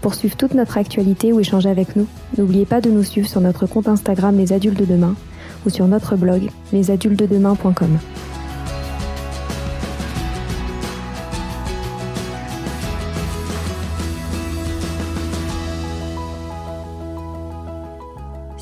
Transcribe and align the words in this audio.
Pour 0.00 0.14
suivre 0.14 0.36
toute 0.36 0.54
notre 0.54 0.78
actualité 0.78 1.32
ou 1.32 1.40
échanger 1.40 1.68
avec 1.68 1.96
nous, 1.96 2.06
n'oubliez 2.36 2.66
pas 2.66 2.80
de 2.80 2.90
nous 2.90 3.02
suivre 3.02 3.28
sur 3.28 3.40
notre 3.40 3.66
compte 3.66 3.88
Instagram 3.88 4.36
Les 4.36 4.52
Adultes 4.52 4.78
de 4.78 4.84
Demain 4.84 5.14
ou 5.66 5.70
sur 5.70 5.86
notre 5.88 6.16
blog 6.16 6.50
lesadultesdedemain.com. 6.72 7.98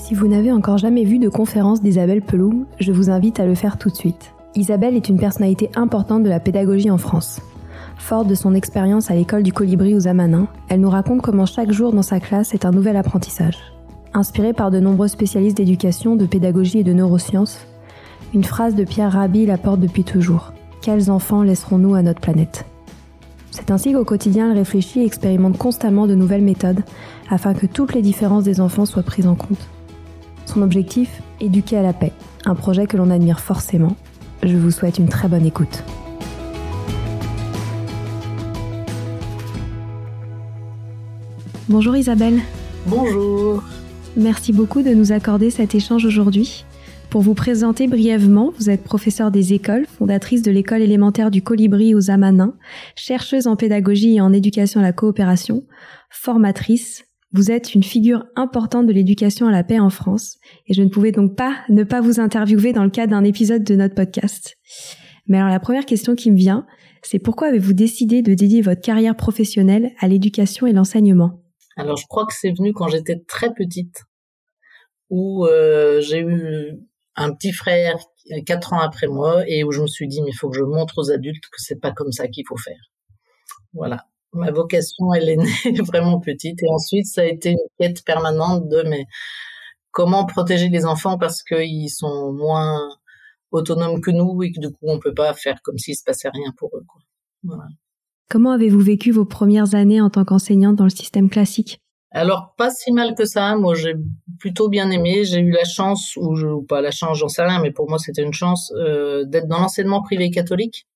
Si 0.07 0.15
vous 0.15 0.29
n'avez 0.29 0.53
encore 0.53 0.79
jamais 0.79 1.03
vu 1.03 1.19
de 1.19 1.29
conférence 1.29 1.83
d'Isabelle 1.83 2.23
Peloux, 2.23 2.65
je 2.79 2.93
vous 2.93 3.11
invite 3.11 3.41
à 3.41 3.45
le 3.45 3.57
faire 3.57 3.77
tout 3.77 3.91
de 3.91 3.97
suite. 3.97 4.33
Isabelle 4.55 4.95
est 4.95 5.09
une 5.09 5.19
personnalité 5.19 5.69
importante 5.75 6.23
de 6.23 6.29
la 6.29 6.39
pédagogie 6.39 6.91
en 6.91 6.97
France. 6.97 7.41
Forte 8.07 8.29
de 8.29 8.37
son 8.37 8.55
expérience 8.55 9.11
à 9.11 9.17
l'école 9.17 9.43
du 9.43 9.53
colibri 9.53 9.93
aux 9.93 10.07
Amanins, 10.07 10.47
elle 10.69 10.81
nous 10.81 10.91
raconte 10.91 11.23
comment 11.23 11.45
chaque 11.45 11.73
jour 11.73 11.93
dans 11.93 12.03
sa 12.03 12.21
classe 12.21 12.55
est 12.55 12.65
un 12.65 12.71
nouvel 12.71 12.97
apprentissage. 12.97 13.59
Inspirée 14.15 14.53
par 14.53 14.71
de 14.71 14.79
nombreux 14.79 15.09
spécialistes 15.09 15.57
d'éducation, 15.57 16.15
de 16.15 16.25
pédagogie 16.25 16.79
et 16.79 16.85
de 16.85 16.93
neurosciences, 16.93 17.67
une 18.33 18.45
phrase 18.45 18.77
de 18.77 18.85
Pierre 18.85 19.11
Rabhi 19.11 19.45
la 19.45 19.59
porte 19.59 19.81
depuis 19.81 20.05
toujours. 20.05 20.53
Quels 20.83 21.11
enfants 21.11 21.43
laisserons-nous 21.43 21.97
à 21.97 22.03
notre 22.03 22.21
planète? 22.21 22.65
C'est 23.51 23.73
ainsi 23.73 23.93
qu'au 23.93 24.05
quotidien, 24.05 24.53
elle 24.53 24.59
réfléchit 24.59 25.01
et 25.01 25.05
expérimente 25.05 25.59
constamment 25.59 26.07
de 26.07 26.15
nouvelles 26.15 26.45
méthodes 26.45 26.85
afin 27.29 27.55
que 27.55 27.67
toutes 27.67 27.93
les 27.93 28.03
différences 28.03 28.45
des 28.45 28.61
enfants 28.61 28.87
soient 28.87 29.03
prises 29.03 29.27
en 29.27 29.35
compte. 29.35 29.67
Son 30.45 30.63
objectif? 30.63 31.23
Éduquer 31.41 31.79
à 31.79 31.83
la 31.83 31.93
paix, 31.93 32.13
un 32.45 32.55
projet 32.55 32.87
que 32.87 32.97
l'on 32.97 33.11
admire 33.11 33.41
forcément. 33.41 33.97
Je 34.45 34.57
vous 34.57 34.71
souhaite 34.71 34.99
une 34.99 35.09
très 35.09 35.27
bonne 35.27 35.45
écoute. 35.45 35.83
Bonjour 41.69 41.97
Isabelle. 41.97 42.39
Bonjour. 42.87 43.65
Merci 44.17 44.53
beaucoup 44.53 44.83
de 44.83 44.91
nous 44.91 45.11
accorder 45.11 45.51
cet 45.51 45.75
échange 45.75 46.05
aujourd'hui. 46.05 46.65
Pour 47.11 47.23
vous 47.23 47.35
présenter 47.35 47.89
brièvement, 47.89 48.53
vous 48.57 48.71
êtes 48.71 48.85
professeure 48.85 49.33
des 49.33 49.53
écoles, 49.53 49.85
fondatrice 49.99 50.43
de 50.43 50.53
l'école 50.53 50.81
élémentaire 50.81 51.33
du 51.33 51.43
Colibri 51.43 51.93
aux 51.97 52.09
Amanins, 52.09 52.55
chercheuse 52.95 53.49
en 53.49 53.57
pédagogie 53.57 54.15
et 54.15 54.21
en 54.21 54.33
éducation 54.33 54.79
à 54.79 54.85
la 54.85 54.93
coopération, 54.93 55.65
formatrice. 56.09 57.05
Vous 57.33 57.51
êtes 57.51 57.75
une 57.75 57.83
figure 57.83 58.25
importante 58.37 58.87
de 58.87 58.93
l'éducation 58.93 59.49
à 59.49 59.51
la 59.51 59.65
paix 59.65 59.81
en 59.81 59.91
France 59.91 60.39
et 60.69 60.75
je 60.75 60.83
ne 60.83 60.89
pouvais 60.89 61.11
donc 61.11 61.35
pas 61.35 61.57
ne 61.69 61.83
pas 61.83 62.01
vous 62.01 62.21
interviewer 62.21 62.75
dans 62.75 62.85
le 62.85 62.91
cadre 62.91 63.11
d'un 63.11 63.25
épisode 63.25 63.65
de 63.65 63.75
notre 63.75 63.97
podcast. 63.97 64.57
Mais 65.27 65.39
alors 65.39 65.51
la 65.51 65.59
première 65.59 65.85
question 65.85 66.15
qui 66.15 66.31
me 66.31 66.37
vient, 66.37 66.65
c'est 67.03 67.19
pourquoi 67.19 67.49
avez-vous 67.49 67.73
décidé 67.73 68.23
de 68.23 68.35
dédier 68.35 68.63
votre 68.63 68.83
carrière 68.83 69.17
professionnelle 69.17 69.91
à 69.99 70.07
l'éducation 70.07 70.69
et 70.69 70.73
l'enseignement? 70.73 71.41
Alors, 71.77 71.97
je 71.97 72.07
crois 72.07 72.27
que 72.27 72.35
c'est 72.35 72.53
venu 72.53 72.73
quand 72.73 72.89
j'étais 72.89 73.21
très 73.29 73.53
petite, 73.53 74.05
où 75.11 75.47
euh, 75.47 76.01
j'ai 76.01 76.21
eu 76.21 76.81
un 77.17 77.33
petit 77.33 77.53
frère 77.53 77.99
quatre 78.45 78.73
ans 78.73 78.81
après 78.81 79.07
moi 79.07 79.45
et 79.47 79.63
où 79.63 79.73
je 79.73 79.83
me 79.83 79.87
suis 79.87 80.09
dit, 80.09 80.23
mais 80.23 80.31
il 80.31 80.37
faut 80.37 80.51
que 80.51 80.57
je 80.57 80.63
montre 80.63 80.99
aux 80.99 81.11
adultes 81.11 81.45
que 81.45 81.59
c'est 81.59 81.81
pas 81.81 81.93
comme 81.93 82.13
ça 82.13 82.29
qu'il 82.29 82.45
faut 82.49 82.57
faire. 82.57 82.91
Voilà. 83.73 84.07
Ma 84.33 84.51
vocation, 84.51 85.15
elle 85.15 85.29
est 85.29 85.37
née 85.37 85.81
vraiment 85.87 86.21
petite 86.21 86.63
et 86.63 86.69
ensuite, 86.69 87.07
ça 87.07 87.23
a 87.23 87.25
été 87.25 87.53
une 87.53 87.59
quête 87.79 88.05
permanente 88.05 88.69
de, 88.69 88.83
mais 88.83 89.07
comment 89.93 90.27
protéger 90.27 90.69
les 90.69 90.85
enfants 90.85 91.19
parce 91.19 91.43
qu'ils 91.43 91.91
sont 91.91 92.33
moins 92.33 92.89
autonomes 93.51 94.01
que 94.01 94.11
nous 94.11 94.43
et 94.43 94.53
que 94.53 94.61
du 94.61 94.71
coup, 94.71 94.87
on 94.89 94.99
peut 94.99 95.15
pas 95.15 95.33
faire 95.35 95.61
comme 95.63 95.79
s'il 95.79 95.97
se 95.97 96.05
passait 96.05 96.29
rien 96.29 96.53
pour 96.59 96.71
eux. 96.77 96.85
Comment 98.29 98.51
avez-vous 98.53 98.81
vécu 98.81 99.13
vos 99.13 99.25
premières 99.25 99.75
années 99.75 100.01
en 100.01 100.11
tant 100.11 100.25
qu'enseignante 100.25 100.77
dans 100.77 100.85
le 100.85 100.91
système 100.91 101.31
classique? 101.31 101.81
Alors 102.11 102.55
pas 102.57 102.71
si 102.71 102.93
mal 102.93 103.15
que 103.15 103.25
ça. 103.25 103.57
Moi 103.57 103.75
j'ai 103.75 103.95
plutôt 104.39 104.69
bien 104.69 104.91
aimé. 104.91 105.25
J'ai 105.25 105.41
eu 105.41 105.51
la 105.51 105.65
chance 105.65 106.17
ou, 106.17 106.35
je, 106.35 106.47
ou 106.47 106.63
pas 106.63 106.81
la 106.81 106.91
chance, 106.91 107.19
j'en 107.19 107.29
sais 107.29 107.43
rien, 107.43 107.61
mais 107.61 107.71
pour 107.71 107.89
moi 107.89 107.99
c'était 107.99 108.23
une 108.23 108.33
chance 108.33 108.73
euh, 108.77 109.25
d'être 109.25 109.47
dans 109.47 109.61
l'enseignement 109.61 110.03
privé 110.03 110.31
catholique, 110.31 110.87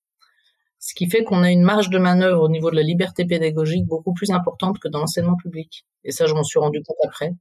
ce 0.79 0.95
qui 0.95 1.09
fait 1.09 1.23
qu'on 1.23 1.43
a 1.43 1.51
une 1.51 1.63
marge 1.63 1.91
de 1.91 1.99
manœuvre 1.99 2.43
au 2.43 2.49
niveau 2.49 2.71
de 2.71 2.77
la 2.77 2.83
liberté 2.83 3.25
pédagogique 3.25 3.87
beaucoup 3.87 4.13
plus 4.13 4.31
importante 4.31 4.79
que 4.79 4.89
dans 4.89 5.01
l'enseignement 5.01 5.37
public. 5.37 5.85
Et 6.05 6.11
ça 6.11 6.27
je 6.27 6.35
m'en 6.35 6.43
suis 6.43 6.59
rendu 6.59 6.83
compte 6.83 6.97
après. 7.05 7.35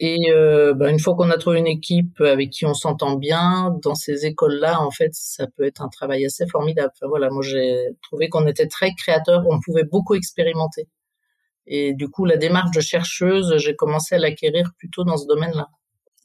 Et 0.00 0.30
euh, 0.30 0.74
bah, 0.74 0.90
une 0.90 1.00
fois 1.00 1.16
qu'on 1.16 1.30
a 1.30 1.38
trouvé 1.38 1.58
une 1.58 1.66
équipe 1.66 2.20
avec 2.20 2.50
qui 2.50 2.64
on 2.64 2.74
s'entend 2.74 3.16
bien, 3.16 3.76
dans 3.82 3.96
ces 3.96 4.26
écoles-là, 4.26 4.80
en 4.80 4.90
fait, 4.90 5.10
ça 5.12 5.46
peut 5.56 5.64
être 5.64 5.82
un 5.82 5.88
travail 5.88 6.24
assez 6.24 6.46
formidable. 6.46 6.92
Enfin, 6.94 7.08
voilà, 7.08 7.30
moi 7.30 7.42
j'ai 7.42 7.88
trouvé 8.02 8.28
qu'on 8.28 8.46
était 8.46 8.68
très 8.68 8.92
créateurs, 8.94 9.44
on 9.50 9.58
pouvait 9.60 9.84
beaucoup 9.84 10.14
expérimenter. 10.14 10.88
Et 11.66 11.94
du 11.94 12.08
coup, 12.08 12.24
la 12.24 12.36
démarche 12.36 12.74
de 12.74 12.80
chercheuse, 12.80 13.56
j'ai 13.58 13.74
commencé 13.74 14.14
à 14.14 14.18
l'acquérir 14.18 14.70
plutôt 14.78 15.04
dans 15.04 15.16
ce 15.16 15.26
domaine-là. 15.26 15.68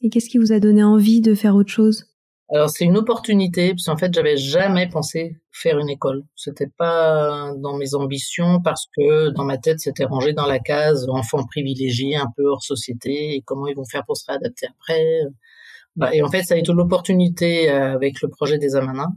Et 0.02 0.08
qu'est-ce 0.08 0.28
qui 0.28 0.38
vous 0.38 0.52
a 0.52 0.60
donné 0.60 0.82
envie 0.84 1.20
de 1.20 1.34
faire 1.34 1.56
autre 1.56 1.70
chose? 1.70 2.13
Alors 2.50 2.68
c'est 2.68 2.84
une 2.84 2.96
opportunité 2.98 3.70
parce 3.70 3.86
qu'en 3.86 3.96
fait 3.96 4.12
j'avais 4.12 4.36
jamais 4.36 4.88
pensé 4.88 5.36
faire 5.50 5.78
une 5.78 5.88
école. 5.88 6.24
C'était 6.36 6.68
pas 6.76 7.52
dans 7.56 7.76
mes 7.76 7.94
ambitions 7.94 8.60
parce 8.62 8.86
que 8.96 9.30
dans 9.30 9.44
ma 9.44 9.56
tête 9.58 9.80
c'était 9.80 10.04
rangé 10.04 10.34
dans 10.34 10.46
la 10.46 10.58
case 10.58 11.08
enfant 11.08 11.44
privilégié, 11.44 12.16
un 12.16 12.28
peu 12.36 12.44
hors 12.46 12.62
société 12.62 13.34
et 13.34 13.42
comment 13.42 13.66
ils 13.66 13.76
vont 13.76 13.84
faire 13.84 14.04
pour 14.04 14.16
se 14.16 14.24
réadapter 14.26 14.66
après. 14.68 15.22
Bah, 15.96 16.14
et 16.14 16.22
en 16.22 16.30
fait 16.30 16.42
ça 16.42 16.54
a 16.54 16.58
été 16.58 16.72
l'opportunité 16.72 17.70
euh, 17.70 17.94
avec 17.94 18.20
le 18.20 18.28
projet 18.28 18.58
des 18.58 18.76
Amanins 18.76 19.12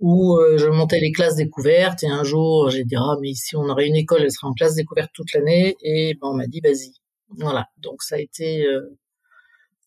où 0.00 0.36
euh, 0.38 0.58
je 0.58 0.68
montais 0.68 1.00
les 1.00 1.12
classes 1.12 1.36
découvertes 1.36 2.02
et 2.02 2.08
un 2.08 2.24
jour 2.24 2.70
j'ai 2.70 2.84
dit 2.84 2.96
ah 2.96 3.16
mais 3.20 3.30
ici 3.30 3.56
on 3.56 3.68
aurait 3.68 3.86
une 3.86 3.96
école 3.96 4.22
elle 4.22 4.32
serait 4.32 4.48
en 4.48 4.54
classe 4.54 4.74
découverte 4.74 5.10
toute 5.14 5.32
l'année 5.34 5.76
et 5.82 6.14
ben, 6.14 6.28
on 6.28 6.34
m'a 6.34 6.46
dit 6.46 6.60
vas-y 6.64 6.92
voilà 7.38 7.66
donc 7.78 8.02
ça 8.02 8.16
a 8.16 8.18
été 8.18 8.66
euh, 8.66 8.98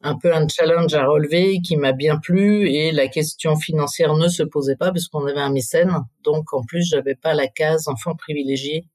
un 0.01 0.17
peu 0.17 0.33
un 0.33 0.47
challenge 0.47 0.93
à 0.93 1.05
relever 1.05 1.59
qui 1.61 1.77
m'a 1.77 1.93
bien 1.93 2.17
plu 2.17 2.69
et 2.69 2.91
la 2.91 3.07
question 3.07 3.55
financière 3.55 4.15
ne 4.15 4.27
se 4.27 4.43
posait 4.43 4.75
pas 4.75 4.91
parce 4.91 5.07
qu'on 5.07 5.25
avait 5.25 5.39
un 5.39 5.51
mécène. 5.51 5.91
Donc 6.23 6.53
en 6.53 6.63
plus, 6.63 6.87
j'avais 6.89 7.15
pas 7.15 7.33
la 7.33 7.47
case 7.47 7.87
enfant 7.87 8.15
privilégié 8.15 8.85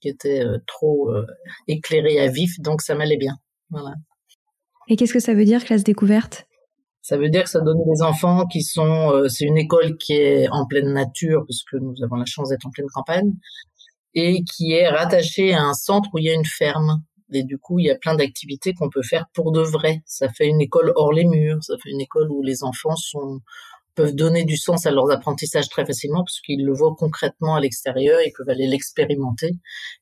qui 0.00 0.08
était 0.08 0.44
euh, 0.44 0.58
trop 0.66 1.10
euh, 1.10 1.26
éclairée 1.68 2.20
à 2.20 2.28
vif, 2.28 2.60
donc 2.60 2.82
ça 2.82 2.94
m'allait 2.94 3.16
bien. 3.16 3.36
Voilà. 3.70 3.94
Et 4.88 4.96
qu'est-ce 4.96 5.12
que 5.12 5.20
ça 5.20 5.34
veut 5.34 5.44
dire 5.44 5.64
classe 5.64 5.84
découverte? 5.84 6.46
Ça 7.02 7.16
veut 7.16 7.28
dire 7.28 7.44
que 7.44 7.50
ça 7.50 7.60
donne 7.60 7.82
des 7.84 8.02
enfants 8.02 8.46
qui 8.46 8.62
sont 8.62 9.12
euh, 9.12 9.28
c'est 9.28 9.44
une 9.44 9.58
école 9.58 9.96
qui 9.96 10.14
est 10.14 10.48
en 10.50 10.66
pleine 10.66 10.92
nature 10.92 11.44
parce 11.46 11.62
que 11.62 11.76
nous 11.76 11.94
avons 12.02 12.16
la 12.16 12.24
chance 12.26 12.48
d'être 12.48 12.66
en 12.66 12.70
pleine 12.70 12.88
campagne 12.92 13.32
et 14.14 14.42
qui 14.42 14.72
est 14.72 14.88
rattachée 14.88 15.54
à 15.54 15.62
un 15.62 15.74
centre 15.74 16.08
où 16.12 16.18
il 16.18 16.24
y 16.24 16.30
a 16.30 16.34
une 16.34 16.44
ferme. 16.44 17.02
Et 17.32 17.42
du 17.42 17.58
coup, 17.58 17.78
il 17.78 17.86
y 17.86 17.90
a 17.90 17.96
plein 17.96 18.14
d'activités 18.14 18.72
qu'on 18.74 18.88
peut 18.88 19.02
faire 19.02 19.26
pour 19.34 19.52
de 19.52 19.60
vrai. 19.60 20.02
Ça 20.06 20.28
fait 20.28 20.46
une 20.46 20.60
école 20.60 20.92
hors 20.94 21.12
les 21.12 21.24
murs. 21.24 21.62
Ça 21.62 21.74
fait 21.82 21.90
une 21.90 22.00
école 22.00 22.30
où 22.30 22.42
les 22.42 22.62
enfants 22.62 22.96
sont 22.96 23.40
peuvent 23.96 24.14
donner 24.14 24.44
du 24.44 24.56
sens 24.56 24.86
à 24.86 24.92
leurs 24.92 25.10
apprentissages 25.10 25.68
très 25.68 25.84
facilement 25.84 26.22
parce 26.22 26.40
qu'ils 26.40 26.64
le 26.64 26.72
voient 26.72 26.94
concrètement 26.96 27.56
à 27.56 27.60
l'extérieur, 27.60 28.20
ils 28.24 28.32
peuvent 28.36 28.48
aller 28.48 28.68
l'expérimenter. 28.68 29.52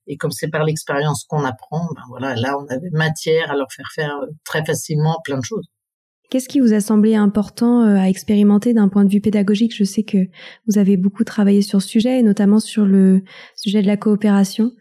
Et 0.07 0.17
comme 0.19 0.33
c'est 0.33 0.49
par 0.49 0.65
l'expérience 0.65 1.25
qu'on 1.25 1.45
apprend, 1.45 1.89
ben 1.95 2.03
voilà, 2.09 2.35
là 2.35 2.59
on 2.59 2.67
avait 2.67 2.91
matière 2.93 3.51
à 3.51 3.57
leur 3.57 3.73
faire 3.73 3.91
faire 3.95 4.19
euh, 4.23 4.27
très 4.45 4.65
facilement 4.65 5.21
plein 5.25 5.39
de 5.39 5.45
choses. 5.45 5.67
Qu'est-ce 6.31 6.49
qui 6.49 6.59
vous 6.59 6.73
a 6.73 6.81
semblé 6.81 7.15
important 7.15 7.83
euh, 7.83 7.97
à 7.97 8.09
expérimenter 8.09 8.75
d'un 8.75 8.89
point 8.89 9.05
de 9.05 9.11
vue 9.11 9.21
pédagogique? 9.21 9.75
Je 9.75 9.85
sais 9.85 10.03
que 10.03 10.27
vous 10.67 10.79
avez 10.79 10.97
beaucoup 10.97 11.23
travaillé 11.23 11.63
sur 11.63 11.81
ce 11.81 11.89
sujet, 11.89 12.19
et 12.19 12.23
notamment 12.23 12.59
sur 12.59 12.85
le 12.85 13.23
sujet 13.55 13.83
de 13.83 13.87
la 13.87 13.97
coopération. 13.97 14.73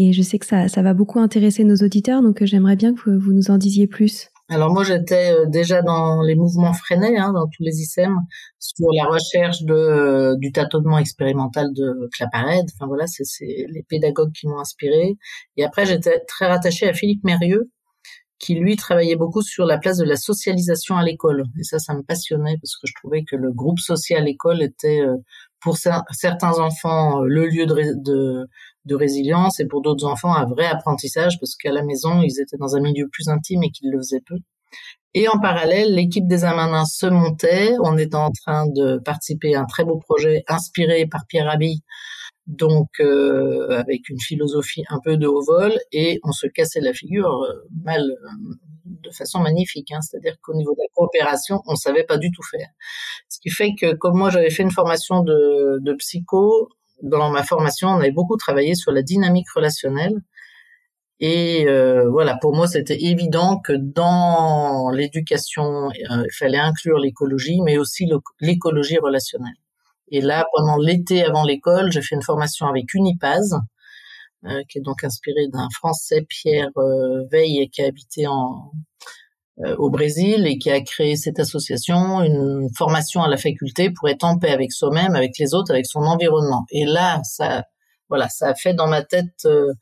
Et 0.00 0.12
je 0.12 0.22
sais 0.22 0.38
que 0.38 0.46
ça, 0.46 0.68
ça 0.68 0.80
va 0.80 0.94
beaucoup 0.94 1.18
intéresser 1.18 1.64
nos 1.64 1.74
auditeurs, 1.74 2.22
donc 2.22 2.40
euh, 2.40 2.46
j'aimerais 2.46 2.76
bien 2.76 2.94
que 2.94 3.10
vous, 3.10 3.32
nous 3.32 3.50
en 3.50 3.58
disiez 3.58 3.88
plus. 3.88 4.28
alors 4.48 4.72
moi 4.72 4.84
j'étais 4.84 5.32
euh, 5.32 5.46
déjà 5.46 5.82
dans 5.82 6.22
les 6.22 6.36
mouvements 6.36 6.72
freinés, 6.72 7.18
hein, 7.18 7.32
dans 7.32 7.46
tous 7.46 7.64
les 7.64 7.80
ICEM, 7.80 8.14
sur 8.60 8.86
la 8.92 9.06
recherche 9.06 9.64
de 9.64 9.74
euh, 9.74 10.36
du 10.36 10.52
tâtonnement 10.52 10.98
expérimental 10.98 11.74
de 11.74 12.08
Claparède. 12.12 12.66
Enfin 12.74 12.86
voilà, 12.86 13.08
c'est 13.08 13.66
les 13.74 13.82
pédagogues 13.88 14.30
qui 14.32 14.46
m'ont 14.46 14.60
inspiré. 14.60 15.16
Et 15.56 15.64
après 15.64 15.84
j'étais 15.84 16.20
très 16.28 16.46
rattachée 16.46 16.88
à 16.88 16.92
Philippe 16.92 17.24
Mérieux, 17.24 17.68
qui 18.38 18.54
lui 18.54 18.76
travaillait 18.76 19.16
beaucoup 19.16 19.42
sur 19.42 19.64
la 19.64 19.78
place 19.78 19.98
de 19.98 20.04
la 20.04 20.16
socialisation 20.16 20.96
à 20.96 21.02
l'école. 21.02 21.42
Et 21.58 21.64
ça, 21.64 21.80
ça 21.80 21.94
me 21.94 22.02
passionnait 22.02 22.56
parce 22.62 22.76
que 22.76 22.86
je 22.86 22.92
trouvais 22.94 23.24
que 23.24 23.34
le 23.34 23.52
groupe 23.52 23.80
social 23.80 24.28
école 24.28 24.62
était 24.62 25.00
euh, 25.00 25.16
pour 25.60 25.76
certains 25.76 26.58
enfants 26.60 27.20
le 27.22 27.46
lieu 27.46 27.66
de, 27.66 28.46
de 28.88 28.96
résilience 28.96 29.60
et 29.60 29.66
pour 29.66 29.82
d'autres 29.82 30.06
enfants 30.06 30.34
un 30.34 30.46
vrai 30.46 30.66
apprentissage 30.66 31.38
parce 31.38 31.54
qu'à 31.54 31.70
la 31.70 31.84
maison 31.84 32.22
ils 32.22 32.40
étaient 32.40 32.56
dans 32.58 32.74
un 32.74 32.80
milieu 32.80 33.08
plus 33.08 33.28
intime 33.28 33.62
et 33.62 33.70
qu'ils 33.70 33.90
le 33.92 33.98
faisaient 33.98 34.22
peu. 34.26 34.38
Et 35.14 35.26
en 35.28 35.38
parallèle, 35.40 35.94
l'équipe 35.94 36.26
des 36.26 36.44
Amanins 36.44 36.84
se 36.84 37.06
montait. 37.06 37.74
On 37.82 37.96
était 37.96 38.14
en 38.14 38.30
train 38.30 38.66
de 38.66 38.98
participer 38.98 39.54
à 39.54 39.62
un 39.62 39.64
très 39.64 39.84
beau 39.84 39.96
projet 39.96 40.44
inspiré 40.48 41.06
par 41.06 41.26
Pierre 41.26 41.46
Rabhi, 41.46 41.82
donc 42.46 42.88
euh, 43.00 43.70
avec 43.70 44.08
une 44.10 44.20
philosophie 44.20 44.84
un 44.90 45.00
peu 45.02 45.16
de 45.16 45.26
haut 45.26 45.42
vol, 45.44 45.72
et 45.92 46.20
on 46.24 46.32
se 46.32 46.46
cassait 46.46 46.80
la 46.80 46.92
figure 46.92 47.42
euh, 47.42 47.66
mal, 47.84 48.02
euh, 48.02 48.54
de 48.84 49.10
façon 49.10 49.40
magnifique. 49.40 49.90
Hein. 49.92 50.00
C'est-à-dire 50.02 50.36
qu'au 50.42 50.54
niveau 50.54 50.72
de 50.72 50.80
la 50.80 50.88
coopération, 50.94 51.62
on 51.66 51.74
savait 51.74 52.04
pas 52.04 52.18
du 52.18 52.30
tout 52.30 52.42
faire. 52.42 52.68
Ce 53.30 53.38
qui 53.40 53.50
fait 53.50 53.74
que, 53.74 53.94
comme 53.94 54.16
moi 54.16 54.28
j'avais 54.30 54.50
fait 54.50 54.62
une 54.62 54.70
formation 54.70 55.22
de 55.22 55.92
psycho, 55.94 56.68
dans 57.02 57.30
ma 57.30 57.42
formation, 57.44 57.88
on 57.88 57.98
avait 57.98 58.10
beaucoup 58.10 58.36
travaillé 58.36 58.74
sur 58.74 58.92
la 58.92 59.02
dynamique 59.02 59.50
relationnelle. 59.54 60.14
Et 61.20 61.66
euh, 61.66 62.08
voilà, 62.08 62.36
pour 62.40 62.54
moi, 62.54 62.68
c'était 62.68 63.02
évident 63.02 63.58
que 63.58 63.72
dans 63.72 64.90
l'éducation, 64.90 65.88
euh, 65.88 65.90
il 66.24 66.36
fallait 66.38 66.58
inclure 66.58 66.98
l'écologie, 66.98 67.60
mais 67.62 67.78
aussi 67.78 68.08
l'écologie 68.40 68.98
relationnelle. 68.98 69.56
Et 70.10 70.20
là, 70.20 70.46
pendant 70.54 70.76
l'été 70.76 71.24
avant 71.24 71.44
l'école, 71.44 71.90
j'ai 71.92 72.02
fait 72.02 72.14
une 72.14 72.22
formation 72.22 72.66
avec 72.66 72.94
Unipaz, 72.94 73.56
euh, 74.44 74.62
qui 74.68 74.78
est 74.78 74.82
donc 74.82 75.02
inspiré 75.04 75.48
d'un 75.48 75.68
Français, 75.74 76.24
Pierre 76.28 76.70
Veille, 77.30 77.68
qui 77.70 77.82
a 77.82 77.86
habité 77.86 78.26
en, 78.28 78.70
euh, 78.72 78.87
au 79.78 79.90
Brésil 79.90 80.46
et 80.46 80.58
qui 80.58 80.70
a 80.70 80.80
créé 80.80 81.16
cette 81.16 81.38
association, 81.38 82.22
une 82.22 82.68
formation 82.76 83.22
à 83.22 83.28
la 83.28 83.36
faculté 83.36 83.90
pour 83.90 84.08
être 84.08 84.24
en 84.24 84.38
paix 84.38 84.50
avec 84.50 84.72
soi-même, 84.72 85.14
avec 85.14 85.32
les 85.38 85.54
autres, 85.54 85.72
avec 85.72 85.86
son 85.86 86.00
environnement. 86.00 86.64
Et 86.70 86.84
là, 86.84 87.20
ça, 87.24 87.64
voilà, 88.08 88.28
ça 88.28 88.48
a 88.50 88.54
fait 88.54 88.74
dans 88.74 88.86
ma 88.86 89.02
tête, 89.02 89.44
euh, 89.46 89.72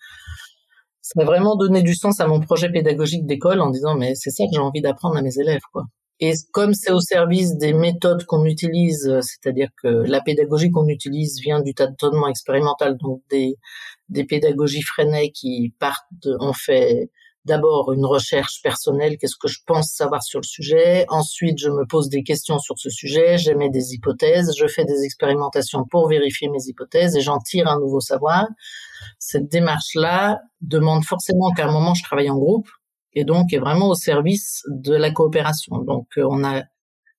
ça 1.03 1.21
a 1.21 1.25
vraiment 1.25 1.57
donné 1.57 1.83
du 1.83 1.95
sens 1.95 2.21
à 2.21 2.27
mon 2.27 2.41
projet 2.41 2.71
pédagogique 2.71 3.27
d'école 3.27 3.61
en 3.61 3.71
disant 3.71 3.97
mais 3.97 4.15
c'est 4.15 4.31
ça 4.31 4.45
que 4.45 4.51
j'ai 4.53 4.61
envie 4.61 4.81
d'apprendre 4.81 5.17
à 5.17 5.23
mes 5.23 5.39
élèves, 5.39 5.61
quoi. 5.73 5.85
Et 6.19 6.33
comme 6.53 6.73
c'est 6.73 6.93
au 6.93 7.01
service 7.01 7.57
des 7.59 7.75
méthodes 7.75 8.25
qu'on 8.25 8.47
utilise, 8.47 9.21
c'est-à-dire 9.21 9.69
que 9.83 9.89
la 9.89 10.23
pédagogie 10.23 10.71
qu'on 10.71 10.89
utilise 10.89 11.41
vient 11.43 11.61
du 11.61 11.75
tâtonnement 11.75 12.29
expérimental, 12.29 12.97
donc 12.97 13.21
des, 13.31 13.57
des 14.09 14.25
pédagogies 14.25 14.83
freinées 14.83 15.31
qui 15.31 15.75
partent, 15.79 16.29
on 16.41 16.55
fait 16.55 17.11
d'abord 17.47 17.93
une 17.93 18.05
recherche 18.05 18.61
personnelle, 18.63 19.17
qu'est-ce 19.19 19.37
que 19.37 19.49
je 19.49 19.61
pense 19.65 19.93
savoir 19.93 20.23
sur 20.23 20.41
le 20.41 20.47
sujet. 20.47 21.07
Ensuite, 21.09 21.59
je 21.59 21.71
me 21.71 21.87
pose 21.87 22.09
des 22.09 22.25
questions 22.25 22.59
sur 22.59 22.77
ce 22.79 22.91
sujet, 22.91 23.39
j'émets 23.39 23.71
des 23.71 23.95
hypothèses, 23.95 24.53
je 24.59 24.67
fais 24.67 24.85
des 24.85 25.05
expérimentations 25.05 25.85
pour 25.85 26.09
vérifier 26.09 26.49
mes 26.49 26.65
hypothèses 26.67 27.17
et 27.17 27.21
j'en 27.21 27.39
tire 27.39 27.69
un 27.69 27.79
nouveau 27.79 28.01
savoir. 28.01 28.47
Cette 29.19 29.49
démarche-là 29.49 30.41
demande 30.61 31.05
forcément 31.05 31.53
qu'à 31.53 31.69
un 31.69 31.73
moment, 31.73 31.95
je 31.95 32.03
travaille 32.03 32.31
en 32.31 32.37
groupe 32.37 32.69
et 33.13 33.25
donc 33.25 33.53
est 33.53 33.59
vraiment 33.59 33.89
au 33.89 33.95
service 33.95 34.63
de 34.69 34.95
la 34.95 35.13
coopération. 35.13 35.79
Donc, 35.79 36.09
euh, 36.19 36.27
on 36.29 36.43
a 36.45 36.65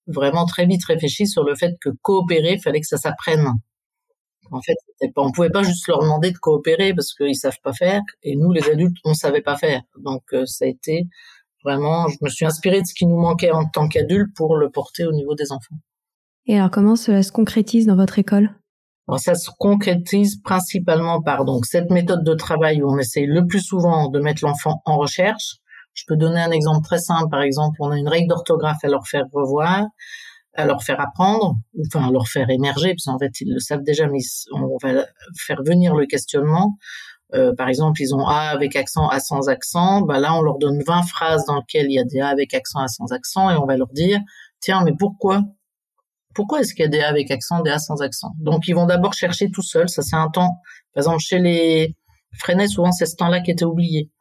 vraiment 0.08 0.46
très 0.46 0.66
vite 0.66 0.84
réfléchi 0.86 1.26
sur 1.26 1.44
le 1.44 1.56
fait 1.56 1.78
que 1.80 1.90
coopérer, 2.02 2.58
fallait 2.58 2.82
que 2.82 2.88
ça 2.88 2.98
s'apprenne. 2.98 3.54
En 4.52 4.62
fait, 4.62 4.76
on 5.16 5.32
pouvait 5.32 5.50
pas 5.50 5.64
juste 5.64 5.88
leur 5.88 6.00
demander 6.02 6.32
de 6.32 6.38
coopérer 6.38 6.94
parce 6.94 7.14
qu'ils 7.14 7.36
savent 7.36 7.60
pas 7.64 7.74
faire, 7.74 8.02
et 8.24 8.36
nous, 8.36 8.52
les 8.52 8.70
adultes, 8.70 8.98
on 9.04 9.14
savait 9.14 9.42
pas 9.42 9.58
faire. 9.58 9.82
Donc, 10.00 10.24
euh, 10.34 10.46
ça 10.46 10.66
a 10.66 10.68
été 10.68 11.08
vraiment, 11.64 12.08
je 12.08 12.18
me 12.22 12.30
suis 12.30 12.46
inspirée 12.46 12.82
de 12.82 12.88
ce 12.88 12.94
qui 12.94 13.06
nous 13.06 13.20
manquait 13.20 13.52
en 13.52 13.66
tant 13.66 13.88
qu'adultes 13.88 14.36
pour 14.36 14.56
le 14.56 14.70
porter 14.70 15.06
au 15.06 15.12
niveau 15.12 15.36
des 15.36 15.52
enfants. 15.52 15.76
Et 16.46 16.58
alors, 16.58 16.72
comment 16.72 16.96
cela 16.96 17.24
se 17.24 17.32
concrétise 17.32 17.86
dans 17.88 17.96
votre 17.96 18.20
école? 18.20 18.52
Alors 19.08 19.20
ça 19.22 19.36
se 19.36 19.50
concrétise 19.58 20.42
principalement 20.42 21.22
par 21.22 21.46
donc 21.46 21.66
cette 21.66 21.90
méthode 21.92 22.26
de 22.26 22.34
travail 22.34 22.82
où 22.82 22.92
on 22.92 22.98
essaye 22.98 23.26
le 23.26 23.48
plus 23.48 23.62
souvent 23.62 24.10
de 24.10 24.20
mettre 24.20 24.44
l'enfant 24.44 24.82
en 24.84 24.98
recherche. 24.98 25.60
Je 25.94 26.04
peux 26.08 26.18
donner 26.18 26.42
un 26.42 26.52
exemple 26.52 26.86
très 26.86 27.00
simple. 27.00 27.30
Par 27.30 27.42
exemple, 27.42 27.78
on 27.80 27.90
a 27.90 27.98
une 27.98 28.10
règle 28.10 28.28
d'orthographe 28.28 28.84
à 28.84 28.88
leur 28.90 29.08
faire 29.08 29.24
revoir 29.32 29.86
à 30.58 30.66
leur 30.66 30.84
faire 30.84 31.00
apprendre, 31.00 31.56
enfin 31.86 32.08
à 32.08 32.12
leur 32.12 32.28
faire 32.28 32.50
émerger, 32.50 32.90
parce 32.90 33.06
qu'en 33.06 33.20
fait 33.20 33.40
ils 33.42 33.54
le 33.54 33.60
savent 33.60 33.84
déjà, 33.84 34.08
mais 34.08 34.20
on 34.52 34.78
va 34.82 35.06
faire 35.38 35.62
venir 35.64 35.96
le 35.96 36.06
questionnement. 36.06 36.78
Euh, 37.34 37.54
par 37.56 37.68
exemple, 37.68 38.02
ils 38.02 38.16
ont 38.16 38.26
A 38.26 38.50
avec 38.50 38.76
accent, 38.76 39.08
A 39.10 39.20
sans 39.20 39.50
accent. 39.50 40.02
Bah 40.02 40.20
là, 40.20 40.34
on 40.36 40.42
leur 40.42 40.58
donne 40.58 40.82
20 40.82 41.04
phrases 41.04 41.46
dans 41.46 41.58
lesquelles 41.58 41.88
il 41.90 41.94
y 41.94 42.00
a 42.00 42.04
des 42.04 42.20
A 42.20 42.28
avec 42.28 42.54
accent, 42.54 42.80
A 42.80 42.88
sans 42.88 43.12
accent, 43.12 43.50
et 43.50 43.56
on 43.56 43.66
va 43.66 43.78
leur 43.78 43.90
dire, 43.90 44.20
tiens, 44.60 44.84
mais 44.84 44.94
pourquoi? 44.98 45.44
Pourquoi 46.34 46.62
est-ce 46.62 46.74
qu'il 46.74 46.84
y 46.84 46.88
a 46.88 46.90
des 46.90 47.02
A 47.02 47.10
avec 47.10 47.32
accent, 47.32 47.62
des 47.62 47.72
A 47.72 47.80
sans 47.80 48.02
accent? 48.02 48.32
Donc, 48.40 48.68
ils 48.68 48.74
vont 48.74 48.86
d'abord 48.86 49.14
chercher 49.14 49.52
tout 49.52 49.62
seuls. 49.62 49.90
Ça, 49.90 50.02
c'est 50.04 50.16
un 50.16 50.30
temps. 50.30 50.62
Par 50.94 51.02
exemple, 51.02 51.20
chez 51.20 51.40
les 51.40 51.96
Freinet, 52.40 52.68
souvent, 52.68 52.92
c'est 52.92 53.06
ce 53.06 53.16
temps-là 53.16 53.42
qui 53.42 53.52
était 53.52 53.66
oublié. 53.66 54.12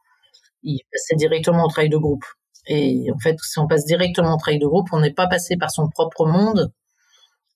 Ils 0.63 0.81
passaient 0.91 1.15
directement 1.15 1.63
au 1.65 1.69
travail 1.69 1.89
de 1.89 1.97
groupe. 1.97 2.25
Et 2.67 3.07
en 3.13 3.19
fait, 3.19 3.37
si 3.41 3.59
on 3.59 3.67
passe 3.67 3.85
directement 3.85 4.35
au 4.35 4.37
travail 4.37 4.59
de 4.59 4.67
groupe, 4.67 4.87
on 4.91 4.99
n'est 4.99 5.13
pas 5.13 5.27
passé 5.27 5.57
par 5.57 5.71
son 5.71 5.89
propre 5.89 6.25
monde. 6.25 6.71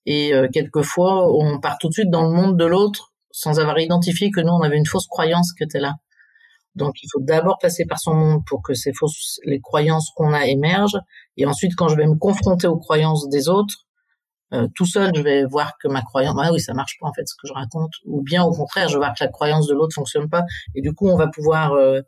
Et 0.05 0.33
euh, 0.33 0.47
quelquefois, 0.51 1.31
on 1.31 1.59
part 1.59 1.77
tout 1.77 1.89
de 1.89 1.93
suite 1.93 2.09
dans 2.09 2.23
le 2.23 2.31
monde 2.31 2.57
de 2.57 2.65
l'autre 2.65 3.11
sans 3.31 3.59
avoir 3.59 3.79
identifié 3.79 4.29
que 4.29 4.41
nous, 4.41 4.51
on 4.51 4.61
avait 4.61 4.77
une 4.77 4.85
fausse 4.85 5.07
croyance 5.07 5.53
qui 5.53 5.63
était 5.63 5.79
là. 5.79 5.95
Donc, 6.75 6.95
il 7.03 7.07
faut 7.11 7.21
d'abord 7.21 7.57
passer 7.59 7.85
par 7.85 7.99
son 7.99 8.13
monde 8.13 8.41
pour 8.45 8.61
que 8.61 8.73
ces 8.73 8.93
fausses, 8.93 9.39
les 9.45 9.59
croyances 9.59 10.11
qu'on 10.15 10.33
a 10.33 10.45
émergent. 10.45 10.99
Et 11.37 11.45
ensuite, 11.45 11.75
quand 11.75 11.89
je 11.89 11.95
vais 11.95 12.07
me 12.07 12.15
confronter 12.15 12.67
aux 12.67 12.77
croyances 12.77 13.27
des 13.29 13.49
autres, 13.49 13.85
euh, 14.53 14.67
tout 14.75 14.85
seul, 14.85 15.11
je 15.15 15.21
vais 15.21 15.45
voir 15.45 15.73
que 15.81 15.87
ma 15.87 16.01
croyance, 16.01 16.35
ah 16.41 16.51
oui, 16.51 16.59
ça 16.59 16.73
marche 16.73 16.97
pas 16.99 17.07
en 17.07 17.13
fait 17.13 17.25
ce 17.25 17.35
que 17.35 17.47
je 17.47 17.53
raconte, 17.53 17.91
ou 18.05 18.21
bien 18.21 18.43
au 18.43 18.51
contraire, 18.51 18.89
je 18.89 18.95
vais 18.95 18.99
voir 18.99 19.13
que 19.13 19.23
la 19.23 19.29
croyance 19.29 19.67
de 19.67 19.73
l'autre 19.73 19.95
fonctionne 19.95 20.29
pas, 20.29 20.43
et 20.75 20.81
du 20.81 20.93
coup, 20.93 21.07
on 21.07 21.15
va 21.15 21.27
pouvoir 21.27 21.71
euh, 21.73 22.01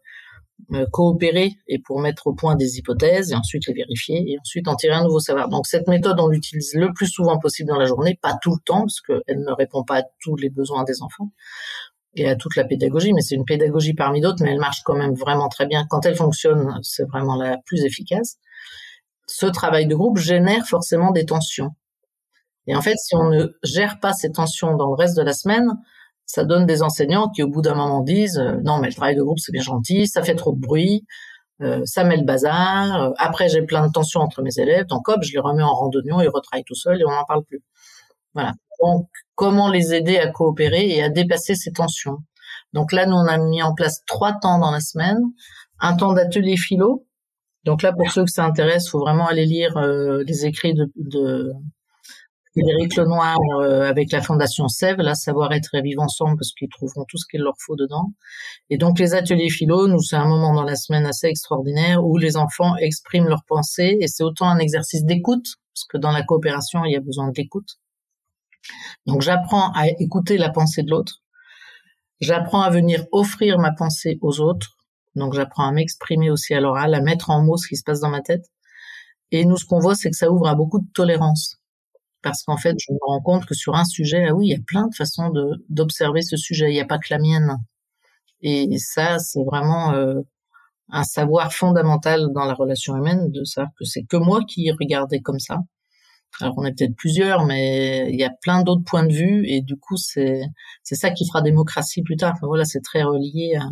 coopérer 0.91 1.51
et 1.67 1.79
pour 1.79 2.00
mettre 2.00 2.27
au 2.27 2.33
point 2.33 2.55
des 2.55 2.77
hypothèses 2.77 3.31
et 3.31 3.36
ensuite 3.36 3.67
les 3.67 3.74
vérifier 3.74 4.24
et 4.31 4.39
ensuite 4.39 4.67
en 4.67 4.75
tirer 4.75 4.93
un 4.93 5.03
nouveau 5.03 5.19
savoir. 5.19 5.50
Donc 5.50 5.67
cette 5.67 5.88
méthode, 5.88 6.19
on 6.19 6.27
l'utilise 6.27 6.74
le 6.74 6.93
plus 6.93 7.07
souvent 7.07 7.38
possible 7.38 7.69
dans 7.69 7.77
la 7.77 7.86
journée, 7.86 8.17
pas 8.22 8.38
tout 8.41 8.51
le 8.51 8.63
temps 8.65 8.81
parce 8.81 9.01
qu'elle 9.01 9.39
ne 9.39 9.51
répond 9.51 9.83
pas 9.83 10.00
à 10.00 10.03
tous 10.22 10.36
les 10.36 10.50
besoins 10.50 10.83
des 10.83 11.01
enfants 11.01 11.31
et 12.15 12.27
à 12.27 12.36
toute 12.36 12.55
la 12.55 12.63
pédagogie, 12.63 13.13
mais 13.13 13.22
c'est 13.22 13.36
une 13.36 13.45
pédagogie 13.45 13.93
parmi 13.93 14.22
d'autres, 14.22 14.43
mais 14.43 14.51
elle 14.51 14.60
marche 14.60 14.81
quand 14.83 14.95
même 14.95 15.15
vraiment 15.15 15.50
très 15.50 15.65
bien. 15.65 15.86
Quand 15.89 16.05
elle 16.05 16.15
fonctionne, 16.15 16.79
c'est 16.83 17.07
vraiment 17.07 17.36
la 17.36 17.57
plus 17.65 17.83
efficace. 17.86 18.38
Ce 19.27 19.45
travail 19.45 19.88
de 19.88 19.95
groupe 19.95 20.17
génère 20.17 20.65
forcément 20.67 21.12
des 21.12 21.25
tensions. 21.25 21.72
Et 22.67 22.75
en 22.75 22.81
fait, 22.81 22.95
si 22.98 23.15
on 23.15 23.29
ne 23.29 23.48
gère 23.63 24.00
pas 24.00 24.13
ces 24.13 24.31
tensions 24.31 24.75
dans 24.75 24.88
le 24.88 24.95
reste 24.95 25.17
de 25.17 25.24
la 25.24 25.33
semaine, 25.33 25.67
ça 26.25 26.46
donne 26.46 26.65
des 26.65 26.82
enseignants 26.82 27.30
qui 27.30 27.44
au 27.44 27.48
bout 27.48 27.62
d'un 27.62 27.75
moment 27.75 28.01
disent 28.01 28.39
euh, 28.39 28.58
non 28.63 28.80
mais 28.80 28.88
le 28.88 28.94
travail 28.94 29.15
de 29.15 29.24
groupe 29.24 29.39
c'est 29.39 29.51
bien 29.51 29.62
gentil, 29.62 30.08
ça 30.08 30.24
fait 30.24 30.36
trop 30.36 30.53
de 30.53 30.60
bruit, 30.60 31.06
euh, 31.62 31.82
ça 31.86 32.03
met 32.03 32.18
le 32.18 32.24
bazar. 32.24 33.01
Euh, 33.01 33.12
après 33.18 33.50
j'ai 33.50 33.62
plein 33.62 33.88
de 33.88 33.92
tensions 33.92 34.22
entre 34.22 34.42
mes 34.42 34.58
élèves, 34.58 34.86
donc 34.88 35.08
hop 35.10 35.20
je 35.24 35.34
les 35.34 35.39
remets 35.39 35.63
en 35.63 35.74
randonnion, 35.74 36.22
ils 36.22 36.30
retravaillent 36.30 36.63
tout 36.65 36.75
seuls 36.75 37.01
et 37.01 37.06
on 37.06 37.12
n'en 37.12 37.25
parle 37.25 37.44
plus. 37.44 37.62
Voilà. 38.34 38.53
Donc 38.82 39.08
comment 39.36 39.70
les 39.70 39.94
aider 39.94 40.18
à 40.18 40.27
coopérer 40.32 40.89
et 40.89 41.03
à 41.03 41.10
dépasser 41.10 41.56
ces 41.56 41.72
tensions? 41.72 42.18
Donc 42.74 42.92
là 42.92 43.06
nous 43.06 43.15
on 43.15 43.27
a 43.27 43.38
mis 43.38 43.62
en 43.62 43.74
place 43.74 44.03
trois 44.06 44.34
temps 44.34 44.60
dans 44.60 44.72
la 44.72 44.80
semaine, 44.80 45.20
un 45.80 45.96
temps 45.96 46.13
d'atelier 46.13 46.58
philo. 46.58 47.06
Donc 47.65 47.82
là 47.82 47.94
pour 47.94 48.12
ceux 48.12 48.25
que 48.25 48.32
ça 48.32 48.46
intéresse, 48.46 48.89
faut 48.89 49.00
vraiment 49.00 49.27
aller 49.27 49.46
lire 49.46 49.80
les 49.80 50.46
écrits 50.46 50.74
de, 50.74 50.92
de 50.96 51.53
Frédéric 52.53 52.95
Lenoir 52.98 53.36
euh, 53.62 53.89
avec 53.89 54.12
la 54.12 54.22
Fondation 54.22 54.67
Sève, 54.67 54.98
là, 54.98 55.15
Savoir-être 55.15 55.74
et 55.74 55.81
vivre 55.81 56.03
ensemble, 56.03 56.38
parce 56.38 56.51
qu'ils 56.51 56.69
trouveront 56.69 57.03
tout 57.07 57.17
ce 57.17 57.25
qu'il 57.25 57.41
leur 57.41 57.55
faut 57.57 57.75
dedans. 57.75 58.13
Et 58.69 58.77
donc, 58.77 59.00
les 59.00 59.15
ateliers 59.15 59.50
philo, 59.50 59.88
nous, 59.88 60.01
c'est 60.01 60.17
un 60.17 60.27
moment 60.27 60.53
dans 60.53 60.63
la 60.63 60.75
semaine 60.75 61.07
assez 61.07 61.25
extraordinaire 61.25 62.05
où 62.05 62.15
les 62.17 62.38
enfants 62.38 62.75
expriment 62.77 63.27
leurs 63.27 63.43
pensées, 63.48 63.98
et 64.00 64.07
c'est 64.07 64.24
autant 64.24 64.48
un 64.48 64.60
exercice 64.60 65.03
d'écoute, 65.03 65.55
parce 65.74 65.86
que 65.89 65.98
dans 65.98 66.12
la 66.12 66.22
coopération, 66.22 66.86
il 66.86 66.91
y 66.91 66.95
a 66.95 67.00
besoin 67.00 67.31
d'écoute. 67.31 67.79
Donc, 69.07 69.24
j'apprends 69.24 69.72
à 69.72 69.88
écouter 69.88 70.38
la 70.38 70.50
pensée 70.50 70.83
de 70.83 70.91
l'autre. 70.91 71.24
J'apprends 72.22 72.62
à 72.62 72.69
venir 72.69 73.03
offrir 73.12 73.57
ma 73.57 73.72
pensée 73.72 74.19
aux 74.22 74.39
autres. 74.39 74.77
Donc, 75.15 75.33
j'apprends 75.33 75.67
à 75.67 75.72
m'exprimer 75.72 76.29
aussi 76.29 76.53
à 76.53 76.60
l'oral, 76.60 76.93
à 76.93 77.01
mettre 77.01 77.31
en 77.31 77.41
mots 77.41 77.57
ce 77.57 77.67
qui 77.67 77.77
se 77.77 77.83
passe 77.83 78.01
dans 78.01 78.10
ma 78.10 78.22
tête. 78.22 78.45
Et 79.31 79.43
nous, 79.43 79.57
ce 79.57 79.65
qu'on 79.65 79.79
voit, 79.79 79.95
c'est 79.95 80.12
que 80.12 80.15
ça 80.15 80.31
ouvre 80.31 80.48
à 80.48 80.53
beaucoup 80.53 80.79
de 80.79 80.88
tolérance 80.93 81.57
parce 82.24 82.44
qu'en 82.44 82.58
fait, 82.58 82.75
je 82.80 82.92
me 82.94 82.98
rends 83.01 83.22
compte 83.22 83.46
que 83.46 83.53
sur 83.53 83.75
un 83.75 83.86
sujet, 83.86 84.27
ah 84.30 84.34
oui, 84.34 84.48
il 84.48 84.51
y 84.51 84.56
a 84.56 84.63
plein 84.65 84.88
de 84.88 84.96
façons 84.96 85.32
d'observer 85.70 86.22
ce 86.22 86.38
sujet. 86.38 86.70
Il 86.70 86.74
n'y 86.74 86.82
a 86.82 86.86
pas 86.86 86.98
que 86.98 87.08
la 87.12 87.20
mienne. 87.20 87.58
Et 88.42 88.77
ça, 88.77 89.20
c'est 89.20 89.44
vraiment, 89.44 89.94
euh, 89.94 90.22
un 90.89 91.03
savoir 91.03 91.53
fondamental 91.53 92.27
dans 92.34 92.46
la 92.46 92.53
relation 92.53 92.96
humaine, 92.96 93.32
de 93.32 93.44
savoir 93.44 93.72
que 93.77 93.86
c'est 93.86 94.03
que 94.03 94.18
moi 94.18 94.42
qui 94.48 94.72
regardais 94.72 95.22
comme 95.22 95.39
ça. 95.39 95.60
Alors 96.42 96.56
on 96.58 96.65
est 96.65 96.74
peut-être 96.77 96.96
plusieurs, 96.96 97.46
mais 97.46 98.10
il 98.12 98.20
y 98.20 98.24
a 98.24 98.32
plein 98.42 98.63
d'autres 98.63 98.84
points 98.84 99.06
de 99.06 99.13
vue 99.13 99.48
et 99.48 99.62
du 99.62 99.77
coup 99.77 99.98
c'est 99.98 100.42
c'est 100.84 100.96
ça 100.96 101.12
qui 101.12 101.27
fera 101.27 101.42
démocratie 101.42 102.03
plus 102.03 102.18
tard. 102.18 102.34
Enfin 102.36 102.48
voilà, 102.48 102.65
c'est 102.65 102.82
très 102.82 103.03
relié 103.03 103.56
à, 103.56 103.70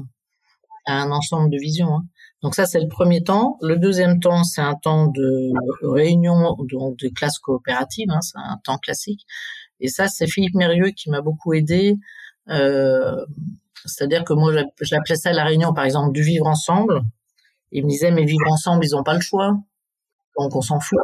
à, 0.88 1.02
un 1.02 1.12
ensemble 1.12 1.50
de 1.52 1.58
visions. 1.58 1.96
Hein. 1.96 2.06
Donc 2.42 2.56
ça 2.56 2.66
c'est 2.66 2.80
le 2.80 2.88
premier 2.88 3.24
temps. 3.24 3.58
Le 3.62 3.78
deuxième 3.78 4.20
temps 4.20 4.44
c'est 4.44 4.62
un 4.62 4.76
temps 4.76 5.08
de 5.08 5.52
réunion 5.84 6.56
donc 6.72 6.98
de 6.98 7.10
classe 7.10 7.40
coopérative, 7.40 8.10
hein, 8.10 8.22
c'est 8.22 8.38
un 8.38 8.58
temps 8.64 8.78
classique. 8.78 9.26
Et 9.80 9.88
ça 9.88 10.08
c'est 10.08 10.28
Philippe 10.28 10.56
Mérieux 10.56 10.92
qui 10.92 11.10
m'a 11.10 11.22
beaucoup 11.22 11.54
aidé. 11.54 11.98
Euh, 12.50 13.26
c'est-à-dire 13.86 14.24
que 14.24 14.34
moi 14.34 14.54
j'appelais 14.82 15.16
ça 15.16 15.34
la 15.34 15.44
réunion 15.44 15.74
par 15.74 15.86
exemple 15.86 16.14
du 16.14 16.24
vivre 16.24 16.48
ensemble. 16.48 17.02
Il 17.72 17.86
me 17.86 17.90
disait 17.90 18.12
mais 18.12 18.26
vivre 18.26 18.48
ensemble 18.50 18.84
ils 18.86 18.96
ont 18.96 19.04
pas 19.04 19.14
le 19.14 19.22
choix, 19.22 19.58
donc 20.38 20.56
on 20.56 20.62
s'en 20.62 20.80
fout. 20.80 21.00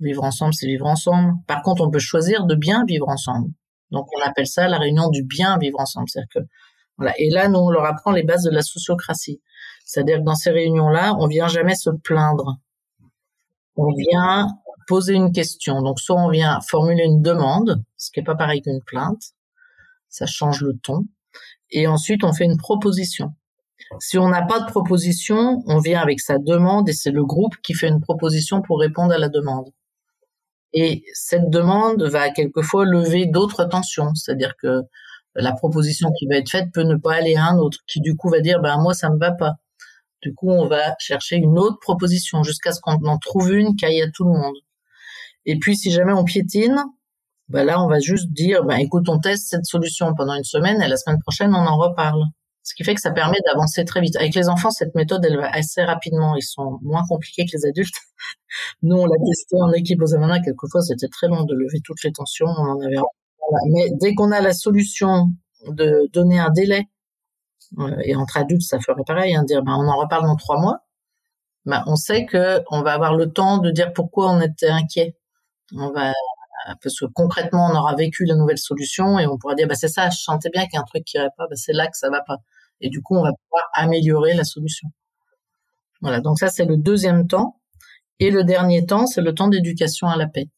Vivre 0.00 0.24
ensemble, 0.24 0.54
c'est 0.54 0.66
vivre 0.66 0.86
ensemble. 0.86 1.34
Par 1.46 1.62
contre, 1.62 1.82
on 1.82 1.90
peut 1.90 1.98
choisir 1.98 2.46
de 2.46 2.54
bien 2.54 2.84
vivre 2.86 3.08
ensemble. 3.08 3.50
Donc, 3.90 4.06
on 4.16 4.26
appelle 4.26 4.46
ça 4.46 4.66
la 4.66 4.78
réunion 4.78 5.10
du 5.10 5.22
bien 5.22 5.58
vivre 5.58 5.78
ensemble. 5.78 6.08
C'est-à-dire 6.08 6.30
que, 6.34 6.40
Et 7.18 7.30
là, 7.30 7.48
nous, 7.48 7.58
on 7.58 7.70
leur 7.70 7.84
apprend 7.84 8.12
les 8.12 8.22
bases 8.22 8.44
de 8.44 8.50
la 8.50 8.62
sociocratie. 8.62 9.40
C'est-à-dire 9.84 10.18
que 10.18 10.24
dans 10.24 10.34
ces 10.34 10.50
réunions-là, 10.50 11.14
on 11.18 11.26
vient 11.26 11.48
jamais 11.48 11.74
se 11.74 11.90
plaindre. 11.90 12.58
On 13.76 13.92
vient 13.94 14.48
poser 14.86 15.14
une 15.14 15.32
question. 15.32 15.82
Donc, 15.82 16.00
soit 16.00 16.20
on 16.20 16.30
vient 16.30 16.60
formuler 16.60 17.04
une 17.04 17.22
demande, 17.22 17.82
ce 17.96 18.10
qui 18.10 18.20
est 18.20 18.24
pas 18.24 18.34
pareil 18.34 18.60
qu'une 18.60 18.82
plainte. 18.82 19.22
Ça 20.08 20.26
change 20.26 20.62
le 20.62 20.76
ton. 20.76 21.04
Et 21.70 21.86
ensuite, 21.86 22.24
on 22.24 22.32
fait 22.32 22.44
une 22.44 22.56
proposition. 22.56 23.32
Si 23.98 24.18
on 24.18 24.28
n'a 24.28 24.42
pas 24.42 24.60
de 24.60 24.66
proposition, 24.66 25.62
on 25.66 25.78
vient 25.78 26.00
avec 26.00 26.20
sa 26.20 26.38
demande 26.38 26.88
et 26.88 26.92
c'est 26.92 27.10
le 27.10 27.24
groupe 27.24 27.56
qui 27.62 27.74
fait 27.74 27.88
une 27.88 28.00
proposition 28.00 28.62
pour 28.62 28.78
répondre 28.78 29.12
à 29.12 29.18
la 29.18 29.28
demande. 29.28 29.70
Et 30.72 31.04
cette 31.14 31.50
demande 31.50 32.02
va 32.02 32.30
quelquefois 32.30 32.84
lever 32.84 33.26
d'autres 33.26 33.64
tensions, 33.64 34.14
c'est-à-dire 34.14 34.54
que 34.56 34.82
la 35.34 35.52
proposition 35.52 36.10
qui 36.18 36.26
va 36.26 36.36
être 36.36 36.50
faite 36.50 36.68
peut 36.72 36.82
ne 36.82 36.96
pas 36.96 37.14
aller 37.14 37.36
à 37.36 37.46
un 37.46 37.58
autre, 37.58 37.78
qui 37.86 38.00
du 38.00 38.16
coup 38.16 38.30
va 38.30 38.40
dire 38.40 38.60
ben 38.60 38.78
moi 38.80 38.94
ça 38.94 39.10
me 39.10 39.18
va 39.18 39.32
pas. 39.32 39.54
Du 40.22 40.34
coup 40.34 40.50
on 40.50 40.66
va 40.68 40.94
chercher 40.98 41.36
une 41.36 41.58
autre 41.58 41.78
proposition 41.80 42.42
jusqu'à 42.42 42.72
ce 42.72 42.80
qu'on 42.80 42.94
en 43.06 43.18
trouve 43.18 43.52
une 43.52 43.76
qui 43.76 43.86
aille 43.86 44.02
à 44.02 44.10
tout 44.10 44.24
le 44.24 44.32
monde. 44.32 44.56
Et 45.46 45.58
puis 45.58 45.76
si 45.76 45.90
jamais 45.90 46.12
on 46.12 46.24
piétine, 46.24 46.76
ben 47.48 47.64
là 47.64 47.82
on 47.82 47.88
va 47.88 48.00
juste 48.00 48.30
dire 48.32 48.64
ben 48.64 48.76
écoute 48.78 49.08
on 49.08 49.18
teste 49.20 49.48
cette 49.48 49.66
solution 49.66 50.14
pendant 50.14 50.34
une 50.34 50.44
semaine 50.44 50.82
et 50.82 50.88
la 50.88 50.96
semaine 50.96 51.20
prochaine 51.20 51.54
on 51.54 51.66
en 51.66 51.76
reparle. 51.78 52.24
Ce 52.62 52.74
qui 52.74 52.84
fait 52.84 52.94
que 52.94 53.00
ça 53.00 53.10
permet 53.10 53.38
d'avancer 53.46 53.84
très 53.84 54.00
vite. 54.00 54.16
Avec 54.16 54.34
les 54.34 54.48
enfants, 54.48 54.70
cette 54.70 54.94
méthode, 54.94 55.24
elle 55.24 55.38
va 55.38 55.50
assez 55.50 55.82
rapidement. 55.82 56.36
Ils 56.36 56.42
sont 56.42 56.78
moins 56.82 57.02
compliqués 57.08 57.44
que 57.46 57.50
les 57.54 57.66
adultes. 57.66 57.94
Nous, 58.82 58.96
on 58.96 59.06
l'a 59.06 59.16
testé 59.26 59.56
en 59.60 59.72
équipe 59.72 60.00
aux 60.02 60.14
Amana. 60.14 60.40
Quelquefois, 60.40 60.82
c'était 60.82 61.08
très 61.08 61.26
long 61.28 61.44
de 61.44 61.54
lever 61.54 61.80
toutes 61.82 62.02
les 62.04 62.12
tensions. 62.12 62.46
On 62.46 62.70
en 62.70 62.80
avait. 62.80 62.98
Mais 63.70 63.90
dès 63.92 64.14
qu'on 64.14 64.32
a 64.32 64.40
la 64.40 64.52
solution 64.52 65.30
de 65.66 66.08
donner 66.12 66.38
un 66.38 66.50
délai, 66.50 66.88
euh, 67.78 67.96
et 68.04 68.16
entre 68.16 68.36
adultes, 68.38 68.62
ça 68.62 68.80
ferait 68.80 69.02
pareil, 69.06 69.34
hein, 69.34 69.44
dire, 69.44 69.62
ben, 69.62 69.74
on 69.76 69.88
en 69.88 69.96
reparle 69.96 70.24
dans 70.24 70.36
trois 70.36 70.60
mois. 70.60 70.80
Ben, 71.66 71.82
on 71.86 71.96
sait 71.96 72.26
que 72.26 72.62
on 72.70 72.82
va 72.82 72.94
avoir 72.94 73.14
le 73.14 73.32
temps 73.32 73.58
de 73.58 73.70
dire 73.70 73.92
pourquoi 73.92 74.30
on 74.32 74.40
était 74.40 74.70
inquiet. 74.70 75.16
Parce 76.82 76.98
que 76.98 77.06
concrètement, 77.14 77.68
on 77.72 77.76
aura 77.76 77.94
vécu 77.94 78.24
la 78.24 78.34
nouvelle 78.34 78.58
solution 78.58 79.18
et 79.18 79.26
on 79.26 79.38
pourra 79.38 79.54
dire, 79.54 79.66
bah, 79.68 79.74
c'est 79.74 79.88
ça, 79.88 80.10
je 80.10 80.18
sentais 80.18 80.50
bien 80.50 80.64
qu'il 80.64 80.74
y 80.74 80.76
a 80.78 80.80
un 80.80 80.84
truc 80.84 81.04
qui 81.04 81.16
irait 81.16 81.30
pas, 81.36 81.46
bah, 81.48 81.56
c'est 81.56 81.72
là 81.72 81.86
que 81.86 81.96
ça 81.96 82.10
va 82.10 82.22
pas. 82.22 82.38
Et 82.80 82.90
du 82.90 83.02
coup, 83.02 83.16
on 83.16 83.22
va 83.22 83.32
pouvoir 83.32 83.64
améliorer 83.74 84.34
la 84.34 84.44
solution. 84.44 84.88
Voilà. 86.02 86.20
Donc 86.20 86.38
ça, 86.38 86.48
c'est 86.48 86.64
le 86.64 86.76
deuxième 86.76 87.26
temps. 87.26 87.60
Et 88.20 88.30
le 88.30 88.44
dernier 88.44 88.86
temps, 88.86 89.06
c'est 89.06 89.22
le 89.22 89.34
temps 89.34 89.48
d'éducation 89.48 90.08
à 90.08 90.16
la 90.16 90.26
paix. 90.26 90.48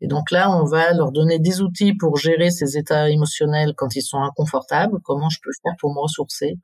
Et 0.00 0.08
donc 0.08 0.30
là, 0.30 0.50
on 0.50 0.64
va 0.64 0.92
leur 0.92 1.10
donner 1.10 1.38
des 1.38 1.62
outils 1.62 1.94
pour 1.94 2.18
gérer 2.18 2.50
ces 2.50 2.76
états 2.76 3.08
émotionnels 3.08 3.72
quand 3.76 3.96
ils 3.96 4.02
sont 4.02 4.20
inconfortables. 4.20 4.98
Comment 5.04 5.30
je 5.30 5.38
peux 5.42 5.50
faire 5.62 5.74
pour 5.78 5.94
me 5.94 6.00
ressourcer? 6.00 6.58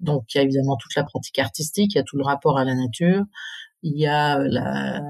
Donc, 0.00 0.24
il 0.34 0.38
y 0.38 0.40
a 0.40 0.44
évidemment 0.44 0.76
toute 0.76 0.94
la 0.94 1.04
pratique 1.04 1.38
artistique, 1.38 1.94
il 1.94 1.98
y 1.98 2.00
a 2.00 2.04
tout 2.04 2.18
le 2.18 2.24
rapport 2.24 2.58
à 2.58 2.64
la 2.64 2.74
nature, 2.74 3.22
il 3.82 3.98
y 3.98 4.06
a 4.06 4.38
la, 4.38 5.00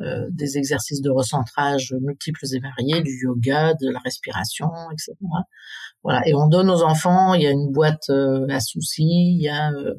euh, 0.00 0.26
des 0.30 0.56
exercices 0.56 1.02
de 1.02 1.10
recentrage 1.10 1.94
multiples 2.00 2.46
et 2.54 2.60
variés, 2.60 3.02
du 3.02 3.20
yoga, 3.22 3.74
de 3.74 3.90
la 3.90 3.98
respiration, 3.98 4.68
etc. 4.92 5.14
Voilà. 6.02 6.26
Et 6.26 6.34
on 6.34 6.46
donne 6.46 6.70
aux 6.70 6.82
enfants, 6.82 7.34
il 7.34 7.42
y 7.42 7.46
a 7.46 7.50
une 7.50 7.70
boîte 7.70 8.08
euh, 8.08 8.46
à 8.48 8.60
soucis, 8.60 9.02
il 9.04 9.42
y 9.42 9.48
a 9.48 9.70
euh, 9.72 9.94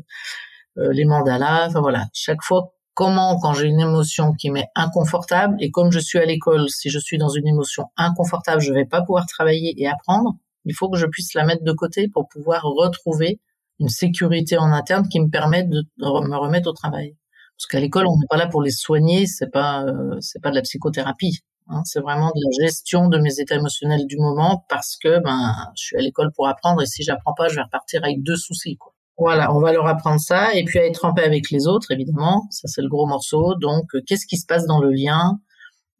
les 0.91 1.05
mandalas, 1.05 1.67
enfin 1.67 1.81
voilà. 1.81 2.07
Chaque 2.13 2.41
fois, 2.41 2.73
comment, 2.93 3.39
quand 3.39 3.53
j'ai 3.53 3.67
une 3.67 3.79
émotion 3.79 4.33
qui 4.33 4.49
m'est 4.49 4.69
inconfortable, 4.75 5.55
et 5.59 5.71
comme 5.71 5.91
je 5.91 5.99
suis 5.99 6.19
à 6.19 6.25
l'école, 6.25 6.69
si 6.69 6.89
je 6.89 6.99
suis 6.99 7.17
dans 7.17 7.29
une 7.29 7.47
émotion 7.47 7.85
inconfortable, 7.97 8.61
je 8.61 8.73
vais 8.73 8.85
pas 8.85 9.01
pouvoir 9.01 9.25
travailler 9.25 9.73
et 9.77 9.87
apprendre, 9.87 10.35
il 10.65 10.75
faut 10.75 10.89
que 10.89 10.97
je 10.97 11.05
puisse 11.07 11.33
la 11.33 11.45
mettre 11.45 11.63
de 11.63 11.71
côté 11.71 12.07
pour 12.07 12.27
pouvoir 12.27 12.63
retrouver 12.63 13.39
une 13.79 13.89
sécurité 13.89 14.57
en 14.57 14.71
interne 14.71 15.07
qui 15.09 15.19
me 15.19 15.29
permette 15.29 15.69
de 15.69 15.83
me 15.97 16.37
remettre 16.37 16.69
au 16.69 16.73
travail. 16.73 17.15
Parce 17.57 17.67
qu'à 17.67 17.79
l'école, 17.79 18.07
on 18.07 18.17
n'est 18.17 18.27
pas 18.29 18.37
là 18.37 18.47
pour 18.47 18.61
les 18.61 18.71
soigner, 18.71 19.27
c'est 19.27 19.51
pas 19.51 19.83
euh, 19.83 20.17
c'est 20.19 20.41
pas 20.41 20.49
de 20.51 20.55
la 20.55 20.61
psychothérapie. 20.61 21.39
Hein, 21.67 21.81
c'est 21.85 21.99
vraiment 21.99 22.27
de 22.27 22.41
la 22.43 22.65
gestion 22.65 23.07
de 23.07 23.17
mes 23.19 23.39
états 23.39 23.55
émotionnels 23.55 24.05
du 24.07 24.17
moment 24.17 24.65
parce 24.67 24.97
que 24.97 25.19
ben 25.19 25.53
je 25.75 25.83
suis 25.83 25.97
à 25.97 26.01
l'école 26.01 26.31
pour 26.35 26.47
apprendre 26.47 26.81
et 26.81 26.85
si 26.85 27.03
j'apprends 27.03 27.33
pas, 27.33 27.47
je 27.49 27.55
vais 27.55 27.61
repartir 27.61 28.03
avec 28.03 28.23
deux 28.23 28.35
soucis. 28.35 28.77
Quoi. 28.77 28.93
Voilà, 29.17 29.53
on 29.53 29.59
va 29.59 29.71
leur 29.71 29.87
apprendre 29.87 30.19
ça 30.19 30.53
et 30.55 30.63
puis 30.63 30.79
à 30.79 30.85
être 30.85 31.05
en 31.05 31.13
paix 31.13 31.23
avec 31.23 31.51
les 31.51 31.67
autres, 31.67 31.91
évidemment. 31.91 32.47
Ça 32.51 32.67
c'est 32.67 32.81
le 32.81 32.89
gros 32.89 33.05
morceau. 33.05 33.55
Donc 33.55 33.93
euh, 33.95 34.01
qu'est-ce 34.07 34.25
qui 34.25 34.37
se 34.37 34.45
passe 34.45 34.65
dans 34.65 34.79
le 34.79 34.91
lien? 34.91 35.39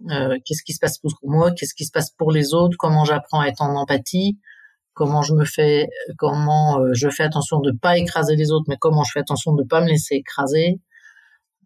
Euh, 0.10 0.38
Qu'est-ce 0.46 0.64
qui 0.64 0.74
se 0.74 0.80
passe 0.80 0.98
pour 0.98 1.12
moi? 1.24 1.52
Qu'est-ce 1.52 1.76
qui 1.76 1.86
se 1.86 1.92
passe 1.92 2.12
pour 2.12 2.32
les 2.32 2.54
autres? 2.54 2.76
Comment 2.80 3.06
j'apprends 3.06 3.42
à 3.42 3.48
être 3.48 3.62
en 3.62 3.76
empathie? 3.76 4.40
Comment 4.94 5.22
je 5.22 5.34
me 5.36 5.46
fais 5.46 5.88
Comment 6.18 6.80
je 6.94 7.10
fais 7.10 7.24
attention 7.24 7.60
de 7.60 7.72
pas 7.72 7.98
écraser 7.98 8.36
les 8.36 8.52
autres, 8.52 8.66
mais 8.68 8.78
comment 8.80 9.04
je 9.04 9.12
fais 9.14 9.20
attention 9.20 9.54
de 9.54 9.64
pas 9.64 9.82
me 9.82 9.88
laisser 9.88 10.16
écraser? 10.16 10.80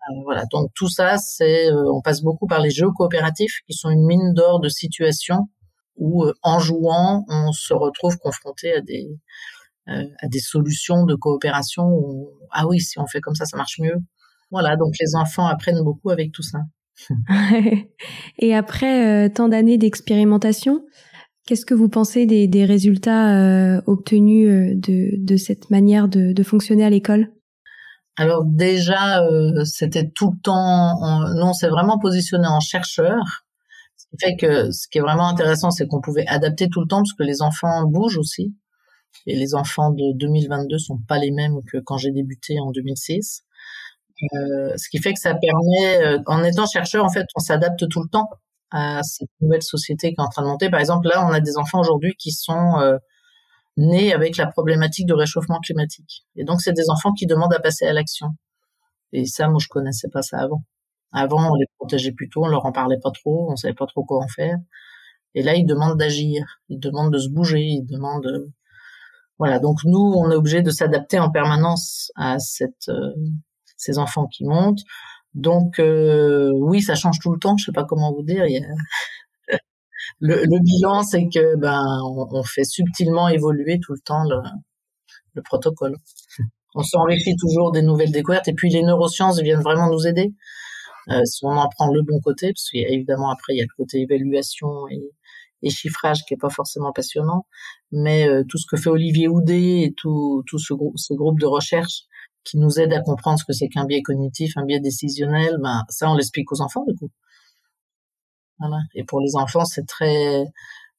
Euh, 0.09 0.21
voilà, 0.23 0.43
donc 0.51 0.71
tout 0.75 0.89
ça, 0.89 1.17
c'est, 1.17 1.67
euh, 1.71 1.91
on 1.91 2.01
passe 2.01 2.21
beaucoup 2.21 2.47
par 2.47 2.59
les 2.61 2.69
jeux 2.69 2.91
coopératifs 2.91 3.61
qui 3.67 3.73
sont 3.73 3.89
une 3.89 4.05
mine 4.05 4.33
d'or 4.33 4.59
de 4.59 4.69
situations 4.69 5.49
où, 5.97 6.25
euh, 6.25 6.33
en 6.43 6.59
jouant, 6.59 7.25
on 7.29 7.51
se 7.53 7.73
retrouve 7.73 8.17
confronté 8.19 8.73
à 8.73 8.81
des 8.81 9.07
à 9.87 10.27
des 10.27 10.39
solutions 10.39 11.05
de 11.05 11.15
coopération 11.15 11.83
où, 11.83 12.29
ah 12.51 12.67
oui, 12.67 12.79
si 12.79 12.99
on 12.99 13.05
fait 13.05 13.21
comme 13.21 13.35
ça, 13.35 13.45
ça 13.45 13.57
marche 13.57 13.79
mieux. 13.79 13.95
Voilà, 14.51 14.75
donc 14.75 14.93
les 14.99 15.15
enfants 15.15 15.47
apprennent 15.47 15.83
beaucoup 15.83 16.09
avec 16.09 16.31
tout 16.31 16.43
ça. 16.43 16.59
Et 18.39 18.55
après 18.55 19.29
tant 19.29 19.49
d'années 19.49 19.77
d'expérimentation, 19.77 20.85
qu'est-ce 21.45 21.65
que 21.65 21.73
vous 21.73 21.89
pensez 21.89 22.25
des, 22.25 22.47
des 22.47 22.65
résultats 22.65 23.81
obtenus 23.85 24.75
de, 24.75 25.11
de 25.17 25.37
cette 25.37 25.69
manière 25.69 26.07
de, 26.07 26.33
de 26.33 26.43
fonctionner 26.43 26.85
à 26.85 26.89
l'école? 26.89 27.31
Alors 28.17 28.45
déjà, 28.45 29.23
euh, 29.23 29.65
c'était 29.65 30.09
tout 30.09 30.31
le 30.31 30.41
temps, 30.41 30.97
on, 31.01 31.19
nous 31.35 31.47
on 31.47 31.53
s'est 31.53 31.67
vraiment 31.67 31.99
positionné 31.99 32.47
en 32.47 32.61
chercheur, 32.61 33.45
ce 33.97 34.05
qui 34.05 34.17
fait 34.25 34.35
que 34.37 34.71
ce 34.71 34.87
qui 34.87 34.99
est 34.99 35.01
vraiment 35.01 35.27
intéressant, 35.27 35.69
c'est 35.69 35.85
qu'on 35.87 35.99
pouvait 35.99 36.25
adapter 36.27 36.69
tout 36.69 36.79
le 36.79 36.87
temps 36.87 36.99
parce 36.99 37.13
que 37.13 37.23
les 37.23 37.41
enfants 37.41 37.83
bougent 37.85 38.17
aussi. 38.17 38.55
Et 39.27 39.35
les 39.35 39.55
enfants 39.55 39.91
de 39.91 40.13
2022 40.15 40.77
sont 40.77 40.99
pas 41.07 41.17
les 41.17 41.31
mêmes 41.31 41.59
que 41.71 41.77
quand 41.77 41.97
j'ai 41.97 42.11
débuté 42.11 42.59
en 42.59 42.71
2006. 42.71 43.43
Euh, 44.33 44.73
ce 44.77 44.89
qui 44.89 44.99
fait 44.99 45.13
que 45.13 45.19
ça 45.19 45.35
permet, 45.35 45.97
euh, 46.05 46.19
en 46.27 46.43
étant 46.43 46.65
chercheur, 46.65 47.03
en 47.03 47.09
fait, 47.09 47.25
on 47.35 47.39
s'adapte 47.39 47.87
tout 47.89 48.01
le 48.01 48.09
temps 48.09 48.29
à 48.71 49.03
cette 49.03 49.29
nouvelle 49.41 49.63
société 49.63 50.09
qui 50.09 50.15
est 50.19 50.23
en 50.23 50.29
train 50.29 50.43
de 50.43 50.47
monter. 50.47 50.69
Par 50.69 50.79
exemple, 50.79 51.07
là, 51.07 51.25
on 51.27 51.31
a 51.31 51.39
des 51.39 51.57
enfants 51.57 51.79
aujourd'hui 51.79 52.15
qui 52.17 52.31
sont 52.31 52.79
euh, 52.79 52.97
nés 53.77 54.13
avec 54.13 54.37
la 54.37 54.47
problématique 54.47 55.05
du 55.07 55.13
réchauffement 55.13 55.59
climatique. 55.59 56.25
Et 56.35 56.43
donc, 56.45 56.61
c'est 56.61 56.73
des 56.73 56.89
enfants 56.89 57.13
qui 57.13 57.25
demandent 57.25 57.53
à 57.53 57.59
passer 57.59 57.85
à 57.85 57.93
l'action. 57.93 58.29
Et 59.13 59.25
ça, 59.25 59.47
moi, 59.49 59.59
je 59.61 59.67
connaissais 59.67 60.09
pas 60.09 60.21
ça 60.21 60.39
avant. 60.39 60.63
Avant, 61.13 61.51
on 61.51 61.55
les 61.55 61.67
protégeait 61.77 62.11
plutôt, 62.11 62.43
on 62.43 62.47
leur 62.47 62.65
en 62.65 62.71
parlait 62.71 62.99
pas 63.01 63.11
trop, 63.11 63.51
on 63.51 63.55
savait 63.55 63.73
pas 63.73 63.85
trop 63.85 64.03
quoi 64.03 64.23
en 64.23 64.27
faire. 64.27 64.57
Et 65.35 65.43
là, 65.43 65.55
ils 65.55 65.65
demandent 65.65 65.97
d'agir, 65.97 66.59
ils 66.69 66.79
demandent 66.79 67.13
de 67.13 67.19
se 67.19 67.29
bouger, 67.29 67.61
ils 67.61 67.85
demandent. 67.85 68.51
Voilà. 69.39 69.59
Donc 69.59 69.79
nous, 69.85 70.13
on 70.15 70.31
est 70.31 70.35
obligé 70.35 70.61
de 70.61 70.71
s'adapter 70.71 71.19
en 71.19 71.29
permanence 71.29 72.11
à 72.15 72.39
cette 72.39 72.89
euh, 72.89 73.13
ces 73.77 73.97
enfants 73.97 74.27
qui 74.27 74.45
montent. 74.45 74.81
Donc 75.33 75.79
euh, 75.79 76.51
oui, 76.53 76.81
ça 76.81 76.95
change 76.95 77.19
tout 77.19 77.31
le 77.33 77.39
temps. 77.39 77.57
Je 77.57 77.65
sais 77.65 77.71
pas 77.71 77.83
comment 77.83 78.13
vous 78.13 78.23
dire. 78.23 78.43
A 78.43 79.55
le, 80.19 80.59
bilan, 80.59 81.03
c'est 81.03 81.27
que 81.27 81.57
ben 81.57 81.83
on, 82.03 82.43
fait 82.43 82.63
subtilement 82.63 83.27
évoluer 83.27 83.79
tout 83.79 83.93
le 83.93 83.99
temps 83.99 84.23
le, 84.23 85.41
protocole. 85.43 85.97
On 86.73 86.83
s'enrichit 86.83 87.35
toujours 87.35 87.71
des 87.71 87.81
nouvelles 87.81 88.11
découvertes 88.11 88.47
et 88.47 88.53
puis 88.53 88.69
les 88.69 88.83
neurosciences 88.83 89.41
viennent 89.41 89.61
vraiment 89.61 89.89
nous 89.89 90.07
aider. 90.07 90.33
Euh, 91.09 91.23
si 91.25 91.45
on 91.45 91.49
en 91.49 91.69
prend 91.69 91.91
le 91.91 92.01
bon 92.01 92.19
côté, 92.21 92.47
parce 92.53 92.69
qu'évidemment 92.71 93.29
après 93.29 93.53
il 93.53 93.57
y 93.57 93.61
a 93.61 93.65
le 93.65 93.75
côté 93.77 94.01
évaluation 94.01 94.87
et, 94.89 95.11
chiffrage 95.69 96.23
qui 96.25 96.33
est 96.33 96.37
pas 96.37 96.49
forcément 96.49 96.91
passionnant, 96.91 97.45
mais 97.91 98.27
euh, 98.27 98.43
tout 98.47 98.57
ce 98.57 98.65
que 98.69 98.77
fait 98.77 98.89
Olivier 98.89 99.27
Houdet 99.27 99.81
et 99.81 99.93
tout, 99.95 100.43
tout 100.47 100.59
ce, 100.59 100.73
groupe, 100.73 100.97
ce 100.97 101.13
groupe 101.13 101.39
de 101.39 101.45
recherche 101.45 102.03
qui 102.43 102.57
nous 102.57 102.79
aident 102.79 102.93
à 102.93 103.01
comprendre 103.01 103.39
ce 103.39 103.45
que 103.45 103.53
c'est 103.53 103.67
qu'un 103.69 103.85
biais 103.85 104.01
cognitif, 104.01 104.53
un 104.57 104.65
biais 104.65 104.79
décisionnel, 104.79 105.57
ben 105.61 105.83
ça 105.89 106.09
on 106.09 106.15
l'explique 106.15 106.51
aux 106.51 106.61
enfants 106.61 106.85
du 106.87 106.95
coup. 106.95 107.09
Voilà. 108.59 108.77
Et 108.93 109.03
pour 109.03 109.19
les 109.19 109.35
enfants, 109.35 109.65
c'est 109.65 109.85
très 109.85 110.45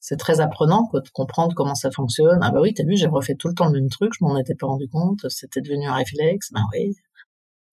c'est 0.00 0.16
très 0.16 0.40
apprenant 0.40 0.86
quoi, 0.86 1.00
de 1.00 1.08
comprendre 1.10 1.54
comment 1.54 1.74
ça 1.74 1.90
fonctionne. 1.90 2.38
Ah 2.42 2.50
bah 2.50 2.60
oui, 2.60 2.74
t'as 2.74 2.84
vu, 2.84 2.96
j'ai 2.96 3.06
refait 3.06 3.34
tout 3.34 3.48
le 3.48 3.54
temps 3.54 3.66
le 3.66 3.80
même 3.80 3.88
truc, 3.88 4.12
je 4.18 4.24
m'en 4.24 4.36
étais 4.38 4.54
pas 4.54 4.66
rendu 4.66 4.88
compte, 4.88 5.28
c'était 5.28 5.60
devenu 5.60 5.86
un 5.86 5.94
réflexe. 5.94 6.52
Ben 6.52 6.64
oui. 6.72 6.94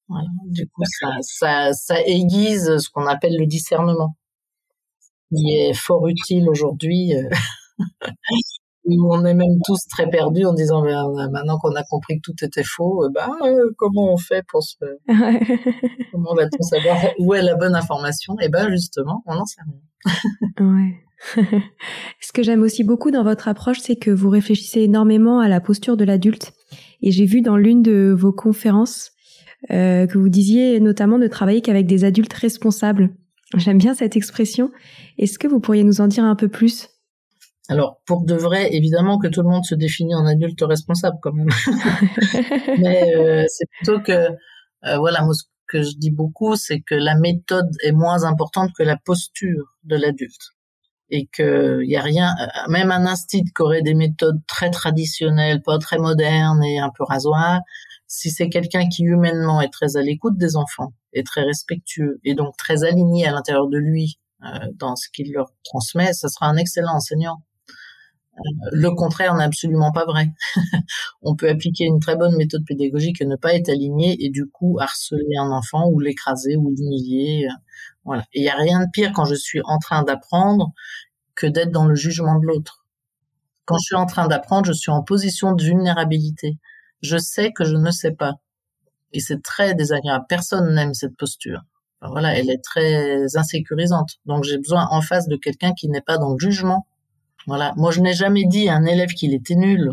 Voilà. 0.09 0.27
Du 0.47 0.67
coup, 0.67 0.83
ça, 0.99 1.17
ça, 1.21 1.73
ça 1.73 2.01
aiguise 2.05 2.77
ce 2.77 2.89
qu'on 2.89 3.07
appelle 3.07 3.37
le 3.37 3.45
discernement, 3.45 4.15
qui 5.35 5.55
est 5.55 5.73
fort 5.73 6.07
utile 6.07 6.49
aujourd'hui. 6.49 7.15
Euh, 7.15 7.29
où 8.85 9.13
on 9.13 9.23
est 9.25 9.33
même 9.33 9.59
tous 9.65 9.79
très 9.89 10.09
perdus 10.09 10.45
en 10.45 10.53
disant 10.53 10.83
ben, 10.83 11.29
maintenant 11.31 11.57
qu'on 11.57 11.73
a 11.75 11.83
compris 11.83 12.17
que 12.17 12.31
tout 12.31 12.45
était 12.45 12.65
faux, 12.65 13.07
bah 13.13 13.29
comment 13.77 14.11
on 14.11 14.17
fait 14.17 14.43
pour 14.49 14.61
se 14.61 14.75
comment 16.11 16.35
va-t-on 16.35 16.63
savoir 16.63 16.97
où 17.19 17.33
est 17.33 17.41
la 17.41 17.55
bonne 17.55 17.75
information? 17.75 18.33
Et 18.41 18.45
eh 18.45 18.49
ben 18.49 18.69
justement, 18.69 19.23
on 19.25 19.35
n'en 19.35 19.45
sait 19.45 19.61
rien. 19.61 20.67
ouais. 20.67 21.03
Ce 22.19 22.33
que 22.33 22.43
j'aime 22.43 22.61
aussi 22.61 22.83
beaucoup 22.83 23.11
dans 23.11 23.23
votre 23.23 23.47
approche, 23.47 23.79
c'est 23.79 23.95
que 23.95 24.11
vous 24.11 24.29
réfléchissez 24.29 24.81
énormément 24.81 25.39
à 25.39 25.47
la 25.47 25.61
posture 25.61 25.95
de 25.95 26.03
l'adulte. 26.03 26.51
Et 27.01 27.11
j'ai 27.11 27.25
vu 27.25 27.41
dans 27.41 27.55
l'une 27.55 27.81
de 27.81 28.13
vos 28.17 28.33
conférences 28.33 29.11
euh, 29.71 30.07
que 30.07 30.17
vous 30.17 30.29
disiez 30.29 30.79
notamment 30.81 31.19
de 31.19 31.27
travailler 31.27 31.61
qu'avec 31.61 31.85
des 31.85 32.03
adultes 32.03 32.33
responsables. 32.33 33.11
J'aime 33.57 33.77
bien 33.77 33.93
cette 33.93 34.15
expression. 34.15 34.71
Est-ce 35.17 35.37
que 35.37 35.47
vous 35.47 35.59
pourriez 35.59 35.83
nous 35.83 36.01
en 36.01 36.07
dire 36.07 36.23
un 36.23 36.35
peu 36.35 36.47
plus? 36.47 36.89
Alors, 37.69 38.01
pour 38.05 38.25
de 38.25 38.35
vrai, 38.35 38.73
évidemment 38.73 39.17
que 39.17 39.27
tout 39.27 39.41
le 39.41 39.49
monde 39.49 39.63
se 39.63 39.75
définit 39.75 40.15
en 40.15 40.25
adulte 40.25 40.61
responsable 40.61 41.17
quand 41.21 41.31
même. 41.31 41.49
Mais 42.79 43.15
euh, 43.15 43.45
c'est 43.47 43.65
plutôt 43.77 44.01
que, 44.01 44.11
euh, 44.11 44.97
voilà, 44.97 45.23
moi, 45.23 45.33
ce 45.33 45.43
que 45.67 45.81
je 45.81 45.95
dis 45.97 46.11
beaucoup, 46.11 46.55
c'est 46.57 46.81
que 46.81 46.95
la 46.95 47.15
méthode 47.15 47.69
est 47.83 47.93
moins 47.93 48.25
importante 48.25 48.71
que 48.77 48.83
la 48.83 48.97
posture 48.97 49.75
de 49.83 49.95
l'adulte. 49.95 50.51
Et 51.09 51.27
qu'il 51.27 51.85
y 51.85 51.95
a 51.95 52.01
rien, 52.01 52.33
euh, 52.41 52.71
même 52.71 52.91
un 52.91 53.05
instinct 53.05 53.43
qui 53.55 53.61
aurait 53.61 53.81
des 53.81 53.93
méthodes 53.93 54.41
très 54.47 54.69
traditionnelles, 54.69 55.61
pas 55.61 55.77
très 55.77 55.99
modernes 55.99 56.63
et 56.63 56.79
un 56.79 56.89
peu 56.97 57.03
rasoir, 57.05 57.59
si 58.15 58.29
c'est 58.29 58.47
quelqu'un 58.47 58.87
qui 58.89 59.03
humainement 59.03 59.59
est 59.59 59.71
très 59.71 59.97
à 59.97 60.01
l'écoute 60.01 60.37
des 60.37 60.55
enfants, 60.55 60.93
est 61.13 61.25
très 61.25 61.41
respectueux 61.41 62.19
et 62.23 62.35
donc 62.35 62.55
très 62.57 62.83
aligné 62.83 63.25
à 63.25 63.31
l'intérieur 63.31 63.67
de 63.67 63.77
lui 63.77 64.19
dans 64.75 64.95
ce 64.95 65.07
qu'il 65.09 65.33
leur 65.33 65.51
transmet, 65.63 66.13
ce 66.13 66.27
sera 66.27 66.47
un 66.47 66.57
excellent 66.57 66.93
enseignant. 66.93 67.41
Le 68.71 68.89
contraire 68.91 69.33
n'est 69.33 69.43
absolument 69.43 69.91
pas 69.91 70.05
vrai. 70.05 70.27
on 71.23 71.35
peut 71.35 71.49
appliquer 71.49 71.85
une 71.85 71.99
très 71.99 72.15
bonne 72.15 72.35
méthode 72.35 72.63
pédagogique 72.65 73.19
et 73.21 73.25
ne 73.25 73.35
pas 73.35 73.55
être 73.55 73.69
aligné 73.69 74.23
et 74.23 74.29
du 74.29 74.47
coup 74.47 74.77
harceler 74.79 75.37
un 75.39 75.49
enfant 75.49 75.89
ou 75.89 75.99
l'écraser 75.99 76.55
ou 76.55 76.69
l'humilier. 76.69 77.47
Euh, 77.47 77.53
voilà. 78.05 78.25
Il 78.33 78.43
n'y 78.43 78.49
a 78.49 78.55
rien 78.55 78.79
de 78.81 78.89
pire 78.91 79.11
quand 79.13 79.25
je 79.25 79.35
suis 79.35 79.61
en 79.63 79.79
train 79.79 80.03
d'apprendre 80.03 80.71
que 81.35 81.47
d'être 81.47 81.71
dans 81.71 81.85
le 81.85 81.95
jugement 81.95 82.39
de 82.39 82.45
l'autre. 82.45 82.85
Quand 83.65 83.77
je 83.77 83.85
suis 83.85 83.95
en 83.95 84.05
train 84.05 84.27
d'apprendre, 84.27 84.65
je 84.65 84.73
suis 84.73 84.91
en 84.91 85.03
position 85.03 85.53
de 85.53 85.63
vulnérabilité. 85.63 86.57
Je 87.03 87.17
sais 87.17 87.51
que 87.51 87.63
je 87.65 87.75
ne 87.75 87.91
sais 87.91 88.13
pas. 88.13 88.33
Et 89.11 89.19
c'est 89.19 89.43
très 89.43 89.75
désagréable. 89.75 90.25
Personne 90.27 90.73
n'aime 90.73 90.95
cette 90.95 91.15
posture. 91.15 91.61
voilà, 92.01 92.35
elle 92.37 92.49
est 92.49 92.63
très 92.63 93.37
insécurisante. 93.37 94.19
Donc 94.25 94.43
j'ai 94.43 94.57
besoin 94.57 94.87
en 94.89 95.01
face 95.01 95.27
de 95.27 95.35
quelqu'un 95.37 95.73
qui 95.73 95.89
n'est 95.89 96.01
pas 96.01 96.17
dans 96.17 96.33
le 96.33 96.39
jugement, 96.39 96.87
voilà. 97.47 97.73
Moi, 97.75 97.91
je 97.91 98.01
n'ai 98.01 98.13
jamais 98.13 98.45
dit 98.45 98.69
à 98.69 98.75
un 98.75 98.85
élève 98.85 99.09
qu'il 99.09 99.33
était 99.33 99.55
nul, 99.55 99.91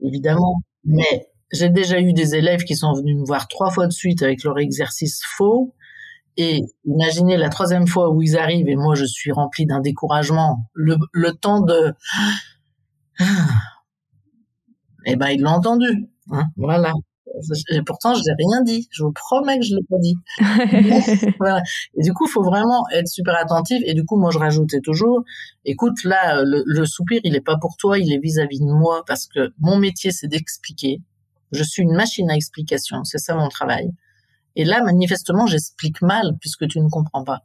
évidemment. 0.00 0.62
Mais 0.84 1.28
j'ai 1.52 1.68
déjà 1.68 2.00
eu 2.00 2.12
des 2.12 2.34
élèves 2.34 2.64
qui 2.64 2.76
sont 2.76 2.92
venus 2.94 3.16
me 3.16 3.24
voir 3.24 3.48
trois 3.48 3.70
fois 3.70 3.86
de 3.86 3.92
suite 3.92 4.22
avec 4.22 4.42
leur 4.44 4.58
exercice 4.58 5.20
faux. 5.24 5.74
Et 6.36 6.62
imaginez 6.84 7.36
la 7.36 7.50
troisième 7.50 7.86
fois 7.86 8.10
où 8.10 8.22
ils 8.22 8.38
arrivent 8.38 8.68
et 8.68 8.74
moi 8.74 8.94
je 8.94 9.04
suis 9.04 9.32
rempli 9.32 9.66
d'un 9.66 9.80
découragement. 9.80 10.70
Le, 10.72 10.96
le 11.12 11.32
temps 11.32 11.60
de, 11.60 11.92
eh 15.04 15.16
ben 15.16 15.28
ils 15.28 15.42
l'ont 15.42 15.50
entendu. 15.50 16.08
Hein, 16.32 16.44
voilà. 16.56 16.92
Et 17.70 17.82
pourtant, 17.82 18.14
je 18.14 18.20
n'ai 18.20 18.34
rien 18.36 18.62
dit. 18.62 18.88
Je 18.90 19.04
vous 19.04 19.12
promets 19.12 19.58
que 19.58 19.64
je 19.64 19.74
l'ai 19.74 19.84
pas 19.88 19.98
dit. 19.98 20.16
voilà. 21.38 21.62
Et 21.96 22.02
du 22.02 22.12
coup, 22.12 22.26
il 22.26 22.30
faut 22.30 22.42
vraiment 22.42 22.84
être 22.92 23.08
super 23.08 23.36
attentif. 23.36 23.82
Et 23.86 23.94
du 23.94 24.04
coup, 24.04 24.16
moi, 24.16 24.30
je 24.30 24.38
rajoutais 24.38 24.80
toujours, 24.80 25.22
écoute, 25.64 26.04
là, 26.04 26.42
le, 26.44 26.84
soupir, 26.84 27.20
il 27.24 27.32
n'est 27.32 27.40
pas 27.40 27.56
pour 27.56 27.76
toi, 27.76 27.98
il 27.98 28.12
est 28.12 28.18
vis-à-vis 28.18 28.60
de 28.60 28.64
moi, 28.64 29.02
parce 29.06 29.26
que 29.26 29.52
mon 29.58 29.78
métier, 29.78 30.10
c'est 30.10 30.28
d'expliquer. 30.28 31.00
Je 31.52 31.62
suis 31.62 31.82
une 31.82 31.94
machine 31.94 32.30
à 32.30 32.34
explication. 32.34 33.04
C'est 33.04 33.18
ça 33.18 33.34
mon 33.34 33.48
travail. 33.48 33.90
Et 34.56 34.64
là, 34.64 34.82
manifestement, 34.82 35.46
j'explique 35.46 36.02
mal 36.02 36.36
puisque 36.40 36.66
tu 36.68 36.80
ne 36.80 36.88
comprends 36.88 37.24
pas. 37.24 37.40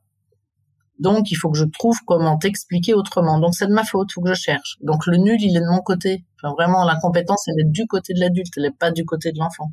Donc, 1.00 1.32
il 1.32 1.36
faut 1.36 1.52
que 1.52 1.58
je 1.58 1.66
trouve 1.66 1.98
comment 2.06 2.38
t'expliquer 2.38 2.94
autrement. 2.94 3.40
Donc, 3.40 3.54
c'est 3.54 3.68
de 3.68 3.74
ma 3.74 3.84
faute, 3.84 4.08
il 4.10 4.14
faut 4.14 4.22
que 4.22 4.34
je 4.34 4.40
cherche. 4.40 4.78
Donc, 4.82 5.06
le 5.06 5.18
nul, 5.18 5.38
il 5.40 5.56
est 5.56 5.62
de 5.62 5.70
mon 5.70 5.82
côté. 5.82 6.24
Enfin, 6.42 6.54
vraiment, 6.54 6.84
l'incompétence, 6.84 7.48
elle 7.48 7.60
est 7.60 7.70
du 7.70 7.86
côté 7.86 8.14
de 8.14 8.20
l'adulte, 8.20 8.54
elle 8.58 8.64
n'est 8.64 8.72
pas 8.72 8.92
du 8.92 9.06
côté 9.06 9.32
de 9.32 9.38
l'enfant. 9.38 9.72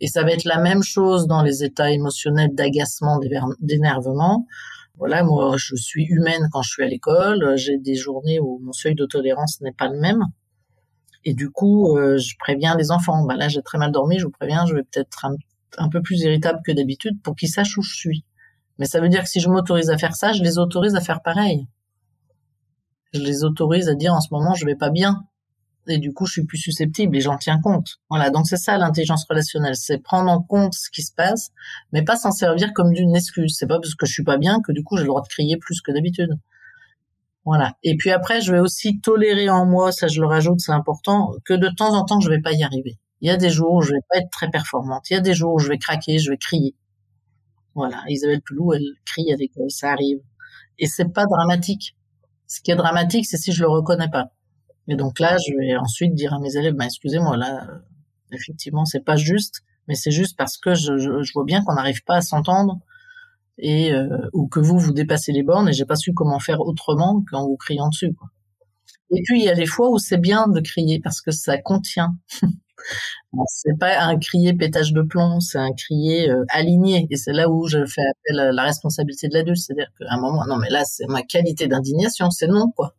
Et 0.00 0.06
ça 0.06 0.22
va 0.22 0.30
être 0.30 0.44
la 0.44 0.58
même 0.58 0.82
chose 0.82 1.26
dans 1.26 1.42
les 1.42 1.64
états 1.64 1.90
émotionnels 1.90 2.54
d'agacement, 2.54 3.18
d'énervement. 3.60 4.46
Voilà, 4.96 5.24
moi, 5.24 5.54
je 5.56 5.74
suis 5.76 6.04
humaine 6.04 6.48
quand 6.52 6.62
je 6.62 6.70
suis 6.70 6.84
à 6.84 6.88
l'école. 6.88 7.56
J'ai 7.56 7.78
des 7.78 7.94
journées 7.96 8.38
où 8.38 8.60
mon 8.62 8.72
seuil 8.72 8.94
de 8.94 9.06
tolérance 9.06 9.60
n'est 9.60 9.72
pas 9.72 9.88
le 9.88 9.98
même. 9.98 10.22
Et 11.24 11.34
du 11.34 11.50
coup, 11.50 11.96
euh, 11.96 12.16
je 12.16 12.34
préviens 12.38 12.76
les 12.76 12.90
enfants. 12.90 13.24
Bah 13.24 13.34
là, 13.34 13.48
j'ai 13.48 13.62
très 13.62 13.78
mal 13.78 13.90
dormi, 13.90 14.18
je 14.18 14.24
vous 14.24 14.30
préviens, 14.30 14.66
je 14.66 14.74
vais 14.74 14.82
peut-être 14.82 15.24
un, 15.24 15.34
un 15.76 15.88
peu 15.88 16.00
plus 16.00 16.20
irritable 16.20 16.60
que 16.64 16.72
d'habitude 16.72 17.20
pour 17.22 17.34
qu'ils 17.36 17.48
sachent 17.48 17.76
où 17.76 17.82
je 17.82 17.94
suis. 17.94 18.24
Mais 18.78 18.86
ça 18.86 19.00
veut 19.00 19.08
dire 19.08 19.22
que 19.22 19.28
si 19.28 19.40
je 19.40 19.48
m'autorise 19.48 19.90
à 19.90 19.98
faire 19.98 20.14
ça, 20.14 20.32
je 20.32 20.42
les 20.42 20.58
autorise 20.58 20.94
à 20.94 21.00
faire 21.00 21.22
pareil. 21.22 21.66
Je 23.12 23.20
les 23.20 23.44
autorise 23.44 23.88
à 23.88 23.94
dire 23.94 24.14
en 24.14 24.20
ce 24.20 24.28
moment 24.32 24.54
je 24.54 24.66
vais 24.66 24.76
pas 24.76 24.90
bien. 24.90 25.24
Et 25.90 25.96
du 25.96 26.12
coup, 26.12 26.26
je 26.26 26.32
suis 26.32 26.44
plus 26.44 26.58
susceptible 26.58 27.16
et 27.16 27.20
j'en 27.20 27.38
tiens 27.38 27.58
compte. 27.62 27.98
Voilà. 28.10 28.28
Donc 28.30 28.46
c'est 28.46 28.58
ça 28.58 28.76
l'intelligence 28.76 29.24
relationnelle, 29.28 29.74
c'est 29.74 29.98
prendre 29.98 30.30
en 30.30 30.42
compte 30.42 30.74
ce 30.74 30.90
qui 30.90 31.02
se 31.02 31.12
passe, 31.14 31.50
mais 31.92 32.02
pas 32.02 32.16
s'en 32.16 32.30
servir 32.30 32.72
comme 32.74 32.92
d'une 32.92 33.16
excuse. 33.16 33.54
C'est 33.56 33.66
pas 33.66 33.78
parce 33.80 33.94
que 33.94 34.06
je 34.06 34.12
suis 34.12 34.24
pas 34.24 34.36
bien 34.36 34.60
que 34.60 34.72
du 34.72 34.84
coup 34.84 34.96
j'ai 34.96 35.04
le 35.04 35.08
droit 35.08 35.22
de 35.22 35.28
crier 35.28 35.56
plus 35.56 35.80
que 35.80 35.90
d'habitude. 35.90 36.38
Voilà. 37.46 37.72
Et 37.82 37.96
puis 37.96 38.10
après, 38.10 38.42
je 38.42 38.52
vais 38.52 38.58
aussi 38.58 39.00
tolérer 39.00 39.48
en 39.48 39.64
moi, 39.64 39.90
ça 39.90 40.06
je 40.06 40.20
le 40.20 40.26
rajoute, 40.26 40.60
c'est 40.60 40.72
important, 40.72 41.32
que 41.46 41.54
de 41.54 41.68
temps 41.68 41.94
en 41.94 42.04
temps 42.04 42.20
je 42.20 42.28
vais 42.28 42.42
pas 42.42 42.52
y 42.52 42.62
arriver. 42.62 42.98
Il 43.22 43.28
y 43.28 43.30
a 43.30 43.38
des 43.38 43.50
jours 43.50 43.72
où 43.72 43.80
je 43.80 43.92
vais 43.92 44.02
pas 44.10 44.18
être 44.18 44.30
très 44.30 44.50
performante. 44.50 45.08
Il 45.08 45.14
y 45.14 45.16
a 45.16 45.20
des 45.20 45.34
jours 45.34 45.54
où 45.54 45.58
je 45.58 45.68
vais 45.68 45.78
craquer, 45.78 46.18
je 46.18 46.30
vais 46.30 46.36
crier. 46.36 46.74
Voilà, 47.74 48.02
Isabelle 48.08 48.42
Pelou, 48.42 48.72
elle 48.72 48.86
crie 49.04 49.32
avec 49.32 49.50
elle, 49.56 49.70
ça 49.70 49.92
arrive. 49.92 50.18
Et 50.78 50.86
c'est 50.86 51.12
pas 51.12 51.26
dramatique. 51.26 51.96
Ce 52.46 52.60
qui 52.60 52.70
est 52.70 52.76
dramatique, 52.76 53.26
c'est 53.26 53.36
si 53.36 53.52
je 53.52 53.62
le 53.62 53.68
reconnais 53.68 54.08
pas. 54.10 54.32
Et 54.88 54.96
donc 54.96 55.20
là, 55.20 55.36
je 55.46 55.52
vais 55.56 55.76
ensuite 55.76 56.14
dire 56.14 56.32
à 56.32 56.40
mes 56.40 56.56
élèves, 56.56 56.74
bah, 56.74 56.86
excusez-moi, 56.86 57.36
là, 57.36 57.68
euh, 57.68 57.78
effectivement, 58.32 58.84
c'est 58.84 59.04
pas 59.04 59.16
juste, 59.16 59.62
mais 59.86 59.94
c'est 59.94 60.10
juste 60.10 60.36
parce 60.36 60.56
que 60.56 60.74
je, 60.74 60.96
je, 60.98 61.32
vois 61.34 61.44
bien 61.44 61.62
qu'on 61.62 61.74
n'arrive 61.74 62.02
pas 62.04 62.16
à 62.16 62.20
s'entendre 62.22 62.78
et 63.58 63.92
euh, 63.92 64.08
ou 64.32 64.48
que 64.48 64.60
vous 64.60 64.78
vous 64.78 64.92
dépassez 64.92 65.32
les 65.32 65.42
bornes 65.42 65.68
et 65.68 65.72
j'ai 65.72 65.84
pas 65.84 65.96
su 65.96 66.14
comment 66.14 66.38
faire 66.38 66.60
autrement 66.60 67.22
qu'en 67.30 67.46
vous 67.46 67.56
criant 67.56 67.88
dessus. 67.88 68.14
Quoi. 68.14 68.28
Et 69.10 69.22
puis 69.24 69.40
il 69.40 69.44
y 69.44 69.48
a 69.50 69.54
des 69.54 69.66
fois 69.66 69.90
où 69.90 69.98
c'est 69.98 70.18
bien 70.18 70.48
de 70.48 70.60
crier 70.60 71.00
parce 71.00 71.20
que 71.20 71.30
ça 71.30 71.58
contient. 71.58 72.16
c'est 73.46 73.78
pas 73.78 74.00
un 74.00 74.18
crier 74.18 74.54
pétage 74.54 74.92
de 74.92 75.02
plomb, 75.02 75.40
c'est 75.40 75.58
un 75.58 75.72
crier 75.72 76.30
euh, 76.30 76.44
aligné. 76.50 77.06
Et 77.10 77.16
c'est 77.16 77.32
là 77.32 77.50
où 77.50 77.66
je 77.66 77.84
fais 77.86 78.02
appel 78.02 78.40
à 78.40 78.52
la 78.52 78.62
responsabilité 78.62 79.28
de 79.28 79.34
l'adulte. 79.34 79.58
C'est-à-dire 79.58 79.90
qu'à 79.98 80.06
un 80.10 80.20
moment, 80.20 80.44
non, 80.46 80.56
mais 80.56 80.70
là, 80.70 80.84
c'est 80.84 81.06
ma 81.06 81.22
qualité 81.22 81.66
d'indignation, 81.68 82.30
c'est 82.30 82.46
non, 82.46 82.70
quoi. 82.74 82.94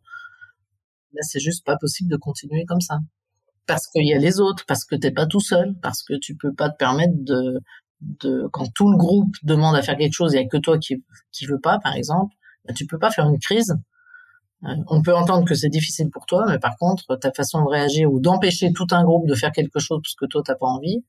Là, 1.12 1.22
c'est 1.22 1.40
juste 1.40 1.64
pas 1.64 1.76
possible 1.76 2.10
de 2.10 2.16
continuer 2.16 2.64
comme 2.66 2.80
ça. 2.80 2.98
Parce 3.66 3.86
qu'il 3.88 4.06
y 4.06 4.14
a 4.14 4.18
les 4.18 4.40
autres, 4.40 4.64
parce 4.66 4.84
que 4.84 4.96
t'es 4.96 5.10
pas 5.10 5.26
tout 5.26 5.40
seul, 5.40 5.74
parce 5.82 6.02
que 6.02 6.14
tu 6.14 6.36
peux 6.36 6.52
pas 6.54 6.70
te 6.70 6.76
permettre 6.76 7.14
de, 7.16 7.60
de, 8.00 8.48
quand 8.52 8.72
tout 8.74 8.90
le 8.90 8.96
groupe 8.96 9.34
demande 9.42 9.76
à 9.76 9.82
faire 9.82 9.96
quelque 9.96 10.14
chose, 10.14 10.32
il 10.32 10.36
y 10.36 10.44
a 10.44 10.48
que 10.48 10.56
toi 10.56 10.78
qui, 10.78 11.04
qui 11.32 11.46
veux 11.46 11.60
pas, 11.60 11.78
par 11.78 11.94
exemple, 11.96 12.34
bah, 12.66 12.74
tu 12.74 12.86
peux 12.86 12.98
pas 12.98 13.10
faire 13.10 13.28
une 13.28 13.38
crise 13.38 13.74
on 14.62 15.02
peut 15.02 15.14
entendre 15.14 15.46
que 15.46 15.54
c'est 15.54 15.68
difficile 15.68 16.10
pour 16.10 16.26
toi, 16.26 16.44
mais 16.46 16.58
par 16.58 16.76
contre, 16.76 17.16
ta 17.16 17.32
façon 17.32 17.62
de 17.64 17.68
réagir 17.68 18.12
ou 18.12 18.20
d'empêcher 18.20 18.72
tout 18.72 18.86
un 18.90 19.04
groupe 19.04 19.26
de 19.26 19.34
faire 19.34 19.52
quelque 19.52 19.78
chose 19.78 20.00
parce 20.02 20.14
que 20.14 20.26
toi 20.26 20.42
t'as 20.44 20.54
pas 20.54 20.66
envie, 20.66 21.02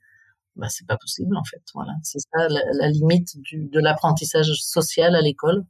bah 0.56 0.68
c'est 0.70 0.88
pas 0.88 0.98
possible 0.98 1.36
en 1.36 1.44
fait. 1.44 1.62
Voilà, 1.74 1.94
c'est 2.04 2.20
ça 2.20 2.48
la, 2.48 2.90
limite 2.90 3.36
de 3.54 3.80
l'apprentissage 3.80 4.52
social 4.62 5.16
à 5.16 5.22
l'école. 5.22 5.66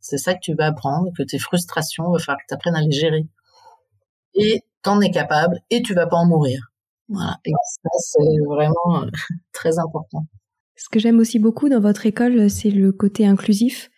C'est 0.00 0.18
ça 0.18 0.34
que 0.34 0.40
tu 0.40 0.54
vas 0.54 0.66
apprendre, 0.66 1.10
que 1.16 1.22
tes 1.22 1.38
frustrations, 1.38 2.10
va 2.10 2.18
falloir 2.18 2.38
que 2.48 2.54
tu 2.54 2.70
à 2.70 2.80
les 2.80 2.92
gérer. 2.92 3.26
Et 4.34 4.62
t'en 4.82 5.00
es 5.00 5.10
capable 5.10 5.60
et 5.70 5.82
tu 5.82 5.94
vas 5.94 6.06
pas 6.06 6.16
en 6.16 6.26
mourir. 6.26 6.72
Voilà, 7.08 7.38
et 7.44 7.50
ça 7.50 7.90
c'est 7.98 8.38
vraiment 8.46 9.02
euh, 9.02 9.10
très 9.52 9.78
important. 9.78 10.26
Ce 10.76 10.88
que 10.88 10.98
j'aime 10.98 11.18
aussi 11.18 11.38
beaucoup 11.38 11.68
dans 11.68 11.80
votre 11.80 12.06
école, 12.06 12.48
c'est 12.48 12.70
le 12.70 12.92
côté 12.92 13.26
inclusif. 13.26 13.90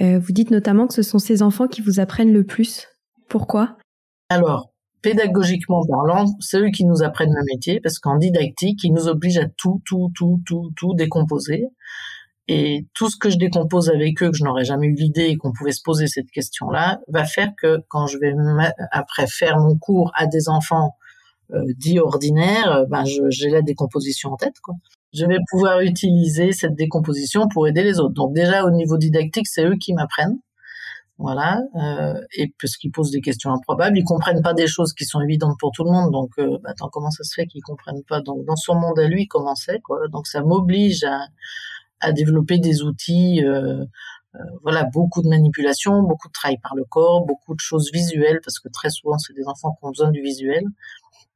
Euh, 0.00 0.18
vous 0.18 0.32
dites 0.32 0.50
notamment 0.50 0.86
que 0.86 0.94
ce 0.94 1.02
sont 1.02 1.18
ces 1.18 1.42
enfants 1.42 1.66
qui 1.66 1.80
vous 1.80 2.00
apprennent 2.00 2.32
le 2.32 2.44
plus. 2.44 2.88
Pourquoi? 3.28 3.76
Alors, 4.28 4.72
pédagogiquement 5.02 5.84
parlant, 5.86 6.26
c'est 6.40 6.60
eux 6.60 6.70
qui 6.70 6.84
nous 6.84 7.02
apprennent 7.02 7.34
le 7.34 7.44
métier 7.52 7.80
parce 7.80 7.98
qu'en 7.98 8.16
didactique, 8.16 8.84
ils 8.84 8.92
nous 8.92 9.08
obligent 9.08 9.38
à 9.38 9.48
tout, 9.56 9.82
tout, 9.84 10.10
tout, 10.14 10.40
tout, 10.46 10.70
tout 10.76 10.94
décomposer. 10.94 11.66
Et 12.52 12.86
tout 12.94 13.08
ce 13.08 13.16
que 13.16 13.30
je 13.30 13.36
décompose 13.36 13.90
avec 13.90 14.20
eux, 14.22 14.30
que 14.30 14.36
je 14.36 14.42
n'aurais 14.42 14.64
jamais 14.64 14.88
eu 14.88 14.94
l'idée 14.94 15.26
et 15.26 15.36
qu'on 15.36 15.52
pouvait 15.52 15.70
se 15.70 15.82
poser 15.82 16.08
cette 16.08 16.30
question-là, 16.30 17.00
va 17.06 17.24
faire 17.24 17.52
que 17.56 17.78
quand 17.88 18.08
je 18.08 18.18
vais 18.18 18.34
après 18.90 19.28
faire 19.28 19.58
mon 19.58 19.78
cours 19.78 20.10
à 20.16 20.26
des 20.26 20.48
enfants 20.48 20.96
euh, 21.52 21.62
dits 21.76 22.00
ordinaires, 22.00 22.72
euh, 22.72 22.84
ben 22.88 23.04
j'ai 23.04 23.50
la 23.50 23.62
décomposition 23.62 24.32
en 24.32 24.36
tête. 24.36 24.58
Quoi. 24.62 24.74
Je 25.12 25.26
vais 25.26 25.38
pouvoir 25.50 25.80
utiliser 25.80 26.52
cette 26.52 26.74
décomposition 26.74 27.48
pour 27.48 27.66
aider 27.68 27.82
les 27.82 27.98
autres. 28.00 28.14
Donc 28.14 28.34
déjà 28.34 28.64
au 28.64 28.70
niveau 28.70 28.96
didactique, 28.96 29.48
c'est 29.48 29.64
eux 29.64 29.76
qui 29.76 29.92
m'apprennent. 29.92 30.38
Voilà, 31.22 31.60
euh, 31.74 32.18
et 32.34 32.54
parce 32.58 32.78
qu'ils 32.78 32.92
posent 32.92 33.10
des 33.10 33.20
questions 33.20 33.52
improbables, 33.52 33.98
ils 33.98 34.04
comprennent 34.04 34.40
pas 34.40 34.54
des 34.54 34.66
choses 34.66 34.94
qui 34.94 35.04
sont 35.04 35.20
évidentes 35.20 35.56
pour 35.60 35.70
tout 35.70 35.84
le 35.84 35.90
monde. 35.90 36.10
Donc, 36.10 36.30
euh, 36.38 36.56
bah, 36.62 36.70
attends, 36.70 36.88
comment 36.90 37.10
ça 37.10 37.24
se 37.24 37.34
fait 37.34 37.44
qu'ils 37.44 37.62
comprennent 37.62 38.02
pas? 38.08 38.22
Donc, 38.22 38.46
dans 38.46 38.56
son 38.56 38.74
monde 38.74 38.98
à 38.98 39.06
lui, 39.06 39.26
comment 39.28 39.54
c'est 39.54 39.80
quoi? 39.80 40.08
Donc, 40.08 40.26
ça 40.26 40.40
m'oblige 40.40 41.04
à, 41.04 41.26
à 42.00 42.12
développer 42.12 42.56
des 42.56 42.82
outils, 42.82 43.44
euh, 43.44 43.84
euh, 44.34 44.38
voilà, 44.62 44.84
beaucoup 44.84 45.20
de 45.20 45.28
manipulation, 45.28 46.02
beaucoup 46.02 46.28
de 46.28 46.32
travail 46.32 46.56
par 46.62 46.74
le 46.74 46.84
corps, 46.84 47.26
beaucoup 47.26 47.54
de 47.54 47.60
choses 47.60 47.90
visuelles, 47.92 48.40
parce 48.42 48.58
que 48.58 48.70
très 48.70 48.88
souvent, 48.88 49.18
c'est 49.18 49.34
des 49.34 49.46
enfants 49.46 49.72
qui 49.78 49.84
ont 49.84 49.90
besoin 49.90 50.10
du 50.10 50.22
visuel. 50.22 50.64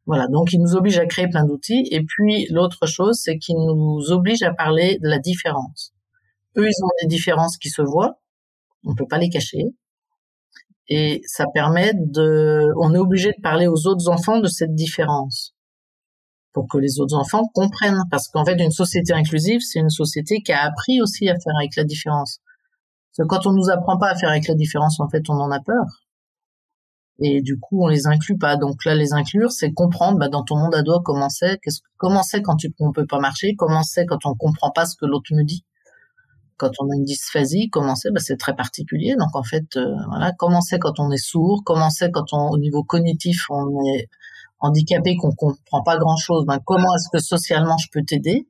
Voilà, 0.06 0.26
donc 0.28 0.52
ils 0.52 0.60
nous 0.60 0.76
obligent 0.76 0.98
à 0.98 1.06
créer 1.06 1.28
plein 1.28 1.44
d'outils. 1.44 1.88
Et 1.90 2.02
puis 2.04 2.46
l'autre 2.50 2.86
chose, 2.86 3.18
c'est 3.22 3.38
qu'ils 3.38 3.56
nous 3.56 4.10
obligent 4.10 4.42
à 4.42 4.52
parler 4.52 4.98
de 5.00 5.08
la 5.08 5.18
différence. 5.18 5.92
Eux, 6.56 6.66
ils 6.68 6.84
ont 6.84 6.90
des 7.02 7.08
différences 7.08 7.56
qui 7.56 7.70
se 7.70 7.82
voient, 7.82 8.20
on 8.84 8.94
peut 8.94 9.06
pas 9.08 9.18
les 9.18 9.30
cacher. 9.30 9.64
Et 10.88 11.22
ça 11.26 11.46
permet 11.52 11.92
de, 11.94 12.70
on 12.78 12.94
est 12.94 12.98
obligé 12.98 13.30
de 13.30 13.40
parler 13.42 13.66
aux 13.66 13.86
autres 13.86 14.08
enfants 14.08 14.40
de 14.40 14.48
cette 14.48 14.74
différence 14.74 15.54
pour 16.52 16.68
que 16.68 16.78
les 16.78 17.00
autres 17.00 17.16
enfants 17.16 17.44
comprennent. 17.54 18.02
Parce 18.10 18.28
qu'en 18.28 18.44
fait, 18.44 18.62
une 18.62 18.70
société 18.70 19.14
inclusive, 19.14 19.60
c'est 19.60 19.80
une 19.80 19.90
société 19.90 20.42
qui 20.42 20.52
a 20.52 20.62
appris 20.62 21.00
aussi 21.00 21.28
à 21.28 21.34
faire 21.34 21.54
avec 21.58 21.74
la 21.76 21.84
différence. 21.84 22.40
Parce 23.16 23.26
que 23.26 23.34
quand 23.34 23.46
on 23.46 23.52
nous 23.52 23.70
apprend 23.70 23.98
pas 23.98 24.10
à 24.10 24.16
faire 24.16 24.30
avec 24.30 24.46
la 24.46 24.54
différence, 24.54 25.00
en 25.00 25.08
fait, 25.08 25.22
on 25.30 25.34
en 25.34 25.50
a 25.50 25.60
peur. 25.60 26.03
Et 27.20 27.42
du 27.42 27.59
coup, 27.59 27.85
on 27.85 27.88
les 27.88 28.07
inclut 28.07 28.38
pas. 28.38 28.57
Donc 28.57 28.85
là, 28.85 28.94
les 28.94 29.12
inclure, 29.12 29.53
c'est 29.53 29.72
comprendre, 29.72 30.18
bah, 30.18 30.29
dans 30.29 30.42
ton 30.42 30.57
monde 30.57 30.74
à 30.74 30.83
doigt, 30.83 31.00
comment 31.05 31.29
c'est, 31.29 31.59
qu'est-ce, 31.62 31.81
comment 31.96 32.22
c'est 32.22 32.42
quand 32.42 32.57
tu, 32.57 32.74
on 32.81 32.92
peut 32.92 33.07
pas 33.07 33.20
marcher, 33.20 33.55
comment 33.57 33.83
c'est 33.83 34.07
quand 34.07 34.27
on 34.27 34.35
comprend 34.35 34.70
pas 34.70 34.87
ce 34.87 34.96
que 34.96 35.07
l'autre 35.07 35.33
me 35.33 35.44
dit. 35.44 35.64
Quand 36.57 36.70
on 36.81 36.90
a 36.90 36.96
une 36.96 37.05
dysphasie, 37.05 37.68
comment 37.70 37.94
c'est, 37.94 38.11
bah, 38.11 38.20
c'est 38.20 38.37
très 38.37 38.55
particulier. 38.55 39.14
Donc 39.18 39.35
en 39.35 39.42
fait, 39.44 39.77
euh, 39.77 39.94
voilà, 40.09 40.33
comment 40.33 40.61
c'est 40.61 40.79
quand 40.79 40.98
on 40.98 41.11
est 41.12 41.24
sourd, 41.24 41.62
comment 41.64 41.90
c'est 41.90 42.11
quand 42.11 42.33
on, 42.33 42.50
au 42.50 42.59
niveau 42.59 42.83
cognitif, 42.83 43.46
on 43.50 43.85
est 43.94 44.09
handicapé, 44.61 45.16
qu'on 45.16 45.33
comprend 45.33 45.83
pas 45.83 45.98
grand 45.98 46.16
chose, 46.16 46.44
ben 46.46 46.59
comment 46.64 46.94
est-ce 46.96 47.09
que 47.12 47.22
socialement 47.22 47.77
je 47.79 47.88
peux 47.92 48.03
t'aider? 48.05 48.48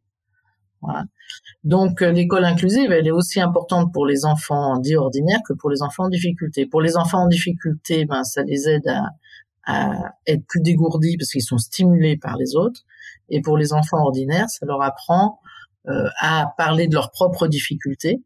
Donc 1.62 2.02
euh, 2.02 2.12
l'école 2.12 2.44
inclusive, 2.44 2.92
elle 2.92 3.06
est 3.06 3.12
aussi 3.12 3.40
importante 3.40 3.92
pour 3.92 4.06
les 4.06 4.24
enfants 4.24 4.78
dits 4.78 4.96
ordinaires 4.96 5.40
que 5.48 5.54
pour 5.54 5.70
les 5.70 5.82
enfants 5.82 6.04
en 6.04 6.08
difficulté. 6.08 6.66
Pour 6.66 6.82
les 6.82 6.96
enfants 6.96 7.24
en 7.24 7.28
difficulté, 7.28 8.04
ben 8.04 8.22
ça 8.24 8.42
les 8.42 8.68
aide 8.68 8.86
à, 9.66 10.12
être 10.26 10.44
plus 10.46 10.60
dégourdis 10.60 11.16
parce 11.16 11.30
qu'ils 11.30 11.42
sont 11.42 11.56
stimulés 11.56 12.18
par 12.18 12.36
les 12.36 12.54
autres. 12.54 12.82
Et 13.30 13.40
pour 13.40 13.56
les 13.56 13.72
enfants 13.72 13.98
ordinaires, 13.98 14.50
ça 14.50 14.66
leur 14.66 14.82
apprend 14.82 15.40
euh, 15.88 16.08
à 16.20 16.52
parler 16.58 16.86
de 16.86 16.94
leurs 16.94 17.10
propres 17.10 17.46
difficultés, 17.46 18.22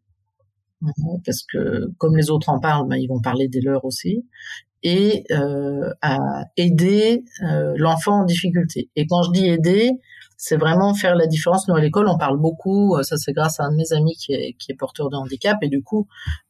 parce 1.24 1.44
que 1.44 1.92
comme 1.98 2.16
les 2.16 2.30
autres 2.30 2.48
en 2.48 2.58
parlent, 2.58 2.88
ben, 2.88 2.96
ils 2.96 3.06
vont 3.06 3.20
parler 3.20 3.46
des 3.46 3.60
leurs 3.60 3.84
aussi 3.84 4.26
et 4.82 5.24
euh, 5.30 5.92
à 6.02 6.44
aider 6.56 7.24
l'enfant 7.76 8.22
en 8.22 8.24
difficulté. 8.24 8.90
Et 8.96 9.06
quand 9.06 9.22
je 9.22 9.30
dis 9.30 9.46
aider, 9.46 9.92
c'est 10.38 10.56
vraiment 10.56 10.94
faire 10.94 11.16
la 11.16 11.26
différence. 11.26 11.66
Nous 11.66 11.74
à 11.74 11.80
l'école, 11.80 12.08
on 12.08 12.16
parle 12.16 12.38
beaucoup. 12.38 12.96
Euh, 12.96 13.02
ça, 13.02 13.16
c'est 13.16 13.32
grâce 13.32 13.58
à 13.58 13.64
un 13.64 13.72
de 13.72 13.76
mes 13.76 13.92
amis 13.92 14.14
qui 14.14 14.32
est, 14.32 14.74
porteur 14.78 15.10
de 15.10 15.16
handicap, 15.16 15.58
et 15.62 15.68
du 15.68 15.82
coup, 15.82 16.06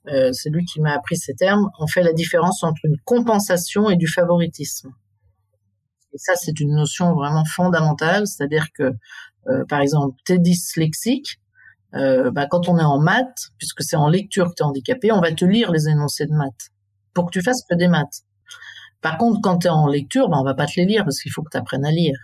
euh, 0.08 0.30
c'est 0.32 0.50
lui 0.50 0.64
qui 0.66 0.80
m'a 0.80 0.92
appris 0.92 1.16
ces 1.16 1.34
termes. 1.34 1.70
On 1.80 1.86
fait 1.86 2.02
la 2.02 2.12
différence 2.12 2.62
entre 2.62 2.84
une 2.84 2.98
compensation 3.04 3.88
et 3.88 3.96
du 3.96 4.06
favoritisme. 4.06 4.90
Et 6.12 6.18
ça, 6.18 6.34
c'est 6.36 6.60
une 6.60 6.74
notion 6.74 7.14
vraiment 7.14 7.46
fondamentale. 7.46 8.26
C'est-à-dire 8.26 8.66
que, 8.74 8.92
euh, 9.48 9.64
par 9.68 9.80
exemple, 9.80 10.16
t'es 10.24 10.38
dyslexique. 10.38 11.40
Euh, 11.94 12.30
bah, 12.30 12.46
quand 12.46 12.68
on 12.68 12.78
est 12.78 12.84
en 12.84 12.98
maths, 12.98 13.48
puisque 13.56 13.82
c'est 13.82 13.96
en 13.96 14.08
lecture 14.08 14.50
que 14.50 14.54
tu 14.56 14.62
es 14.62 14.66
handicapé, 14.66 15.12
on 15.12 15.20
va 15.20 15.32
te 15.32 15.46
lire 15.46 15.72
les 15.72 15.88
énoncés 15.88 16.26
de 16.26 16.34
maths 16.34 16.72
pour 17.14 17.26
que 17.26 17.30
tu 17.30 17.40
fasses 17.40 17.62
que 17.68 17.74
des 17.74 17.88
maths. 17.88 18.24
Par 19.00 19.16
contre, 19.16 19.40
quand 19.42 19.58
tu 19.58 19.68
es 19.68 19.70
en 19.70 19.86
lecture, 19.86 20.28
ben, 20.28 20.38
on 20.38 20.44
va 20.44 20.52
pas 20.52 20.66
te 20.66 20.72
les 20.76 20.84
lire 20.84 21.04
parce 21.04 21.20
qu'il 21.22 21.32
faut 21.32 21.42
que 21.42 21.50
tu 21.50 21.56
apprennes 21.56 21.86
à 21.86 21.90
lire. 21.90 22.18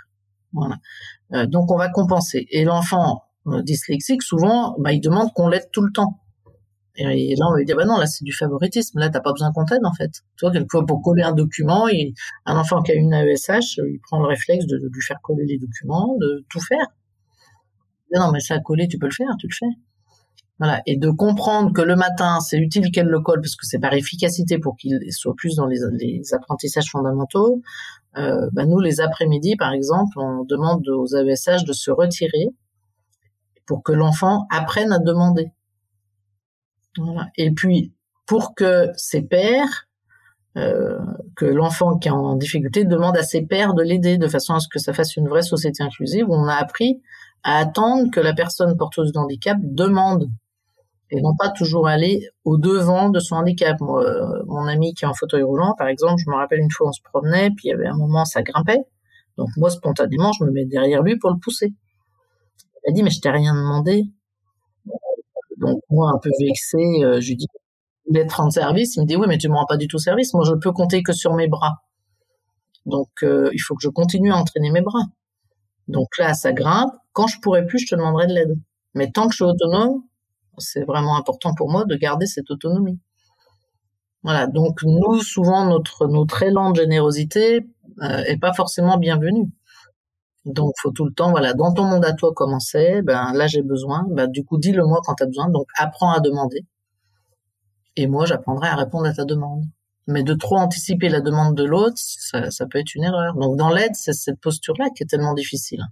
Voilà. 0.54 0.76
Euh, 1.32 1.46
donc, 1.46 1.70
on 1.70 1.76
va 1.76 1.88
compenser. 1.88 2.46
Et 2.50 2.64
l'enfant 2.64 3.24
euh, 3.46 3.62
dyslexique, 3.62 4.22
souvent, 4.22 4.76
ben, 4.78 4.90
il 4.92 5.00
demande 5.00 5.32
qu'on 5.34 5.48
l'aide 5.48 5.68
tout 5.72 5.82
le 5.82 5.92
temps. 5.92 6.20
Et, 6.96 7.34
là, 7.36 7.46
on 7.50 7.54
lui 7.54 7.64
dire, 7.64 7.76
bah 7.76 7.84
non, 7.84 7.98
là, 7.98 8.06
c'est 8.06 8.24
du 8.24 8.32
favoritisme. 8.32 9.00
Là, 9.00 9.10
t'as 9.10 9.20
pas 9.20 9.32
besoin 9.32 9.52
qu'on 9.52 9.64
t'aide, 9.64 9.84
en 9.84 9.92
fait. 9.92 10.10
Tu 10.36 10.44
vois, 10.44 10.52
quelquefois, 10.52 10.86
pour 10.86 11.02
coller 11.02 11.24
un 11.24 11.32
document, 11.32 11.86
un 12.46 12.56
enfant 12.56 12.82
qui 12.82 12.92
a 12.92 12.94
une 12.94 13.12
AESH, 13.12 13.78
il 13.78 13.98
prend 14.00 14.20
le 14.20 14.28
réflexe 14.28 14.64
de, 14.66 14.78
de 14.78 14.88
lui 14.88 15.02
faire 15.02 15.20
coller 15.20 15.44
les 15.44 15.58
documents, 15.58 16.16
de 16.20 16.44
tout 16.48 16.60
faire. 16.60 16.86
Non, 18.14 18.30
mais 18.30 18.38
ça, 18.38 18.60
coller, 18.60 18.86
tu 18.86 18.98
peux 18.98 19.06
le 19.06 19.12
faire, 19.12 19.34
tu 19.40 19.48
le 19.48 19.54
fais. 19.54 19.76
Voilà, 20.60 20.82
et 20.86 20.96
de 20.96 21.10
comprendre 21.10 21.72
que 21.72 21.82
le 21.82 21.96
matin, 21.96 22.38
c'est 22.38 22.58
utile 22.58 22.92
qu'elle 22.92 23.08
le 23.08 23.20
colle 23.20 23.40
parce 23.40 23.56
que 23.56 23.66
c'est 23.66 23.80
par 23.80 23.92
efficacité 23.92 24.58
pour 24.58 24.76
qu'il 24.76 25.00
soit 25.12 25.34
plus 25.34 25.56
dans 25.56 25.66
les, 25.66 26.32
apprentissages 26.32 26.90
fondamentaux. 26.90 27.60
Euh, 28.16 28.48
bah 28.52 28.64
nous, 28.64 28.78
les 28.78 29.00
après-midi, 29.00 29.56
par 29.56 29.72
exemple, 29.72 30.16
on 30.16 30.44
demande 30.44 30.88
aux 30.88 31.06
AESH 31.16 31.64
de 31.64 31.72
se 31.72 31.90
retirer 31.90 32.50
pour 33.66 33.82
que 33.82 33.92
l'enfant 33.92 34.46
apprenne 34.48 34.92
à 34.92 35.00
demander. 35.00 35.50
Voilà. 36.98 37.28
Et 37.36 37.50
puis, 37.50 37.92
pour 38.24 38.54
que 38.54 38.90
ses 38.96 39.22
pères, 39.22 39.88
euh, 40.56 41.00
que 41.34 41.46
l'enfant 41.46 41.98
qui 41.98 42.06
est 42.06 42.12
en 42.12 42.36
difficulté 42.36 42.84
demande 42.84 43.16
à 43.16 43.24
ses 43.24 43.42
pères 43.42 43.74
de 43.74 43.82
l'aider 43.82 44.18
de 44.18 44.28
façon 44.28 44.54
à 44.54 44.60
ce 44.60 44.68
que 44.68 44.78
ça 44.78 44.92
fasse 44.92 45.16
une 45.16 45.28
vraie 45.28 45.42
société 45.42 45.82
inclusive 45.82 46.26
on 46.28 46.46
a 46.46 46.54
appris 46.54 47.02
à 47.42 47.56
attendre 47.56 48.08
que 48.12 48.20
la 48.20 48.34
personne 48.34 48.76
porteuse 48.76 49.10
de 49.10 49.18
handicap 49.18 49.58
demande 49.60 50.30
et 51.14 51.20
non 51.22 51.34
pas 51.36 51.50
toujours 51.50 51.86
aller 51.86 52.28
au 52.44 52.58
devant 52.58 53.08
de 53.08 53.20
son 53.20 53.36
handicap. 53.36 53.80
Euh, 53.80 54.42
mon 54.46 54.66
ami 54.66 54.94
qui 54.94 55.04
est 55.04 55.08
en 55.08 55.14
fauteuil 55.14 55.42
roulant, 55.42 55.74
par 55.78 55.86
exemple, 55.86 56.20
je 56.24 56.28
me 56.28 56.34
rappelle 56.34 56.58
une 56.58 56.70
fois 56.70 56.88
on 56.88 56.92
se 56.92 57.00
promenait, 57.02 57.50
puis 57.50 57.66
il 57.66 57.68
y 57.68 57.72
avait 57.72 57.86
un 57.86 57.96
moment 57.96 58.24
ça 58.24 58.42
grimpait. 58.42 58.80
Donc 59.38 59.48
moi 59.56 59.70
spontanément, 59.70 60.32
je 60.32 60.44
me 60.44 60.50
mets 60.50 60.64
derrière 60.64 61.02
lui 61.02 61.16
pour 61.18 61.30
le 61.30 61.38
pousser. 61.38 61.72
Il 62.84 62.90
a 62.90 62.92
dit 62.92 63.02
mais 63.04 63.10
je 63.10 63.20
t'ai 63.20 63.30
rien 63.30 63.54
demandé. 63.54 64.04
Donc 65.58 65.80
moi 65.88 66.10
un 66.12 66.18
peu 66.18 66.30
vexé, 66.40 66.78
euh, 67.04 67.20
je 67.20 67.28
lui 67.28 67.36
dis 67.36 67.46
il 68.06 68.18
est 68.18 68.28
en 68.40 68.50
service. 68.50 68.96
Il 68.96 69.02
me 69.02 69.06
dit 69.06 69.16
oui 69.16 69.26
mais 69.28 69.38
tu 69.38 69.48
me 69.48 69.54
rends 69.54 69.66
pas 69.66 69.76
du 69.76 69.86
tout 69.86 69.98
service. 69.98 70.34
Moi 70.34 70.44
je 70.44 70.54
peux 70.54 70.72
compter 70.72 71.02
que 71.04 71.12
sur 71.12 71.34
mes 71.34 71.46
bras. 71.46 71.74
Donc 72.86 73.08
euh, 73.22 73.50
il 73.52 73.60
faut 73.60 73.76
que 73.76 73.82
je 73.82 73.88
continue 73.88 74.32
à 74.32 74.36
entraîner 74.36 74.72
mes 74.72 74.82
bras. 74.82 75.04
Donc 75.86 76.08
là 76.18 76.34
ça 76.34 76.52
grimpe. 76.52 76.92
Quand 77.12 77.28
je 77.28 77.38
pourrai 77.40 77.64
plus, 77.66 77.78
je 77.78 77.86
te 77.86 77.94
demanderai 77.94 78.26
de 78.26 78.32
l'aide. 78.32 78.58
Mais 78.94 79.12
tant 79.12 79.28
que 79.28 79.32
je 79.32 79.36
suis 79.36 79.44
autonome, 79.44 80.02
c'est 80.58 80.84
vraiment 80.84 81.16
important 81.16 81.54
pour 81.54 81.70
moi 81.70 81.84
de 81.84 81.96
garder 81.96 82.26
cette 82.26 82.50
autonomie. 82.50 82.98
Voilà. 84.22 84.46
Donc 84.46 84.82
nous, 84.82 85.20
souvent, 85.20 85.66
notre 85.66 86.06
notre 86.08 86.42
élan 86.42 86.70
de 86.70 86.76
générosité 86.80 87.66
euh, 88.02 88.24
est 88.24 88.38
pas 88.38 88.52
forcément 88.52 88.96
bienvenu. 88.98 89.50
Donc 90.46 90.72
faut 90.82 90.90
tout 90.90 91.04
le 91.06 91.12
temps, 91.12 91.30
voilà, 91.30 91.54
dans 91.54 91.72
ton 91.72 91.84
monde 91.84 92.04
à 92.04 92.12
toi, 92.12 92.32
comment 92.34 92.60
c'est 92.60 93.02
Ben 93.02 93.32
là 93.34 93.46
j'ai 93.46 93.62
besoin. 93.62 94.04
Ben 94.10 94.30
du 94.30 94.44
coup 94.44 94.58
dis-le-moi 94.58 95.00
quand 95.04 95.14
tu 95.14 95.24
as 95.24 95.26
besoin. 95.26 95.48
Donc 95.50 95.66
apprends 95.76 96.12
à 96.12 96.20
demander. 96.20 96.66
Et 97.96 98.06
moi 98.06 98.26
j'apprendrai 98.26 98.68
à 98.68 98.76
répondre 98.76 99.06
à 99.06 99.12
ta 99.14 99.24
demande. 99.24 99.64
Mais 100.06 100.22
de 100.22 100.34
trop 100.34 100.56
anticiper 100.58 101.08
la 101.08 101.20
demande 101.20 101.56
de 101.56 101.64
l'autre, 101.64 101.96
ça, 101.96 102.50
ça 102.50 102.66
peut 102.66 102.78
être 102.78 102.94
une 102.94 103.04
erreur. 103.04 103.34
Donc 103.36 103.56
dans 103.56 103.70
l'aide, 103.70 103.94
c'est 103.94 104.12
cette 104.12 104.40
posture-là 104.40 104.90
qui 104.94 105.02
est 105.02 105.06
tellement 105.06 105.34
difficile 105.34 105.82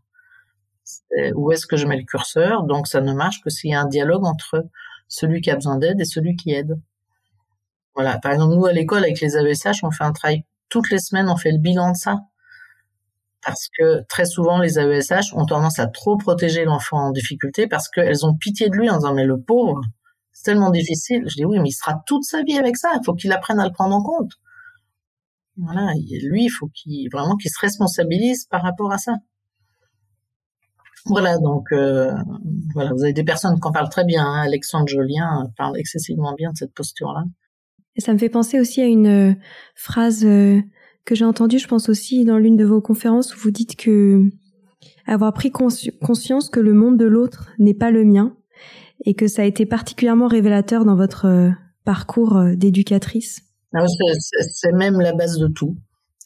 où 1.35 1.53
est-ce 1.53 1.67
que 1.67 1.77
je 1.77 1.87
mets 1.87 1.97
le 1.97 2.05
curseur. 2.05 2.65
Donc 2.65 2.87
ça 2.87 3.01
ne 3.01 3.13
marche 3.13 3.41
que 3.43 3.51
s'il 3.51 3.71
y 3.71 3.75
a 3.75 3.81
un 3.81 3.89
dialogue 3.89 4.25
entre 4.25 4.67
celui 5.09 5.41
qui 5.41 5.51
a 5.51 5.55
besoin 5.55 5.77
d'aide 5.77 6.01
et 6.01 6.05
celui 6.05 6.37
qui 6.37 6.53
aide. 6.53 6.81
Voilà. 7.95 8.19
Par 8.19 8.33
exemple, 8.33 8.55
nous 8.55 8.67
à 8.67 8.73
l'école 8.73 9.05
avec 9.05 9.21
les 9.21 9.37
AESH, 9.37 9.85
on 9.85 9.91
fait 9.91 10.05
un 10.05 10.13
travail 10.13 10.45
toutes 10.69 10.91
les 10.91 10.99
semaines, 10.99 11.29
on 11.29 11.37
fait 11.37 11.53
le 11.53 11.59
bilan 11.59 11.93
de 11.93 11.97
ça. 11.97 12.21
Parce 13.45 13.69
que 13.77 14.03
très 14.09 14.25
souvent, 14.25 14.59
les 14.59 14.79
AESH 14.79 15.35
ont 15.35 15.47
tendance 15.47 15.79
à 15.79 15.87
trop 15.87 16.17
protéger 16.17 16.65
l'enfant 16.65 16.99
en 16.99 17.11
difficulté 17.11 17.67
parce 17.67 17.89
qu'elles 17.89 18.25
ont 18.25 18.35
pitié 18.35 18.69
de 18.69 18.77
lui 18.77 18.89
en 18.89 18.97
disant 18.97 19.15
mais 19.15 19.25
le 19.25 19.41
pauvre, 19.41 19.83
c'est 20.33 20.45
tellement 20.45 20.71
difficile. 20.71 21.25
Je 21.29 21.35
dis 21.35 21.45
oui, 21.45 21.59
mais 21.59 21.69
il 21.69 21.73
sera 21.73 22.03
toute 22.07 22.25
sa 22.25 22.43
vie 22.43 22.59
avec 22.59 22.77
ça. 22.77 22.93
Il 22.95 23.05
faut 23.05 23.15
qu'il 23.15 23.33
apprenne 23.33 23.61
à 23.61 23.67
le 23.67 23.73
prendre 23.73 23.95
en 23.95 24.03
compte. 24.03 24.33
Voilà. 25.59 25.93
lui, 25.95 26.45
il 26.45 26.51
faut 26.51 26.69
qu'il 26.69 27.11
vraiment 27.11 27.37
qu'il 27.37 27.51
se 27.51 27.61
responsabilise 27.61 28.47
par 28.47 28.63
rapport 28.63 28.93
à 28.93 28.99
ça. 28.99 29.17
Voilà, 31.07 31.39
donc 31.39 31.67
euh, 31.73 32.13
voilà, 32.75 32.93
vous 32.93 33.03
avez 33.03 33.13
des 33.13 33.25
personnes 33.25 33.59
qui 33.61 33.67
en 33.67 33.73
parlent 33.73 33.89
très 33.89 34.05
bien. 34.05 34.25
Hein. 34.25 34.43
Alexandre 34.43 34.87
Jolien 34.87 35.51
parle 35.57 35.77
excessivement 35.79 36.35
bien 36.35 36.53
de 36.53 36.57
cette 36.57 36.75
posture-là. 36.75 37.25
Et 37.97 38.01
ça 38.01 38.13
me 38.13 38.19
fait 38.19 38.29
penser 38.29 38.61
aussi 38.61 38.81
à 38.81 38.87
une 38.87 39.31
euh, 39.31 39.35
phrase 39.75 40.25
euh, 40.25 40.61
que 41.05 41.15
j'ai 41.15 41.25
entendu, 41.25 41.59
je 41.59 41.69
pense 41.69 41.89
aussi 41.89 42.25
dans 42.25 42.39
l'une 42.39 42.57
de 42.57 42.65
vos 42.65 42.81
conférences 42.81 43.35
où 43.35 43.39
vous 43.41 43.51
dites 43.51 43.77
que 43.77 44.31
avoir 45.07 45.33
pris 45.33 45.51
conscience 45.51 46.49
que 46.49 46.61
le 46.61 46.75
monde 46.75 46.97
de 46.97 47.05
l'autre 47.05 47.51
n'est 47.59 47.75
pas 47.75 47.91
le 47.91 48.05
mien 48.05 48.37
et 49.05 49.15
que 49.15 49.27
ça 49.27 49.43
a 49.43 49.45
été 49.45 49.67
particulièrement 49.67 50.29
révélateur 50.29 50.85
dans 50.85 50.97
votre 50.97 51.27
euh, 51.27 51.51
parcours 51.85 52.37
euh, 52.37 52.55
d'éducatrice. 52.55 53.43
Ah 53.75 53.85
c'est 53.87 54.73
même 54.73 55.01
la 55.01 55.13
base 55.13 55.39
de 55.39 55.49
tout. 55.49 55.77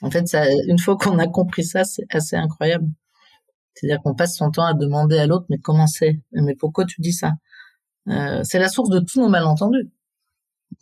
En 0.02 0.10
fait, 0.10 0.26
ça, 0.28 0.44
une 0.66 0.78
fois 0.78 0.96
qu'on 0.96 1.18
a 1.18 1.26
compris 1.26 1.64
ça, 1.64 1.84
c'est 1.84 2.04
assez 2.10 2.36
incroyable. 2.36 2.86
C'est-à-dire 3.76 4.00
qu'on 4.02 4.14
passe 4.14 4.36
son 4.36 4.50
temps 4.50 4.64
à 4.64 4.74
demander 4.74 5.18
à 5.18 5.26
l'autre, 5.26 5.46
mais 5.50 5.58
comment 5.58 5.86
c'est? 5.86 6.20
Mais 6.32 6.54
pourquoi 6.54 6.84
tu 6.86 7.00
dis 7.00 7.12
ça? 7.12 7.32
Euh, 8.08 8.40
C'est 8.42 8.58
la 8.58 8.68
source 8.68 8.90
de 8.90 9.00
tous 9.00 9.20
nos 9.20 9.28
malentendus. 9.28 9.90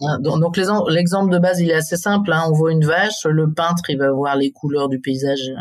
Hein, 0.00 0.18
donc 0.20 0.57
l'exemple 0.57 1.33
de 1.33 1.38
base, 1.38 1.61
il 1.61 1.70
est 1.70 1.74
assez 1.74 1.96
simple. 1.96 2.33
Hein. 2.33 2.44
On 2.48 2.52
voit 2.52 2.72
une 2.72 2.85
vache, 2.85 3.24
le 3.24 3.52
peintre, 3.52 3.83
il 3.88 3.98
va 3.98 4.11
voir 4.12 4.37
les 4.37 4.50
couleurs 4.50 4.88
du 4.88 5.00
paysage. 5.00 5.52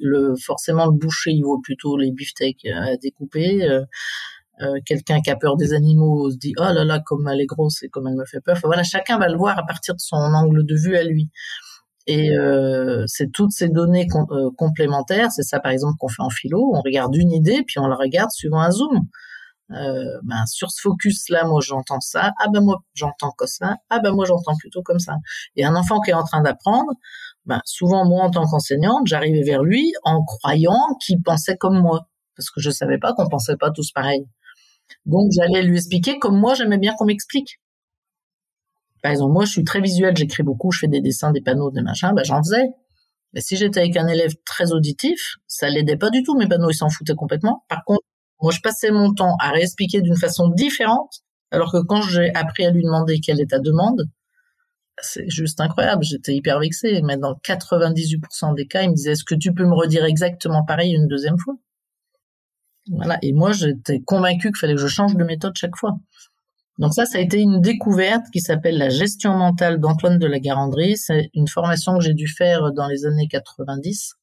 le, 0.00 0.34
forcément, 0.36 0.86
le 0.86 0.92
boucher, 0.92 1.30
il 1.30 1.42
voit 1.42 1.58
plutôt 1.62 1.96
les 1.96 2.10
beefsteaks 2.10 2.64
euh, 2.66 2.92
à 2.92 2.96
découper. 2.96 3.68
Euh, 3.68 3.84
euh, 4.62 4.80
quelqu'un 4.86 5.20
qui 5.20 5.30
a 5.30 5.36
peur 5.36 5.56
des 5.56 5.74
animaux 5.74 6.30
se 6.30 6.36
dit 6.38 6.54
oh 6.58 6.62
là 6.62 6.82
là 6.82 6.98
comme 7.04 7.28
elle 7.28 7.42
est 7.42 7.46
grosse 7.46 7.82
et 7.82 7.88
comme 7.88 8.06
elle 8.08 8.14
me 8.14 8.24
fait 8.24 8.40
peur. 8.40 8.56
Voilà, 8.64 8.82
chacun 8.82 9.18
va 9.18 9.28
le 9.28 9.36
voir 9.36 9.58
à 9.58 9.66
partir 9.66 9.94
de 9.94 10.00
son 10.00 10.16
angle 10.16 10.64
de 10.64 10.74
vue 10.74 10.96
à 10.96 11.04
lui. 11.04 11.30
Et 12.06 12.30
c'est 13.06 13.32
toutes 13.32 13.52
ces 13.52 13.68
données 13.68 14.06
complémentaires. 14.56 15.30
C'est 15.32 15.42
ça, 15.42 15.60
par 15.60 15.72
exemple, 15.72 15.96
qu'on 15.98 16.08
fait 16.08 16.22
en 16.22 16.30
philo. 16.30 16.70
On 16.74 16.80
regarde 16.80 17.14
une 17.16 17.32
idée, 17.32 17.62
puis 17.66 17.78
on 17.78 17.86
la 17.86 17.96
regarde 17.96 18.30
suivant 18.30 18.60
un 18.60 18.70
zoom. 18.70 19.06
Euh, 19.72 20.20
ben, 20.22 20.46
sur 20.46 20.70
ce 20.70 20.80
focus-là, 20.80 21.44
moi 21.44 21.60
j'entends 21.60 22.00
ça, 22.00 22.30
ah 22.38 22.46
ben 22.52 22.60
moi 22.60 22.84
j'entends 22.94 23.32
que 23.32 23.46
ça, 23.46 23.78
ah 23.90 23.98
ben 23.98 24.12
moi 24.12 24.24
j'entends 24.24 24.54
plutôt 24.56 24.82
comme 24.82 25.00
ça. 25.00 25.16
Et 25.56 25.64
un 25.64 25.74
enfant 25.74 26.00
qui 26.00 26.10
est 26.10 26.14
en 26.14 26.22
train 26.22 26.40
d'apprendre, 26.40 26.92
ben, 27.46 27.60
souvent 27.64 28.06
moi 28.06 28.24
en 28.24 28.30
tant 28.30 28.46
qu'enseignante, 28.46 29.06
j'arrivais 29.06 29.42
vers 29.42 29.64
lui 29.64 29.92
en 30.04 30.22
croyant 30.24 30.96
qu'il 31.04 31.20
pensait 31.20 31.56
comme 31.56 31.80
moi, 31.80 32.08
parce 32.36 32.50
que 32.50 32.60
je 32.60 32.70
savais 32.70 32.98
pas 32.98 33.12
qu'on 33.14 33.28
pensait 33.28 33.56
pas 33.56 33.72
tous 33.72 33.90
pareil. 33.90 34.28
Donc 35.06 35.30
j'allais 35.32 35.62
lui 35.62 35.78
expliquer 35.78 36.18
comme 36.20 36.38
moi 36.38 36.54
j'aimais 36.54 36.78
bien 36.78 36.94
qu'on 36.96 37.06
m'explique. 37.06 37.58
Par 39.02 39.12
exemple, 39.12 39.32
moi 39.32 39.44
je 39.44 39.52
suis 39.52 39.64
très 39.64 39.80
visuel, 39.80 40.16
j'écris 40.16 40.42
beaucoup, 40.42 40.72
je 40.72 40.80
fais 40.80 40.88
des 40.88 41.00
dessins, 41.00 41.32
des 41.32 41.40
panneaux, 41.40 41.70
des 41.70 41.82
machins, 41.82 42.12
ben 42.14 42.24
j'en 42.24 42.42
faisais. 42.42 42.66
Mais 43.32 43.40
si 43.40 43.56
j'étais 43.56 43.80
avec 43.80 43.96
un 43.96 44.08
élève 44.08 44.32
très 44.44 44.72
auditif, 44.72 45.36
ça 45.46 45.68
l'aidait 45.68 45.96
pas 45.96 46.10
du 46.10 46.22
tout, 46.22 46.36
mes 46.36 46.48
panneaux, 46.48 46.70
ils 46.70 46.74
s'en 46.74 46.88
foutaient 46.88 47.14
complètement. 47.14 47.64
Par 47.68 47.84
contre, 47.84 48.02
moi, 48.40 48.52
je 48.52 48.60
passais 48.60 48.90
mon 48.90 49.12
temps 49.14 49.36
à 49.40 49.50
réexpliquer 49.50 50.02
d'une 50.02 50.16
façon 50.16 50.48
différente, 50.48 51.22
alors 51.50 51.72
que 51.72 51.78
quand 51.78 52.02
j'ai 52.02 52.34
appris 52.34 52.64
à 52.66 52.70
lui 52.70 52.82
demander 52.82 53.20
quelle 53.20 53.40
est 53.40 53.50
ta 53.50 53.58
demande, 53.58 54.08
c'est 55.00 55.28
juste 55.28 55.60
incroyable. 55.60 56.04
J'étais 56.04 56.34
hyper 56.34 56.58
vexée. 56.58 57.00
Mais 57.02 57.16
dans 57.16 57.34
98% 57.34 58.54
des 58.54 58.66
cas, 58.66 58.82
il 58.82 58.90
me 58.90 58.94
disait, 58.94 59.12
est-ce 59.12 59.24
que 59.24 59.34
tu 59.34 59.52
peux 59.52 59.64
me 59.64 59.74
redire 59.74 60.04
exactement 60.04 60.64
pareil 60.64 60.94
une 60.94 61.06
deuxième 61.06 61.38
fois? 61.38 61.54
Voilà. 62.90 63.18
Et 63.22 63.32
moi, 63.32 63.52
j'étais 63.52 64.00
convaincue 64.00 64.48
qu'il 64.48 64.58
fallait 64.58 64.74
que 64.74 64.80
je 64.80 64.86
change 64.86 65.16
de 65.16 65.24
méthode 65.24 65.52
chaque 65.56 65.76
fois. 65.76 65.96
Donc 66.78 66.92
ça, 66.94 67.06
ça 67.06 67.18
a 67.18 67.20
été 67.20 67.40
une 67.40 67.60
découverte 67.60 68.26
qui 68.32 68.40
s'appelle 68.40 68.76
la 68.76 68.90
gestion 68.90 69.32
mentale 69.32 69.80
d'Antoine 69.80 70.18
de 70.18 70.26
la 70.26 70.38
Garandrie. 70.38 70.96
C'est 70.96 71.30
une 71.32 71.48
formation 71.48 71.96
que 71.98 72.04
j'ai 72.04 72.14
dû 72.14 72.28
faire 72.28 72.72
dans 72.72 72.86
les 72.86 73.06
années 73.06 73.28
90 73.28 74.16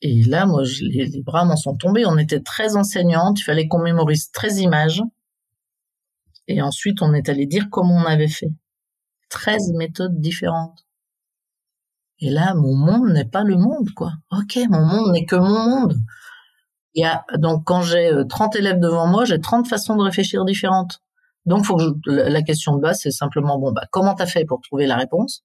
et 0.00 0.22
là, 0.24 0.46
moi, 0.46 0.62
les, 0.80 1.22
bras 1.22 1.44
m'en 1.44 1.56
sont 1.56 1.76
tombés. 1.76 2.06
On 2.06 2.18
était 2.18 2.40
très 2.40 2.76
enseignantes. 2.76 3.40
Il 3.40 3.44
fallait 3.44 3.68
qu'on 3.68 3.80
mémorise 3.80 4.30
13 4.30 4.60
images. 4.60 5.02
Et 6.46 6.62
ensuite, 6.62 7.02
on 7.02 7.12
est 7.14 7.28
allé 7.28 7.46
dire 7.46 7.68
comment 7.70 7.96
on 7.96 8.06
avait 8.06 8.28
fait. 8.28 8.52
13 9.30 9.72
méthodes 9.74 10.20
différentes. 10.20 10.86
Et 12.20 12.30
là, 12.30 12.54
mon 12.54 12.74
monde 12.74 13.10
n'est 13.10 13.24
pas 13.24 13.44
le 13.44 13.56
monde, 13.56 13.90
quoi. 13.94 14.12
Ok, 14.32 14.58
mon 14.70 14.84
monde 14.84 15.12
n'est 15.12 15.26
que 15.26 15.36
mon 15.36 15.80
monde. 15.80 15.96
Il 16.94 17.02
y 17.02 17.04
a, 17.04 17.24
donc, 17.36 17.64
quand 17.64 17.82
j'ai 17.82 18.10
30 18.28 18.56
euh, 18.56 18.58
élèves 18.58 18.80
devant 18.80 19.06
moi, 19.06 19.24
j'ai 19.24 19.40
30 19.40 19.68
façons 19.68 19.96
de 19.96 20.02
réfléchir 20.02 20.44
différentes. 20.44 21.02
Donc, 21.48 21.64
faut 21.64 21.76
que 21.76 22.10
la 22.10 22.42
question 22.42 22.76
de 22.76 22.82
base, 22.82 23.00
c'est 23.00 23.10
simplement, 23.10 23.58
bon, 23.58 23.72
bah, 23.72 23.86
comment 23.90 24.14
t'as 24.14 24.26
fait 24.26 24.44
pour 24.44 24.60
trouver 24.60 24.86
la 24.86 24.96
réponse? 24.96 25.44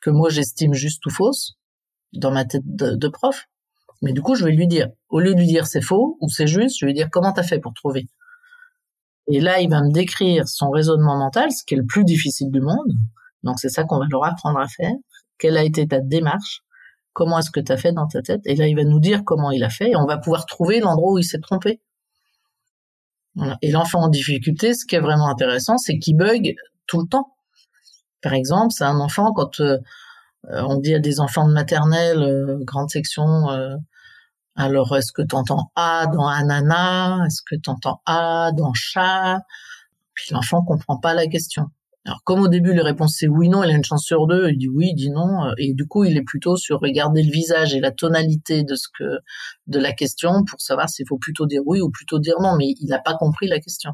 Que 0.00 0.08
moi, 0.08 0.30
j'estime 0.30 0.72
juste 0.72 1.04
ou 1.04 1.10
fausse 1.10 1.58
dans 2.14 2.30
ma 2.30 2.46
tête 2.46 2.62
de, 2.64 3.08
prof? 3.08 3.44
Mais 4.00 4.14
du 4.14 4.22
coup, 4.22 4.34
je 4.34 4.46
vais 4.46 4.52
lui 4.52 4.66
dire, 4.66 4.88
au 5.10 5.20
lieu 5.20 5.34
de 5.34 5.40
lui 5.40 5.46
dire 5.46 5.66
c'est 5.66 5.82
faux 5.82 6.16
ou 6.22 6.30
c'est 6.30 6.46
juste, 6.46 6.78
je 6.78 6.86
vais 6.86 6.92
lui 6.92 6.94
dire 6.96 7.10
comment 7.12 7.32
t'as 7.32 7.42
fait 7.42 7.58
pour 7.58 7.74
trouver. 7.74 8.08
Et 9.26 9.40
là, 9.40 9.60
il 9.60 9.68
va 9.68 9.82
me 9.82 9.92
décrire 9.92 10.48
son 10.48 10.70
raisonnement 10.70 11.18
mental, 11.18 11.52
ce 11.52 11.64
qui 11.64 11.74
est 11.74 11.76
le 11.76 11.84
plus 11.84 12.04
difficile 12.04 12.50
du 12.50 12.62
monde. 12.62 12.92
Donc 13.42 13.58
c'est 13.58 13.68
ça 13.68 13.84
qu'on 13.84 13.98
va 13.98 14.06
leur 14.08 14.24
apprendre 14.24 14.58
à 14.58 14.68
faire. 14.68 14.94
Quelle 15.36 15.58
a 15.58 15.64
été 15.64 15.86
ta 15.86 16.00
démarche? 16.00 16.62
Comment 17.12 17.40
est-ce 17.40 17.50
que 17.50 17.60
tu 17.60 17.72
as 17.72 17.76
fait 17.76 17.92
dans 17.92 18.06
ta 18.06 18.22
tête? 18.22 18.40
Et 18.46 18.56
là, 18.56 18.68
il 18.68 18.74
va 18.76 18.84
nous 18.84 19.00
dire 19.00 19.22
comment 19.22 19.50
il 19.50 19.64
a 19.64 19.68
fait 19.68 19.90
et 19.90 19.96
on 19.96 20.06
va 20.06 20.16
pouvoir 20.16 20.46
trouver 20.46 20.80
l'endroit 20.80 21.12
où 21.12 21.18
il 21.18 21.24
s'est 21.24 21.40
trompé. 21.40 21.82
Et 23.62 23.70
l'enfant 23.70 24.00
en 24.00 24.08
difficulté, 24.08 24.74
ce 24.74 24.84
qui 24.84 24.96
est 24.96 25.00
vraiment 25.00 25.28
intéressant, 25.28 25.78
c'est 25.78 25.98
qu'il 25.98 26.16
bug 26.16 26.54
tout 26.86 27.00
le 27.00 27.06
temps. 27.08 27.34
Par 28.22 28.34
exemple, 28.34 28.72
c'est 28.72 28.84
un 28.84 28.98
enfant 29.00 29.32
quand 29.32 29.60
euh, 29.60 29.78
euh, 30.50 30.62
on 30.68 30.76
dit 30.76 30.94
à 30.94 30.98
des 30.98 31.20
enfants 31.20 31.46
de 31.46 31.52
maternelle, 31.52 32.22
euh, 32.22 32.58
grande 32.62 32.90
section, 32.90 33.46
alors 34.56 34.96
est-ce 34.96 35.12
que 35.12 35.22
tu 35.22 35.36
entends 35.36 35.70
A 35.76 36.06
dans 36.08 36.26
ananas 36.26 37.24
Est-ce 37.26 37.42
que 37.42 37.54
tu 37.54 37.70
entends 37.70 38.02
A 38.06 38.50
dans 38.52 38.72
chat? 38.74 39.40
Puis 40.14 40.32
l'enfant 40.32 40.64
comprend 40.64 40.98
pas 40.98 41.14
la 41.14 41.28
question. 41.28 41.66
Alors 42.08 42.22
comme 42.24 42.40
au 42.40 42.48
début 42.48 42.72
les 42.72 42.80
réponses 42.80 43.16
c'est 43.18 43.28
oui 43.28 43.50
non, 43.50 43.62
il 43.62 43.70
a 43.70 43.74
une 43.74 43.84
chance 43.84 44.02
sur 44.02 44.26
deux, 44.26 44.48
il 44.48 44.56
dit 44.56 44.68
oui, 44.68 44.92
il 44.92 44.94
dit 44.94 45.10
non, 45.10 45.52
et 45.58 45.74
du 45.74 45.86
coup 45.86 46.04
il 46.04 46.16
est 46.16 46.22
plutôt 46.22 46.56
sur 46.56 46.80
regarder 46.80 47.22
le 47.22 47.30
visage 47.30 47.74
et 47.74 47.80
la 47.80 47.90
tonalité 47.90 48.64
de 48.64 48.76
ce 48.76 48.88
que 48.98 49.18
de 49.66 49.78
la 49.78 49.92
question 49.92 50.42
pour 50.48 50.58
savoir 50.62 50.88
s'il 50.88 51.04
faut 51.06 51.18
plutôt 51.18 51.44
dire 51.44 51.60
oui 51.66 51.82
ou 51.82 51.90
plutôt 51.90 52.18
dire 52.18 52.36
non, 52.40 52.56
mais 52.56 52.68
il 52.80 52.86
n'a 52.88 52.98
pas 52.98 53.12
compris 53.12 53.46
la 53.46 53.60
question. 53.60 53.92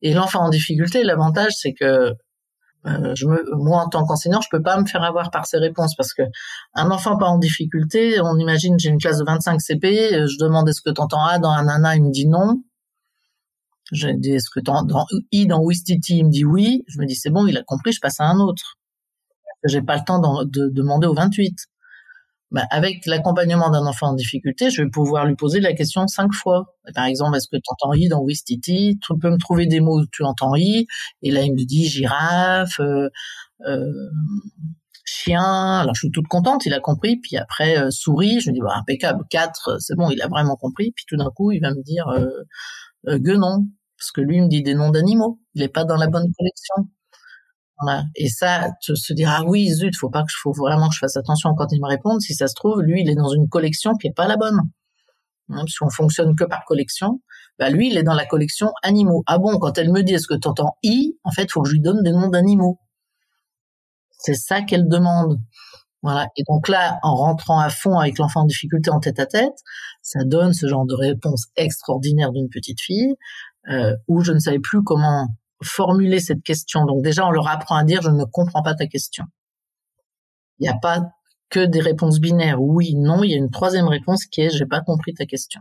Et 0.00 0.14
l'enfant 0.14 0.44
en 0.44 0.48
difficulté, 0.48 1.04
l'avantage 1.04 1.52
c'est 1.58 1.74
que 1.74 2.14
euh, 2.86 3.14
je 3.14 3.26
me, 3.26 3.44
moi, 3.56 3.82
en 3.82 3.88
tant 3.90 4.06
qu'enseignant, 4.06 4.40
je 4.40 4.48
peux 4.50 4.62
pas 4.62 4.80
me 4.80 4.86
faire 4.86 5.02
avoir 5.02 5.30
par 5.30 5.44
ces 5.44 5.58
réponses 5.58 5.94
parce 5.94 6.14
que 6.14 6.22
un 6.74 6.90
enfant 6.90 7.18
pas 7.18 7.26
en 7.26 7.36
difficulté, 7.36 8.18
on 8.22 8.38
imagine 8.38 8.78
j'ai 8.78 8.88
une 8.88 8.98
classe 8.98 9.18
de 9.18 9.24
25 9.24 9.60
CP, 9.60 10.14
euh, 10.14 10.26
je 10.26 10.38
demande 10.42 10.70
est-ce 10.70 10.80
que 10.80 10.90
tu 10.90 11.02
entends 11.02 11.22
A 11.22 11.38
dans 11.38 11.50
un 11.50 11.64
nana, 11.64 11.96
il 11.96 12.04
me 12.04 12.10
dit 12.10 12.28
non. 12.28 12.62
Je 13.92 14.08
dis 14.08 14.32
est-ce 14.32 14.50
que 14.50 14.60
dans 14.60 14.84
I 15.32 15.46
dans 15.46 15.62
Wistiti, 15.62 16.18
il 16.18 16.26
me 16.26 16.30
dit 16.30 16.44
oui. 16.44 16.84
Je 16.88 16.98
me 17.00 17.06
dis 17.06 17.14
c'est 17.14 17.30
bon, 17.30 17.46
il 17.46 17.56
a 17.56 17.62
compris, 17.62 17.92
je 17.92 18.00
passe 18.00 18.20
à 18.20 18.24
un 18.24 18.38
autre. 18.38 18.78
J'ai 19.64 19.82
pas 19.82 19.96
le 19.96 20.04
temps 20.04 20.20
de 20.44 20.68
demander 20.68 21.06
au 21.06 21.14
28 21.14 21.54
bah, 22.52 22.64
avec 22.70 23.06
l'accompagnement 23.06 23.70
d'un 23.70 23.86
enfant 23.86 24.08
en 24.08 24.14
difficulté, 24.14 24.70
je 24.70 24.82
vais 24.82 24.88
pouvoir 24.88 25.26
lui 25.26 25.34
poser 25.34 25.60
la 25.60 25.72
question 25.72 26.06
cinq 26.06 26.32
fois. 26.32 26.76
Par 26.94 27.04
exemple, 27.06 27.36
est-ce 27.36 27.48
que 27.48 27.56
tu 27.56 27.68
entends 27.68 27.92
i 27.92 28.08
dans 28.08 28.22
Wistiti? 28.22 28.98
Tu 29.02 29.18
peux 29.18 29.30
me 29.30 29.38
trouver 29.38 29.66
des 29.66 29.80
mots 29.80 30.00
où 30.00 30.06
tu 30.06 30.22
entends 30.22 30.54
i 30.54 30.86
Et 31.22 31.32
là, 31.32 31.42
il 31.42 31.52
me 31.52 31.64
dit 31.64 31.88
girafe, 31.88 32.78
euh, 32.78 33.08
euh, 33.66 34.10
chien. 35.04 35.80
Alors, 35.80 35.94
je 35.94 36.00
suis 36.00 36.10
toute 36.12 36.28
contente, 36.28 36.66
il 36.66 36.74
a 36.74 36.80
compris. 36.80 37.16
Puis 37.16 37.36
après, 37.36 37.78
euh, 37.78 37.90
souris, 37.90 38.40
je 38.40 38.50
me 38.50 38.54
dis, 38.54 38.60
bah, 38.60 38.74
impeccable, 38.76 39.24
quatre, 39.28 39.78
c'est 39.80 39.96
bon, 39.96 40.10
il 40.10 40.22
a 40.22 40.28
vraiment 40.28 40.56
compris. 40.56 40.92
Puis 40.92 41.04
tout 41.08 41.16
d'un 41.16 41.30
coup, 41.30 41.50
il 41.52 41.60
va 41.60 41.70
me 41.70 41.82
dire 41.82 42.06
euh, 42.08 42.28
euh, 43.08 43.18
guenon, 43.18 43.66
parce 43.98 44.10
que 44.12 44.20
lui, 44.20 44.36
il 44.36 44.44
me 44.44 44.48
dit 44.48 44.62
des 44.62 44.74
noms 44.74 44.90
d'animaux. 44.90 45.40
Il 45.54 45.62
n'est 45.62 45.68
pas 45.68 45.84
dans 45.84 45.96
la 45.96 46.06
bonne 46.06 46.30
collection. 46.38 46.90
Et 48.14 48.28
ça, 48.28 48.70
se 48.80 49.12
dire 49.12 49.30
ah 49.30 49.44
oui 49.44 49.68
zut, 49.68 49.94
faut 49.96 50.08
pas 50.08 50.22
que 50.22 50.32
faut 50.34 50.52
vraiment 50.52 50.88
que 50.88 50.94
je 50.94 50.98
fasse 50.98 51.16
attention 51.16 51.54
quand 51.54 51.72
il 51.72 51.80
me 51.80 51.88
répond. 51.88 52.18
Si 52.20 52.34
ça 52.34 52.46
se 52.48 52.54
trouve, 52.54 52.80
lui, 52.80 53.02
il 53.02 53.10
est 53.10 53.14
dans 53.14 53.28
une 53.28 53.48
collection 53.48 53.92
qui 53.94 54.08
est 54.08 54.14
pas 54.14 54.26
la 54.26 54.36
bonne. 54.36 54.60
Hein, 55.50 55.58
parce 55.58 55.76
qu'on 55.78 55.90
fonctionne 55.90 56.34
que 56.34 56.44
par 56.44 56.64
collection. 56.64 57.20
Bah 57.58 57.70
lui, 57.70 57.88
il 57.88 57.96
est 57.96 58.02
dans 58.02 58.14
la 58.14 58.26
collection 58.26 58.70
animaux. 58.82 59.22
Ah 59.26 59.38
bon, 59.38 59.58
quand 59.58 59.78
elle 59.78 59.92
me 59.92 60.02
dit 60.02 60.14
est-ce 60.14 60.26
que 60.26 60.34
tu 60.34 60.48
entends 60.48 60.76
i, 60.82 61.18
en 61.24 61.30
fait, 61.30 61.50
faut 61.50 61.62
que 61.62 61.68
je 61.68 61.74
lui 61.74 61.80
donne 61.80 62.02
des 62.02 62.12
noms 62.12 62.28
d'animaux. 62.28 62.80
C'est 64.18 64.34
ça 64.34 64.62
qu'elle 64.62 64.88
demande. 64.88 65.38
Voilà. 66.02 66.28
Et 66.36 66.42
donc 66.48 66.68
là, 66.68 66.98
en 67.02 67.14
rentrant 67.14 67.60
à 67.60 67.68
fond 67.70 67.98
avec 67.98 68.18
l'enfant 68.18 68.42
en 68.42 68.44
difficulté 68.44 68.90
en 68.90 69.00
tête 69.00 69.18
à 69.18 69.26
tête, 69.26 69.58
ça 70.02 70.24
donne 70.24 70.52
ce 70.52 70.66
genre 70.68 70.86
de 70.86 70.94
réponse 70.94 71.46
extraordinaire 71.56 72.32
d'une 72.32 72.48
petite 72.48 72.80
fille 72.80 73.14
euh, 73.70 73.96
où 74.08 74.22
je 74.22 74.32
ne 74.32 74.38
savais 74.38 74.58
plus 74.58 74.82
comment 74.82 75.28
formuler 75.62 76.20
cette 76.20 76.42
question. 76.42 76.84
Donc 76.84 77.02
déjà, 77.02 77.26
on 77.26 77.30
leur 77.30 77.48
apprend 77.48 77.76
à 77.76 77.84
dire 77.84 78.02
je 78.02 78.10
ne 78.10 78.24
comprends 78.24 78.62
pas 78.62 78.74
ta 78.74 78.86
question. 78.86 79.24
Il 80.58 80.62
n'y 80.62 80.68
a 80.68 80.76
pas 80.80 81.02
que 81.48 81.60
des 81.60 81.80
réponses 81.80 82.18
binaires, 82.20 82.60
oui, 82.60 82.94
non. 82.96 83.22
Il 83.22 83.30
y 83.30 83.34
a 83.34 83.38
une 83.38 83.50
troisième 83.50 83.88
réponse 83.88 84.26
qui 84.26 84.42
est 84.42 84.50
j'ai 84.50 84.66
pas 84.66 84.80
compris 84.80 85.14
ta 85.14 85.26
question. 85.26 85.60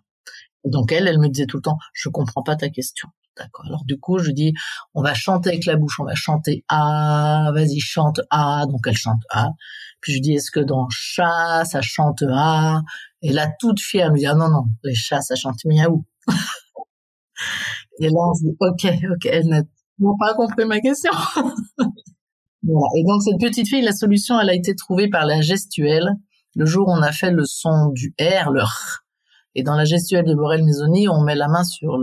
donc 0.66 0.92
elle, 0.92 1.08
elle 1.08 1.20
me 1.20 1.30
disait 1.30 1.46
tout 1.46 1.58
le 1.58 1.64
temps 1.64 1.78
je 1.94 2.10
comprends 2.10 2.44
pas 2.44 2.56
ta 2.56 2.70
question. 2.70 3.10
D'accord. 3.38 3.66
Alors 3.66 3.84
du 3.86 4.00
coup, 4.00 4.18
je 4.20 4.32
dis 4.32 4.54
on 4.94 5.02
va 5.02 5.14
chanter 5.14 5.50
avec 5.50 5.66
la 5.66 5.76
bouche, 5.76 6.00
on 6.00 6.06
va 6.06 6.16
chanter 6.16 6.64
ah, 6.70 7.52
vas-y 7.54 7.80
chante 7.80 8.22
ah. 8.30 8.66
Donc 8.70 8.88
elle 8.88 8.98
chante 8.98 9.22
ah. 9.30 9.50
Puis 10.02 10.14
je 10.14 10.22
dis 10.22 10.34
est-ce 10.36 10.52
que 10.52 10.60
dans 10.62 10.88
chat 10.90 11.66
ça 11.66 11.82
chante 11.82 12.24
ah 12.30 12.82
Et 13.22 13.34
là 13.34 13.50
toute 13.60 13.80
fière, 13.80 14.08
elle 14.08 14.14
me 14.14 14.18
dit 14.18 14.26
ah 14.26 14.36
non 14.36 14.50
non, 14.50 14.66
les 14.84 14.96
chats 14.96 15.22
ça 15.22 15.36
chante 15.36 15.66
miaou. 15.66 16.06
Et 18.00 18.10
là 18.10 18.20
on 18.30 18.34
se 18.34 18.44
dit 18.44 18.56
ok 18.60 19.12
ok, 19.12 19.26
elle 19.26 19.48
n'a 19.48 19.62
pas 20.20 20.34
compris 20.34 20.66
ma 20.66 20.80
question. 20.80 21.12
Et 22.68 23.04
donc 23.04 23.22
cette 23.22 23.40
petite 23.40 23.68
fille, 23.68 23.84
la 23.84 23.92
solution, 23.92 24.40
elle 24.40 24.50
a 24.50 24.56
été 24.56 24.76
trouvée 24.76 25.08
par 25.08 25.26
la 25.26 25.42
gestuelle. 25.42 26.10
Le 26.56 26.66
jour 26.66 26.88
où 26.88 26.92
on 26.92 27.02
a 27.02 27.12
fait 27.12 27.32
le 27.32 27.46
son 27.46 27.90
du 27.92 28.16
R, 28.20 28.50
le 28.50 28.64
R. 28.64 29.04
Et 29.54 29.64
dans 29.64 29.76
la 29.76 29.86
gestuelle 29.86 30.26
de 30.26 30.34
Borel 30.34 30.64
Maisoni, 30.64 31.08
on 31.08 31.22
met 31.22 31.36
la 31.36 31.48
main 31.48 31.64
sur 31.64 32.00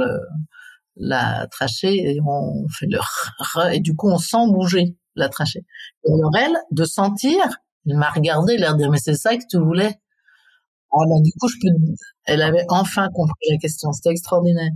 la 0.97 1.47
trachée 1.49 1.97
et 1.97 2.19
on 2.25 2.69
fait 2.69 2.87
le 2.89 2.99
R, 3.01 3.71
et 3.73 3.81
du 3.81 3.95
coup 3.97 4.09
on 4.09 4.19
sent 4.19 4.47
bouger 4.49 4.97
la 5.17 5.29
trachée. 5.29 5.65
Et 6.05 6.13
alors 6.13 6.31
elle, 6.39 6.57
de 6.71 6.85
sentir, 6.85 7.41
elle 7.87 7.97
m'a 7.97 8.11
regardé, 8.11 8.57
l'air 8.57 8.75
de 8.75 8.79
dire 8.79 8.91
mais 8.91 8.99
c'est 8.99 9.17
ça 9.17 9.37
que 9.37 9.43
tu 9.51 9.59
voulais? 9.59 9.99
Ah 10.93 11.05
ben 11.09 11.23
du 11.23 11.33
coup 11.41 11.49
je 11.49 11.57
peux. 11.61 11.95
Elle 12.27 12.43
avait 12.43 12.67
enfin 12.69 13.09
compris 13.15 13.47
la 13.51 13.57
question. 13.57 13.91
C'était 13.93 14.11
extraordinaire. 14.11 14.71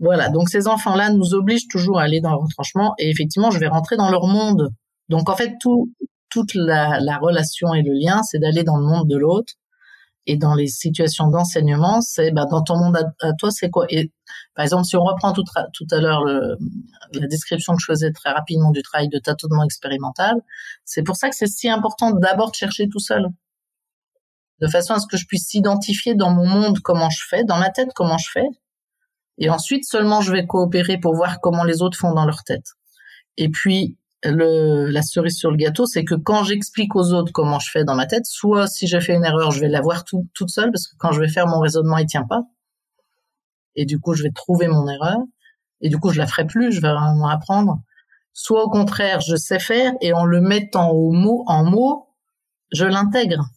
Voilà. 0.00 0.30
Donc 0.30 0.48
ces 0.48 0.66
enfants-là 0.66 1.10
nous 1.10 1.34
obligent 1.34 1.68
toujours 1.68 2.00
à 2.00 2.04
aller 2.04 2.20
dans 2.20 2.32
le 2.32 2.38
retranchement 2.38 2.94
et 2.98 3.10
effectivement 3.10 3.50
je 3.50 3.58
vais 3.58 3.68
rentrer 3.68 3.96
dans 3.96 4.10
leur 4.10 4.26
monde. 4.26 4.70
Donc 5.08 5.28
en 5.28 5.36
fait 5.36 5.54
tout 5.60 5.92
toute 6.30 6.54
la, 6.54 7.00
la 7.00 7.18
relation 7.18 7.74
et 7.74 7.82
le 7.82 7.92
lien, 7.92 8.22
c'est 8.22 8.38
d'aller 8.38 8.62
dans 8.62 8.76
le 8.76 8.86
monde 8.86 9.08
de 9.08 9.16
l'autre. 9.16 9.54
Et 10.26 10.36
dans 10.36 10.54
les 10.54 10.68
situations 10.68 11.28
d'enseignement, 11.28 12.00
c'est 12.02 12.30
bah, 12.30 12.44
dans 12.44 12.62
ton 12.62 12.76
monde 12.76 12.96
à, 12.96 13.32
toi, 13.32 13.50
c'est 13.50 13.70
quoi? 13.70 13.86
Et 13.88 14.12
par 14.54 14.64
exemple, 14.64 14.84
si 14.84 14.96
on 14.96 15.02
reprend 15.02 15.32
tout, 15.32 15.42
tout 15.72 15.86
à 15.90 15.98
l'heure 15.98 16.22
la 16.24 17.26
description 17.26 17.74
que 17.74 17.80
je 17.80 17.86
faisais 17.86 18.12
très 18.12 18.30
rapidement 18.30 18.70
du 18.70 18.82
travail 18.82 19.08
de 19.08 19.18
tâtonnement 19.18 19.64
expérimental, 19.64 20.36
c'est 20.84 21.02
pour 21.02 21.16
ça 21.16 21.30
que 21.30 21.36
c'est 21.36 21.48
si 21.48 21.68
important 21.68 22.12
d'abord 22.12 22.50
de 22.50 22.54
chercher 22.54 22.88
tout 22.88 23.00
seul, 23.00 23.26
de 24.60 24.68
façon 24.68 24.92
à 24.94 25.00
ce 25.00 25.06
que 25.06 25.16
je 25.16 25.26
puisse 25.26 25.52
identifier 25.54 26.14
dans 26.14 26.30
mon 26.30 26.46
monde 26.46 26.78
comment 26.80 27.10
je 27.10 27.24
fais, 27.28 27.42
dans 27.42 27.58
ma 27.58 27.70
tête 27.70 27.88
comment 27.94 28.18
je 28.18 28.30
fais, 28.30 28.46
et 29.40 29.50
ensuite 29.50 29.84
seulement 29.84 30.20
je 30.20 30.30
vais 30.30 30.46
coopérer 30.46 30.98
pour 30.98 31.14
voir 31.14 31.40
comment 31.40 31.64
les 31.64 31.82
autres 31.82 31.98
font 31.98 32.14
dans 32.14 32.26
leur 32.26 32.44
tête. 32.44 32.66
Et 33.36 33.48
puis 33.48 33.96
le, 34.22 34.86
la 34.90 35.02
cerise 35.02 35.36
sur 35.36 35.50
le 35.50 35.56
gâteau, 35.56 35.86
c'est 35.86 36.04
que 36.04 36.14
quand 36.14 36.44
j'explique 36.44 36.94
aux 36.94 37.12
autres 37.12 37.32
comment 37.32 37.58
je 37.58 37.70
fais 37.70 37.84
dans 37.84 37.94
ma 37.94 38.06
tête, 38.06 38.26
soit 38.26 38.66
si 38.66 38.86
j'ai 38.86 39.00
fait 39.00 39.14
une 39.14 39.24
erreur, 39.24 39.50
je 39.50 39.60
vais 39.60 39.68
la 39.68 39.80
voir 39.80 40.04
tout, 40.04 40.28
toute 40.34 40.50
seule 40.50 40.70
parce 40.70 40.86
que 40.86 40.94
quand 40.98 41.12
je 41.12 41.20
vais 41.20 41.28
faire 41.28 41.46
mon 41.46 41.58
raisonnement, 41.58 41.98
il 41.98 42.06
tient 42.06 42.26
pas. 42.28 42.42
Et 43.76 43.86
du 43.86 43.98
coup, 43.98 44.14
je 44.14 44.22
vais 44.22 44.30
trouver 44.30 44.68
mon 44.68 44.86
erreur. 44.88 45.18
Et 45.80 45.88
du 45.88 45.98
coup, 45.98 46.10
je 46.10 46.18
la 46.18 46.26
ferai 46.26 46.46
plus, 46.46 46.72
je 46.72 46.80
vais 46.82 46.92
vraiment 46.92 47.28
apprendre. 47.28 47.80
Soit 48.34 48.62
au 48.62 48.68
contraire, 48.68 49.20
je 49.20 49.36
sais 49.36 49.58
faire 49.58 49.92
et 50.02 50.12
en 50.12 50.24
le 50.24 50.40
mettant 50.40 50.90
au 50.90 51.12
mot, 51.12 51.44
en 51.46 51.64
mots, 51.64 52.08
je 52.72 52.84
l'intègre. 52.84 53.48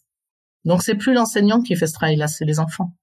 Donc 0.65 0.81
c'est 0.81 0.95
plus 0.95 1.13
l'enseignant 1.13 1.61
qui 1.61 1.75
fait 1.75 1.87
ce 1.87 1.93
travail-là, 1.93 2.27
c'est 2.27 2.45
les 2.45 2.59
enfants. 2.59 2.93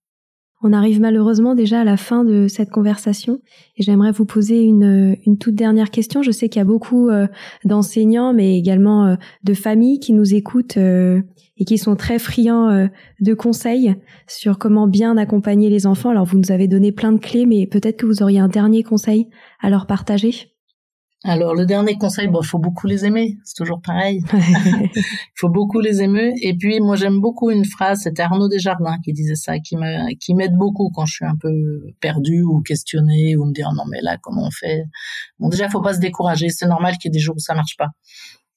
On 0.62 0.74
arrive 0.74 1.00
malheureusement 1.00 1.54
déjà 1.54 1.80
à 1.80 1.84
la 1.84 1.96
fin 1.96 2.22
de 2.22 2.46
cette 2.46 2.70
conversation 2.70 3.40
et 3.78 3.82
j'aimerais 3.82 4.12
vous 4.12 4.26
poser 4.26 4.62
une, 4.62 5.16
une, 5.24 5.38
toute 5.38 5.54
dernière 5.54 5.90
question. 5.90 6.22
Je 6.22 6.30
sais 6.30 6.50
qu'il 6.50 6.60
y 6.60 6.62
a 6.62 6.66
beaucoup 6.66 7.08
euh, 7.08 7.26
d'enseignants, 7.64 8.34
mais 8.34 8.58
également 8.58 9.06
euh, 9.06 9.14
de 9.42 9.54
familles 9.54 10.00
qui 10.00 10.12
nous 10.12 10.34
écoutent 10.34 10.76
euh, 10.76 11.22
et 11.56 11.64
qui 11.64 11.78
sont 11.78 11.96
très 11.96 12.18
friands 12.18 12.88
de 13.20 13.34
conseils 13.34 13.94
sur 14.26 14.58
comment 14.58 14.86
bien 14.86 15.18
accompagner 15.18 15.68
les 15.68 15.86
enfants. 15.86 16.08
Alors 16.08 16.24
vous 16.24 16.38
nous 16.38 16.52
avez 16.52 16.68
donné 16.68 16.90
plein 16.90 17.12
de 17.12 17.18
clés, 17.18 17.44
mais 17.44 17.66
peut-être 17.66 17.98
que 17.98 18.06
vous 18.06 18.22
auriez 18.22 18.38
un 18.38 18.48
dernier 18.48 18.82
conseil 18.82 19.28
à 19.60 19.68
leur 19.68 19.86
partager. 19.86 20.54
Alors 21.22 21.54
le 21.54 21.66
dernier 21.66 21.98
conseil, 21.98 22.28
bon, 22.28 22.42
faut 22.42 22.58
beaucoup 22.58 22.86
les 22.86 23.04
aimer, 23.04 23.36
c'est 23.44 23.54
toujours 23.54 23.82
pareil. 23.82 24.22
Il 24.32 24.90
faut 25.36 25.50
beaucoup 25.50 25.78
les 25.78 26.02
aimer. 26.02 26.32
Et 26.40 26.56
puis 26.56 26.80
moi 26.80 26.96
j'aime 26.96 27.20
beaucoup 27.20 27.50
une 27.50 27.66
phrase, 27.66 28.00
c'était 28.04 28.22
Arnaud 28.22 28.48
Desjardins 28.48 28.96
qui 29.04 29.12
disait 29.12 29.34
ça, 29.34 29.58
qui 29.58 29.76
qui 30.18 30.34
m'aide 30.34 30.54
beaucoup 30.56 30.90
quand 30.94 31.04
je 31.04 31.14
suis 31.14 31.26
un 31.26 31.36
peu 31.38 31.50
perdu 32.00 32.42
ou 32.42 32.62
questionné 32.62 33.36
ou 33.36 33.44
me 33.44 33.52
dire 33.52 33.70
non 33.74 33.84
mais 33.90 34.00
là 34.00 34.16
comment 34.22 34.46
on 34.46 34.50
fait? 34.50 34.84
Bon 35.38 35.50
déjà 35.50 35.68
faut 35.68 35.82
pas 35.82 35.94
se 35.94 36.00
décourager, 36.00 36.48
c'est 36.48 36.66
normal 36.66 36.96
qu'il 36.96 37.10
y 37.10 37.12
ait 37.12 37.18
des 37.18 37.20
jours 37.20 37.36
où 37.36 37.40
ça 37.40 37.54
marche 37.54 37.76
pas. 37.76 37.88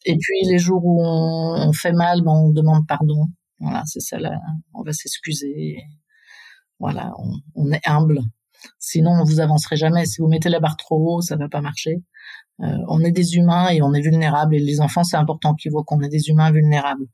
Et 0.06 0.18
puis 0.18 0.50
les 0.50 0.58
jours 0.58 0.86
où 0.86 1.02
on, 1.04 1.72
fait 1.74 1.94
mal, 1.94 2.22
bon, 2.22 2.48
on 2.48 2.50
demande 2.52 2.88
pardon. 2.88 3.28
Voilà, 3.60 3.84
c'est 3.86 4.02
ça 4.02 4.20
là, 4.20 4.40
on 4.74 4.84
va 4.84 4.94
s'excuser. 4.94 5.78
Voilà, 6.80 7.12
on, 7.18 7.32
on 7.56 7.72
est 7.72 7.82
humble. 7.86 8.22
Sinon, 8.80 9.24
vous 9.24 9.40
avancerez 9.40 9.76
jamais. 9.76 10.06
Si 10.06 10.22
vous 10.22 10.28
mettez 10.28 10.50
la 10.50 10.60
barre 10.60 10.78
trop 10.78 11.18
haut, 11.18 11.22
ça 11.22 11.36
va 11.36 11.50
pas 11.50 11.62
marcher. 11.62 12.02
Euh, 12.62 12.78
on 12.88 13.02
est 13.02 13.12
des 13.12 13.36
humains 13.36 13.70
et 13.70 13.82
on 13.82 13.94
est 13.94 14.02
vulnérables. 14.02 14.56
Et 14.56 14.60
les 14.60 14.82
enfants, 14.82 15.04
c'est 15.04 15.18
important 15.18 15.56
qu'ils 15.56 15.72
voient 15.72 15.84
qu'on 15.84 16.02
est 16.02 16.10
des 16.10 16.30
humains 16.30 16.52
vulnérables. 16.52 17.06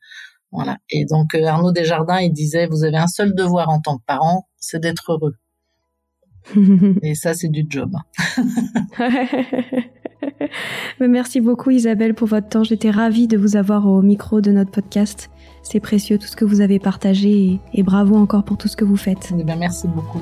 Voilà. 0.52 0.78
Et 0.90 1.06
donc 1.06 1.36
euh, 1.36 1.46
Arnaud 1.46 1.72
Desjardins, 1.72 2.20
il 2.20 2.34
disait, 2.34 2.68
vous 2.68 2.84
avez 2.84 2.98
un 2.98 3.08
seul 3.08 3.34
devoir 3.36 3.70
en 3.70 3.80
tant 3.80 3.98
que 3.98 4.04
parent, 4.06 4.48
c'est 4.58 4.80
d'être 4.80 5.12
heureux. 5.12 5.36
et 7.04 7.16
ça, 7.16 7.34
c'est 7.34 7.50
du 7.50 7.66
job. 7.70 7.96
Merci 11.00 11.42
beaucoup 11.42 11.70
Isabelle 11.70 12.14
pour 12.14 12.28
votre 12.28 12.50
temps. 12.50 12.64
J'étais 12.64 12.92
ravie 12.92 13.28
de 13.28 13.38
vous 13.38 13.56
avoir 13.56 13.88
au 13.88 14.02
micro 14.02 14.42
de 14.42 14.52
notre 14.52 14.72
podcast. 14.72 15.30
C'est 15.64 15.80
précieux 15.80 16.18
tout 16.18 16.28
ce 16.28 16.36
que 16.36 16.46
vous 16.46 16.62
avez 16.62 16.80
partagé 16.80 17.60
et, 17.74 17.84
bravo 17.84 18.16
encore 18.16 18.44
pour 18.44 18.58
tout 18.58 18.68
ce 18.68 18.76
que 18.76 18.86
vous 18.86 18.98
faites. 18.98 19.32
Eh 19.38 19.44
bien, 19.44 19.56
merci 19.56 19.88
beaucoup. 19.88 20.22